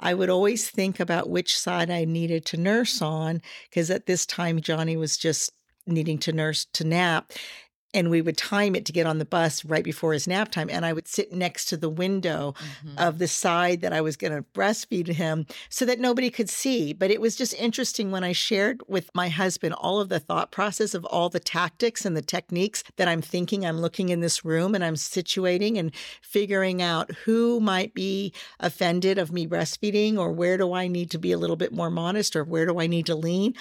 I 0.00 0.14
would 0.14 0.30
always 0.30 0.68
think 0.68 1.00
about 1.00 1.30
which 1.30 1.58
side 1.58 1.90
I 1.90 2.04
needed 2.04 2.44
to 2.46 2.56
nurse 2.56 3.02
on 3.02 3.42
because 3.68 3.90
at 3.90 4.06
this 4.06 4.24
time 4.26 4.60
Johnny 4.60 4.96
was 4.96 5.16
just 5.16 5.50
needing 5.86 6.18
to 6.18 6.32
nurse 6.32 6.66
to 6.74 6.84
nap 6.84 7.32
and 7.94 8.10
we 8.10 8.20
would 8.20 8.36
time 8.36 8.76
it 8.76 8.84
to 8.84 8.92
get 8.92 9.06
on 9.06 9.18
the 9.18 9.24
bus 9.24 9.64
right 9.64 9.84
before 9.84 10.12
his 10.12 10.28
nap 10.28 10.50
time 10.50 10.68
and 10.70 10.84
i 10.84 10.92
would 10.92 11.08
sit 11.08 11.32
next 11.32 11.66
to 11.66 11.76
the 11.76 11.88
window 11.88 12.54
mm-hmm. 12.58 12.98
of 12.98 13.18
the 13.18 13.28
side 13.28 13.80
that 13.80 13.92
i 13.92 14.00
was 14.00 14.16
going 14.16 14.32
to 14.32 14.42
breastfeed 14.54 15.08
him 15.08 15.46
so 15.68 15.84
that 15.84 15.98
nobody 15.98 16.30
could 16.30 16.48
see 16.48 16.92
but 16.92 17.10
it 17.10 17.20
was 17.20 17.36
just 17.36 17.54
interesting 17.54 18.10
when 18.10 18.24
i 18.24 18.32
shared 18.32 18.80
with 18.88 19.10
my 19.14 19.28
husband 19.28 19.74
all 19.74 20.00
of 20.00 20.08
the 20.08 20.20
thought 20.20 20.50
process 20.50 20.94
of 20.94 21.04
all 21.06 21.28
the 21.28 21.40
tactics 21.40 22.04
and 22.04 22.16
the 22.16 22.22
techniques 22.22 22.82
that 22.96 23.08
i'm 23.08 23.22
thinking 23.22 23.64
i'm 23.64 23.80
looking 23.80 24.10
in 24.10 24.20
this 24.20 24.44
room 24.44 24.74
and 24.74 24.84
i'm 24.84 24.94
situating 24.94 25.78
and 25.78 25.94
figuring 26.20 26.82
out 26.82 27.10
who 27.24 27.60
might 27.60 27.94
be 27.94 28.32
offended 28.60 29.18
of 29.18 29.32
me 29.32 29.46
breastfeeding 29.46 30.18
or 30.18 30.32
where 30.32 30.56
do 30.56 30.72
i 30.72 30.86
need 30.86 31.10
to 31.10 31.18
be 31.18 31.32
a 31.32 31.38
little 31.38 31.56
bit 31.56 31.72
more 31.72 31.90
modest 31.90 32.36
or 32.36 32.44
where 32.44 32.66
do 32.66 32.78
i 32.78 32.86
need 32.86 33.06
to 33.06 33.14
lean 33.14 33.54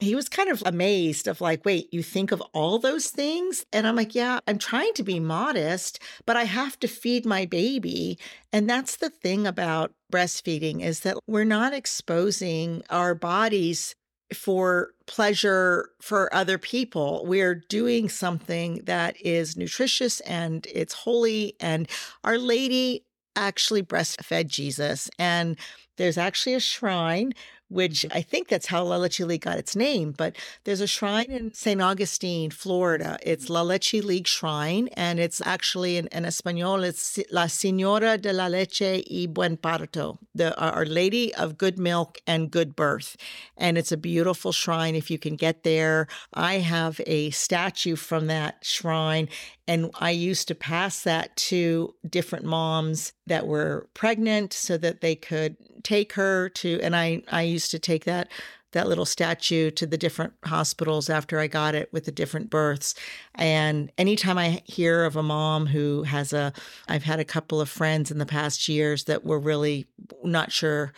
he 0.00 0.14
was 0.14 0.28
kind 0.28 0.48
of 0.48 0.62
amazed 0.66 1.28
of 1.28 1.40
like 1.40 1.64
wait 1.64 1.92
you 1.92 2.02
think 2.02 2.32
of 2.32 2.42
all 2.52 2.78
those 2.78 3.08
things? 3.08 3.64
And 3.72 3.86
i'm 3.86 3.96
like 3.96 4.14
yeah 4.14 4.40
i'm 4.46 4.58
trying 4.58 4.92
to 4.94 5.02
be 5.02 5.20
modest 5.20 6.00
but 6.26 6.36
i 6.36 6.44
have 6.44 6.78
to 6.80 6.88
feed 6.88 7.26
my 7.26 7.46
baby. 7.46 8.18
And 8.52 8.68
that's 8.68 8.96
the 8.96 9.10
thing 9.10 9.46
about 9.46 9.92
breastfeeding 10.12 10.82
is 10.82 11.00
that 11.00 11.16
we're 11.26 11.44
not 11.44 11.72
exposing 11.72 12.82
our 12.90 13.14
bodies 13.14 13.94
for 14.34 14.90
pleasure 15.06 15.90
for 16.00 16.32
other 16.34 16.56
people. 16.58 17.24
We're 17.26 17.54
doing 17.54 18.08
something 18.08 18.82
that 18.84 19.20
is 19.20 19.56
nutritious 19.56 20.20
and 20.20 20.66
it's 20.72 20.94
holy 20.94 21.56
and 21.60 21.88
our 22.24 22.38
lady 22.38 23.04
actually 23.36 23.82
breastfed 23.82 24.48
jesus 24.48 25.08
and 25.18 25.56
there's 25.96 26.18
actually 26.18 26.54
a 26.54 26.60
shrine 26.60 27.32
which 27.70 28.04
I 28.12 28.20
think 28.20 28.48
that's 28.48 28.66
how 28.66 28.82
La 28.82 28.96
Leche 28.96 29.20
League 29.20 29.42
got 29.42 29.58
its 29.58 29.76
name. 29.76 30.12
But 30.12 30.36
there's 30.64 30.80
a 30.80 30.86
shrine 30.86 31.30
in 31.30 31.54
St. 31.54 31.80
Augustine, 31.80 32.50
Florida. 32.50 33.18
It's 33.22 33.48
La 33.48 33.62
Leche 33.62 33.94
League 33.94 34.26
Shrine, 34.26 34.88
and 34.94 35.18
it's 35.18 35.40
actually 35.46 35.96
in, 35.96 36.08
in 36.08 36.24
Espanol, 36.24 36.82
it's 36.82 37.18
La 37.30 37.44
Señora 37.44 38.20
de 38.20 38.32
la 38.32 38.48
Leche 38.48 39.04
y 39.08 39.26
Buen 39.26 39.56
Parto, 39.56 40.18
the 40.34 40.58
Our 40.58 40.84
Lady 40.84 41.32
of 41.34 41.56
Good 41.56 41.78
Milk 41.78 42.18
and 42.26 42.50
Good 42.50 42.74
Birth. 42.74 43.16
And 43.56 43.78
it's 43.78 43.92
a 43.92 43.96
beautiful 43.96 44.52
shrine 44.52 44.96
if 44.96 45.10
you 45.10 45.18
can 45.18 45.36
get 45.36 45.62
there. 45.62 46.08
I 46.34 46.54
have 46.54 47.00
a 47.06 47.30
statue 47.30 47.94
from 47.96 48.26
that 48.26 48.64
shrine, 48.64 49.28
and 49.68 49.90
I 50.00 50.10
used 50.10 50.48
to 50.48 50.54
pass 50.56 51.02
that 51.04 51.36
to 51.36 51.94
different 52.08 52.44
moms 52.44 53.12
that 53.28 53.46
were 53.46 53.88
pregnant 53.94 54.52
so 54.52 54.76
that 54.76 55.00
they 55.00 55.14
could 55.14 55.56
take 55.82 56.14
her 56.14 56.48
to 56.48 56.80
and 56.82 56.94
I 56.96 57.22
I 57.30 57.42
used 57.42 57.70
to 57.72 57.78
take 57.78 58.04
that 58.04 58.28
that 58.72 58.88
little 58.88 59.04
statue 59.04 59.70
to 59.70 59.86
the 59.86 59.98
different 59.98 60.32
hospitals 60.44 61.10
after 61.10 61.38
I 61.38 61.46
got 61.46 61.74
it 61.74 61.92
with 61.92 62.04
the 62.04 62.12
different 62.12 62.50
births. 62.50 62.94
And 63.34 63.90
anytime 63.98 64.38
I 64.38 64.62
hear 64.64 65.04
of 65.04 65.16
a 65.16 65.22
mom 65.22 65.66
who 65.66 66.04
has 66.04 66.32
a, 66.32 66.52
I've 66.88 67.02
had 67.02 67.20
a 67.20 67.24
couple 67.24 67.60
of 67.60 67.68
friends 67.68 68.10
in 68.10 68.18
the 68.18 68.26
past 68.26 68.68
years 68.68 69.04
that 69.04 69.24
were 69.24 69.40
really 69.40 69.86
not 70.22 70.52
sure 70.52 70.92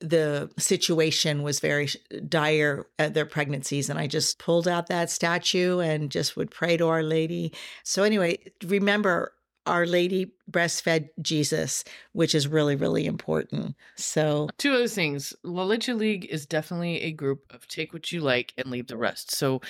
the 0.00 0.50
situation 0.56 1.42
was 1.42 1.60
very 1.60 1.88
dire 2.26 2.86
at 2.98 3.12
their 3.12 3.26
pregnancies 3.26 3.90
and 3.90 3.98
i 3.98 4.06
just 4.06 4.38
pulled 4.38 4.66
out 4.66 4.86
that 4.86 5.10
statue 5.10 5.78
and 5.78 6.10
just 6.10 6.36
would 6.36 6.50
pray 6.50 6.74
to 6.74 6.88
our 6.88 7.02
lady 7.02 7.52
so 7.84 8.02
anyway 8.02 8.38
remember 8.64 9.34
our 9.70 9.86
lady 9.86 10.32
breastfed 10.50 11.08
jesus 11.22 11.84
which 12.12 12.34
is 12.34 12.48
really 12.48 12.76
really 12.76 13.06
important 13.06 13.74
so 13.96 14.48
two 14.58 14.72
other 14.72 14.88
things 14.88 15.32
la 15.42 15.64
leche 15.64 15.88
league 15.88 16.26
is 16.26 16.46
definitely 16.46 17.00
a 17.02 17.12
group 17.12 17.44
of 17.50 17.66
take 17.66 17.92
what 17.92 18.12
you 18.12 18.20
like 18.20 18.52
and 18.58 18.70
leave 18.70 18.88
the 18.88 18.96
rest 18.96 19.30
so 19.30 19.60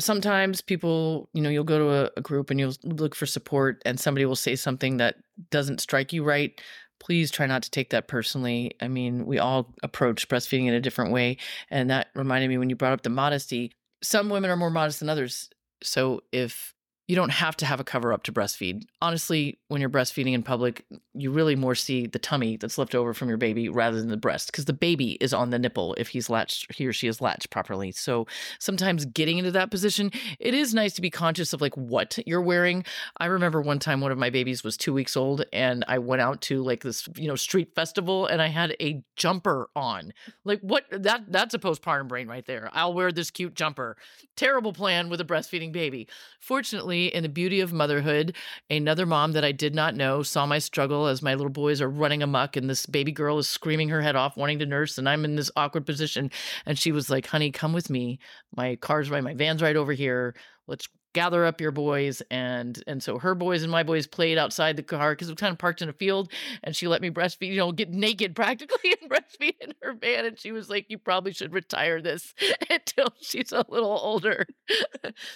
sometimes 0.00 0.60
people 0.60 1.28
you 1.32 1.42
know 1.42 1.50
you'll 1.50 1.64
go 1.64 1.78
to 1.78 1.90
a, 1.90 2.10
a 2.16 2.20
group 2.20 2.50
and 2.50 2.60
you'll 2.60 2.74
look 2.82 3.14
for 3.14 3.26
support 3.26 3.82
and 3.86 3.98
somebody 3.98 4.24
will 4.26 4.36
say 4.36 4.54
something 4.54 4.96
that 4.98 5.16
doesn't 5.50 5.80
strike 5.80 6.12
you 6.12 6.22
right 6.24 6.60
please 7.00 7.30
try 7.30 7.46
not 7.46 7.62
to 7.62 7.70
take 7.70 7.90
that 7.90 8.08
personally. 8.08 8.72
I 8.80 8.88
mean, 8.88 9.26
we 9.26 9.38
all 9.38 9.74
approach 9.82 10.28
breastfeeding 10.28 10.66
in 10.66 10.74
a 10.74 10.80
different 10.80 11.12
way. 11.12 11.36
And 11.70 11.90
that 11.90 12.08
reminded 12.14 12.48
me 12.48 12.58
when 12.58 12.70
you 12.70 12.76
brought 12.76 12.92
up 12.92 13.02
the 13.02 13.10
modesty, 13.10 13.72
some 14.02 14.28
women 14.28 14.50
are 14.50 14.56
more 14.56 14.70
modest 14.70 15.00
than 15.00 15.08
others. 15.08 15.50
So 15.82 16.22
if 16.32 16.74
you 17.08 17.16
don't 17.16 17.30
have 17.30 17.56
to 17.56 17.64
have 17.64 17.80
a 17.80 17.84
cover 17.84 18.12
up 18.12 18.22
to 18.24 18.32
breastfeed. 18.32 18.84
Honestly, 19.00 19.58
when 19.68 19.80
you're 19.80 19.88
breastfeeding 19.88 20.34
in 20.34 20.42
public, 20.42 20.84
you 21.14 21.30
really 21.30 21.56
more 21.56 21.74
see 21.74 22.06
the 22.06 22.18
tummy 22.18 22.58
that's 22.58 22.76
left 22.76 22.94
over 22.94 23.14
from 23.14 23.28
your 23.28 23.38
baby 23.38 23.70
rather 23.70 23.98
than 23.98 24.10
the 24.10 24.16
breast 24.18 24.52
because 24.52 24.66
the 24.66 24.74
baby 24.74 25.12
is 25.12 25.32
on 25.32 25.48
the 25.48 25.58
nipple 25.58 25.94
if 25.94 26.08
he's 26.08 26.28
latched, 26.28 26.70
he 26.74 26.86
or 26.86 26.92
she 26.92 27.08
is 27.08 27.22
latched 27.22 27.48
properly. 27.48 27.92
So 27.92 28.26
sometimes 28.58 29.06
getting 29.06 29.38
into 29.38 29.50
that 29.52 29.70
position, 29.70 30.12
it 30.38 30.52
is 30.52 30.74
nice 30.74 30.92
to 30.94 31.00
be 31.00 31.08
conscious 31.08 31.54
of 31.54 31.62
like 31.62 31.74
what 31.78 32.18
you're 32.26 32.42
wearing. 32.42 32.84
I 33.16 33.26
remember 33.26 33.62
one 33.62 33.78
time 33.78 34.02
one 34.02 34.12
of 34.12 34.18
my 34.18 34.28
babies 34.28 34.62
was 34.62 34.76
two 34.76 34.92
weeks 34.92 35.16
old 35.16 35.46
and 35.50 35.86
I 35.88 35.98
went 35.98 36.20
out 36.20 36.42
to 36.42 36.62
like 36.62 36.82
this, 36.82 37.08
you 37.16 37.26
know, 37.26 37.36
street 37.36 37.74
festival 37.74 38.26
and 38.26 38.42
I 38.42 38.48
had 38.48 38.76
a 38.82 39.02
jumper 39.16 39.70
on. 39.74 40.12
Like 40.44 40.60
what 40.60 40.84
that 40.90 41.32
that's 41.32 41.54
a 41.54 41.58
postpartum 41.58 42.08
brain 42.08 42.28
right 42.28 42.44
there. 42.44 42.68
I'll 42.74 42.92
wear 42.92 43.12
this 43.12 43.30
cute 43.30 43.54
jumper. 43.54 43.96
Terrible 44.36 44.74
plan 44.74 45.08
with 45.08 45.22
a 45.22 45.24
breastfeeding 45.24 45.72
baby. 45.72 46.06
Fortunately, 46.38 46.97
in 47.06 47.22
the 47.22 47.28
beauty 47.28 47.60
of 47.60 47.72
motherhood, 47.72 48.36
another 48.70 49.06
mom 49.06 49.32
that 49.32 49.44
I 49.44 49.52
did 49.52 49.74
not 49.74 49.94
know 49.94 50.22
saw 50.22 50.46
my 50.46 50.58
struggle 50.58 51.06
as 51.06 51.22
my 51.22 51.34
little 51.34 51.50
boys 51.50 51.80
are 51.80 51.88
running 51.88 52.22
amuck 52.22 52.56
and 52.56 52.68
this 52.68 52.86
baby 52.86 53.12
girl 53.12 53.38
is 53.38 53.48
screaming 53.48 53.88
her 53.88 54.02
head 54.02 54.16
off, 54.16 54.36
wanting 54.36 54.58
to 54.58 54.66
nurse, 54.66 54.98
and 54.98 55.08
I'm 55.08 55.24
in 55.24 55.36
this 55.36 55.50
awkward 55.56 55.86
position. 55.86 56.30
And 56.66 56.78
she 56.78 56.92
was 56.92 57.08
like, 57.08 57.26
honey, 57.26 57.50
come 57.50 57.72
with 57.72 57.90
me. 57.90 58.18
My 58.56 58.76
car's 58.76 59.10
right, 59.10 59.22
my 59.22 59.34
van's 59.34 59.62
right 59.62 59.76
over 59.76 59.92
here. 59.92 60.34
Let's 60.66 60.88
gather 61.14 61.44
up 61.44 61.60
your 61.60 61.70
boys 61.70 62.22
and 62.30 62.82
and 62.86 63.02
so 63.02 63.18
her 63.18 63.34
boys 63.34 63.62
and 63.62 63.72
my 63.72 63.82
boys 63.82 64.06
played 64.06 64.36
outside 64.36 64.76
the 64.76 64.82
car 64.82 65.12
because 65.12 65.28
we 65.28 65.34
kind 65.34 65.52
of 65.52 65.58
parked 65.58 65.80
in 65.80 65.88
a 65.88 65.92
field 65.92 66.30
and 66.62 66.76
she 66.76 66.86
let 66.86 67.00
me 67.00 67.10
breastfeed 67.10 67.48
you 67.48 67.56
know 67.56 67.72
get 67.72 67.90
naked 67.90 68.36
practically 68.36 68.94
and 69.00 69.10
breastfeed 69.10 69.54
in 69.60 69.72
her 69.82 69.94
van 69.94 70.26
and 70.26 70.38
she 70.38 70.52
was 70.52 70.68
like 70.68 70.86
you 70.88 70.98
probably 70.98 71.32
should 71.32 71.52
retire 71.52 72.02
this 72.02 72.34
until 72.70 73.08
she's 73.20 73.52
a 73.52 73.64
little 73.68 73.98
older. 74.02 74.46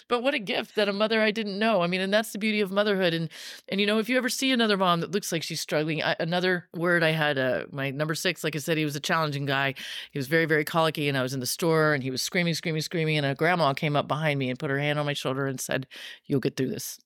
But 0.09 0.23
what 0.23 0.35
a 0.35 0.39
gift 0.39 0.75
that 0.77 0.89
a 0.89 0.93
mother 0.93 1.21
i 1.23 1.31
didn't 1.31 1.59
know. 1.59 1.81
I 1.81 1.87
mean 1.87 2.01
and 2.01 2.13
that's 2.13 2.33
the 2.33 2.39
beauty 2.39 2.61
of 2.61 2.71
motherhood 2.71 3.15
and 3.15 3.29
and 3.69 3.81
you 3.81 3.87
know 3.87 3.99
if 3.99 4.09
you 4.09 4.17
ever 4.19 4.29
see 4.29 4.53
another 4.53 4.77
mom 4.77 5.01
that 5.01 5.13
looks 5.13 5.33
like 5.33 5.43
she's 5.43 5.61
struggling 5.61 6.03
I, 6.03 6.15
another 6.21 6.69
word 6.75 7.03
i 7.03 7.11
had 7.11 7.39
uh, 7.39 7.65
my 7.73 7.91
number 7.91 8.15
six 8.15 8.45
like 8.45 8.55
i 8.55 8.59
said 8.59 8.77
he 8.77 8.85
was 8.85 8.97
a 8.97 9.01
challenging 9.01 9.47
guy. 9.47 9.75
He 10.11 10.19
was 10.19 10.29
very 10.29 10.45
very 10.45 10.65
colicky 10.65 11.09
and 11.09 11.17
i 11.17 11.23
was 11.23 11.33
in 11.33 11.41
the 11.41 11.47
store 11.47 11.95
and 11.95 12.03
he 12.03 12.11
was 12.11 12.23
screaming 12.23 12.55
screaming 12.55 12.83
screaming 12.83 13.17
and 13.17 13.27
a 13.27 13.35
grandma 13.35 13.73
came 13.73 13.97
up 13.97 14.07
behind 14.09 14.39
me 14.39 14.51
and 14.51 14.59
put 14.59 14.71
her 14.71 14.79
hand 14.79 14.99
on 14.99 15.07
my 15.07 15.15
shoulder 15.15 15.47
and 15.47 15.61
said, 15.63 15.87
"You'll 16.27 16.41
get 16.41 16.57
through 16.57 16.71
this." 16.71 16.99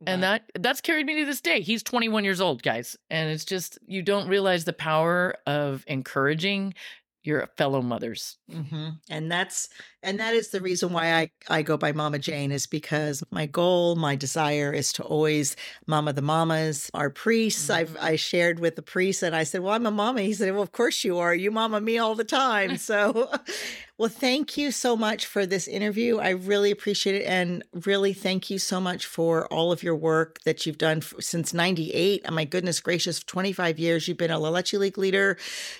Wow. 0.00 0.14
And 0.14 0.22
that 0.22 0.50
that's 0.58 0.80
carried 0.80 1.06
me 1.06 1.16
to 1.20 1.26
this 1.26 1.42
day. 1.42 1.60
He's 1.60 1.82
21 1.82 2.24
years 2.24 2.40
old, 2.40 2.62
guys, 2.62 2.96
and 3.10 3.30
it's 3.30 3.44
just 3.44 3.78
you 3.86 4.02
don't 4.02 4.28
realize 4.28 4.64
the 4.64 4.72
power 4.72 5.34
of 5.46 5.84
encouraging 5.86 6.74
your 7.22 7.46
fellow 7.56 7.82
mothers. 7.82 8.38
Mm-hmm. 8.50 8.88
And 9.10 9.30
that's 9.30 9.68
and 10.02 10.18
that 10.20 10.34
is 10.34 10.48
the 10.48 10.60
reason 10.60 10.92
why 10.92 11.14
I 11.14 11.30
I 11.48 11.62
go 11.62 11.76
by 11.76 11.92
Mama 11.92 12.18
Jane 12.18 12.52
is 12.52 12.66
because 12.66 13.22
my 13.30 13.46
goal, 13.46 13.96
my 13.96 14.16
desire 14.16 14.72
is 14.72 14.92
to 14.94 15.02
always 15.02 15.56
mama 15.86 16.12
the 16.12 16.22
mamas, 16.22 16.90
our 16.94 17.10
priests. 17.10 17.68
Mm-hmm. 17.68 17.96
I've 17.96 17.96
I 18.00 18.16
shared 18.16 18.60
with 18.60 18.76
the 18.76 18.82
priest 18.82 19.22
and 19.22 19.34
I 19.36 19.44
said, 19.44 19.62
"Well, 19.62 19.74
I'm 19.74 19.86
a 19.86 19.90
mama." 19.90 20.22
He 20.22 20.32
said, 20.32 20.52
"Well, 20.52 20.62
of 20.62 20.72
course 20.72 21.04
you 21.04 21.18
are. 21.18 21.34
You 21.34 21.50
mama 21.50 21.80
me 21.80 21.98
all 21.98 22.14
the 22.14 22.24
time." 22.24 22.78
So, 22.90 23.30
well, 23.98 24.08
thank 24.08 24.56
you 24.56 24.72
so 24.72 24.96
much 24.96 25.26
for 25.26 25.44
this 25.44 25.68
interview. 25.68 26.16
I 26.16 26.30
really 26.30 26.70
appreciate 26.70 27.16
it 27.16 27.26
and 27.26 27.62
really 27.84 28.14
thank 28.14 28.48
you 28.48 28.58
so 28.58 28.80
much 28.80 29.06
for 29.06 29.46
all 29.52 29.70
of 29.70 29.82
your 29.82 29.94
work 29.94 30.40
that 30.44 30.64
you've 30.64 30.78
done 30.78 31.02
since 31.20 31.52
98. 31.52 32.22
Oh, 32.26 32.32
my 32.32 32.44
goodness 32.44 32.80
gracious, 32.80 33.22
25 33.22 33.78
years 33.78 34.08
you've 34.08 34.16
been 34.16 34.30
a 34.30 34.38
La 34.38 34.48
Leche 34.48 34.72
League 34.72 34.98
leader. 34.98 35.36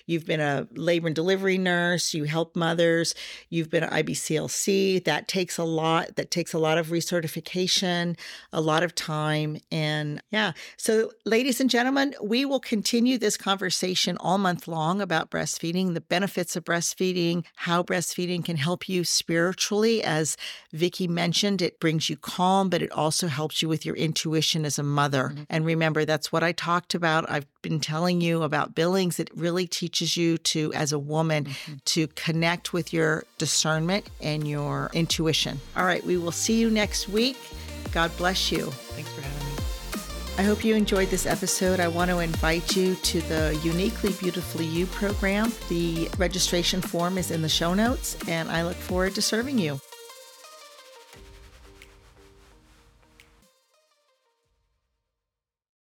You've 0.07 0.27
been 0.27 0.41
a 0.41 0.69
labor 0.75 1.07
and 1.09 1.17
delivery 1.17 1.59
nurse, 1.59 2.13
you 2.13 2.25
help 2.25 2.55
mothers, 2.55 3.15
you've 3.49 3.71
been 3.71 3.85
an 3.85 3.91
IBCLC. 4.11 5.05
That 5.05 5.29
takes 5.29 5.59
a 5.59 5.65
lot. 5.65 6.17
That 6.17 6.31
takes 6.31 6.53
a 6.53 6.59
lot 6.59 6.79
of 6.79 6.89
recertification, 6.89 8.19
a 8.53 8.61
lot 8.61 8.83
of 8.83 8.95
time. 8.95 9.59
And 9.71 10.23
yeah. 10.31 10.53
So, 10.77 11.13
ladies 11.25 11.61
and 11.61 11.71
gentlemen, 11.71 12.15
we 12.23 12.45
will 12.45 12.61
continue 12.61 13.19
this 13.19 13.37
conversation 13.37 14.17
all 14.21 14.39
month 14.39 14.69
long 14.69 15.01
about 15.01 15.31
breastfeeding, 15.31 15.95
the 15.95 16.01
benefits 16.01 16.57
of 16.57 16.65
breastfeeding, 16.65 17.45
how 17.57 17.83
breastfeeding 17.83 18.45
can 18.45 18.57
help 18.57 18.89
you 18.89 19.05
spiritually. 19.05 20.03
As 20.03 20.37
Vicki 20.73 21.09
mentioned, 21.09 21.63
it 21.63 21.81
brings 21.81 22.11
you 22.11 22.17
calm, 22.17 22.69
but 22.69 22.83
it 22.83 22.93
also 22.93 23.29
helps 23.29 23.63
you 23.63 23.69
with 23.69 23.87
your 23.87 23.97
intuition 23.97 24.65
as 24.65 24.79
a 24.79 24.83
mother. 24.83 25.31
Mm-hmm. 25.31 25.43
And 25.51 25.65
remember, 25.65 26.05
that's 26.05 26.33
what 26.33 26.43
I 26.43 26.53
talked 26.53 26.95
about. 26.95 27.31
I've 27.31 27.47
been 27.63 27.81
telling 27.81 28.21
you 28.21 28.43
about 28.43 28.75
Billings. 28.75 29.19
It 29.21 29.31
really 29.35 29.67
teaches 29.67 30.17
you 30.17 30.39
to, 30.39 30.73
as 30.75 30.93
a 30.93 30.99
woman, 30.99 31.45
mm-hmm. 31.45 31.75
to 31.85 32.07
connect 32.09 32.73
with 32.73 32.93
your 32.93 33.25
discernment 33.39 34.09
and 34.21 34.47
your 34.47 34.91
intuition. 34.93 35.61
All 35.77 35.85
right, 35.85 36.05
we 36.05 36.17
will 36.17 36.33
see 36.33 36.61
you 36.61 36.71
next 36.71 37.09
week. 37.09 37.37
God 37.93 38.17
bless 38.17 38.53
you. 38.53 38.67
Thanks 38.71 39.11
for 39.13 39.21
having 39.21 39.47
me. 39.47 39.51
I 40.39 40.43
hope 40.43 40.65
you 40.65 40.75
enjoyed 40.75 41.09
this 41.09 41.27
episode. 41.27 41.81
I 41.81 41.89
want 41.89 42.11
to 42.11 42.21
invite 42.21 42.75
you 42.75 42.95
to 42.95 43.21
the 43.23 43.61
Uniquely 43.63 44.13
Beautifully 44.15 44.65
You 44.65 44.87
program. 44.87 45.53
The 45.69 46.09
registration 46.17 46.81
form 46.81 47.19
is 47.19 47.31
in 47.31 47.43
the 47.43 47.49
show 47.49 47.75
notes, 47.75 48.17
and 48.27 48.49
I 48.51 48.63
look 48.63 48.77
forward 48.77 49.15
to 49.17 49.23
serving 49.23 49.59
you. 49.59 49.81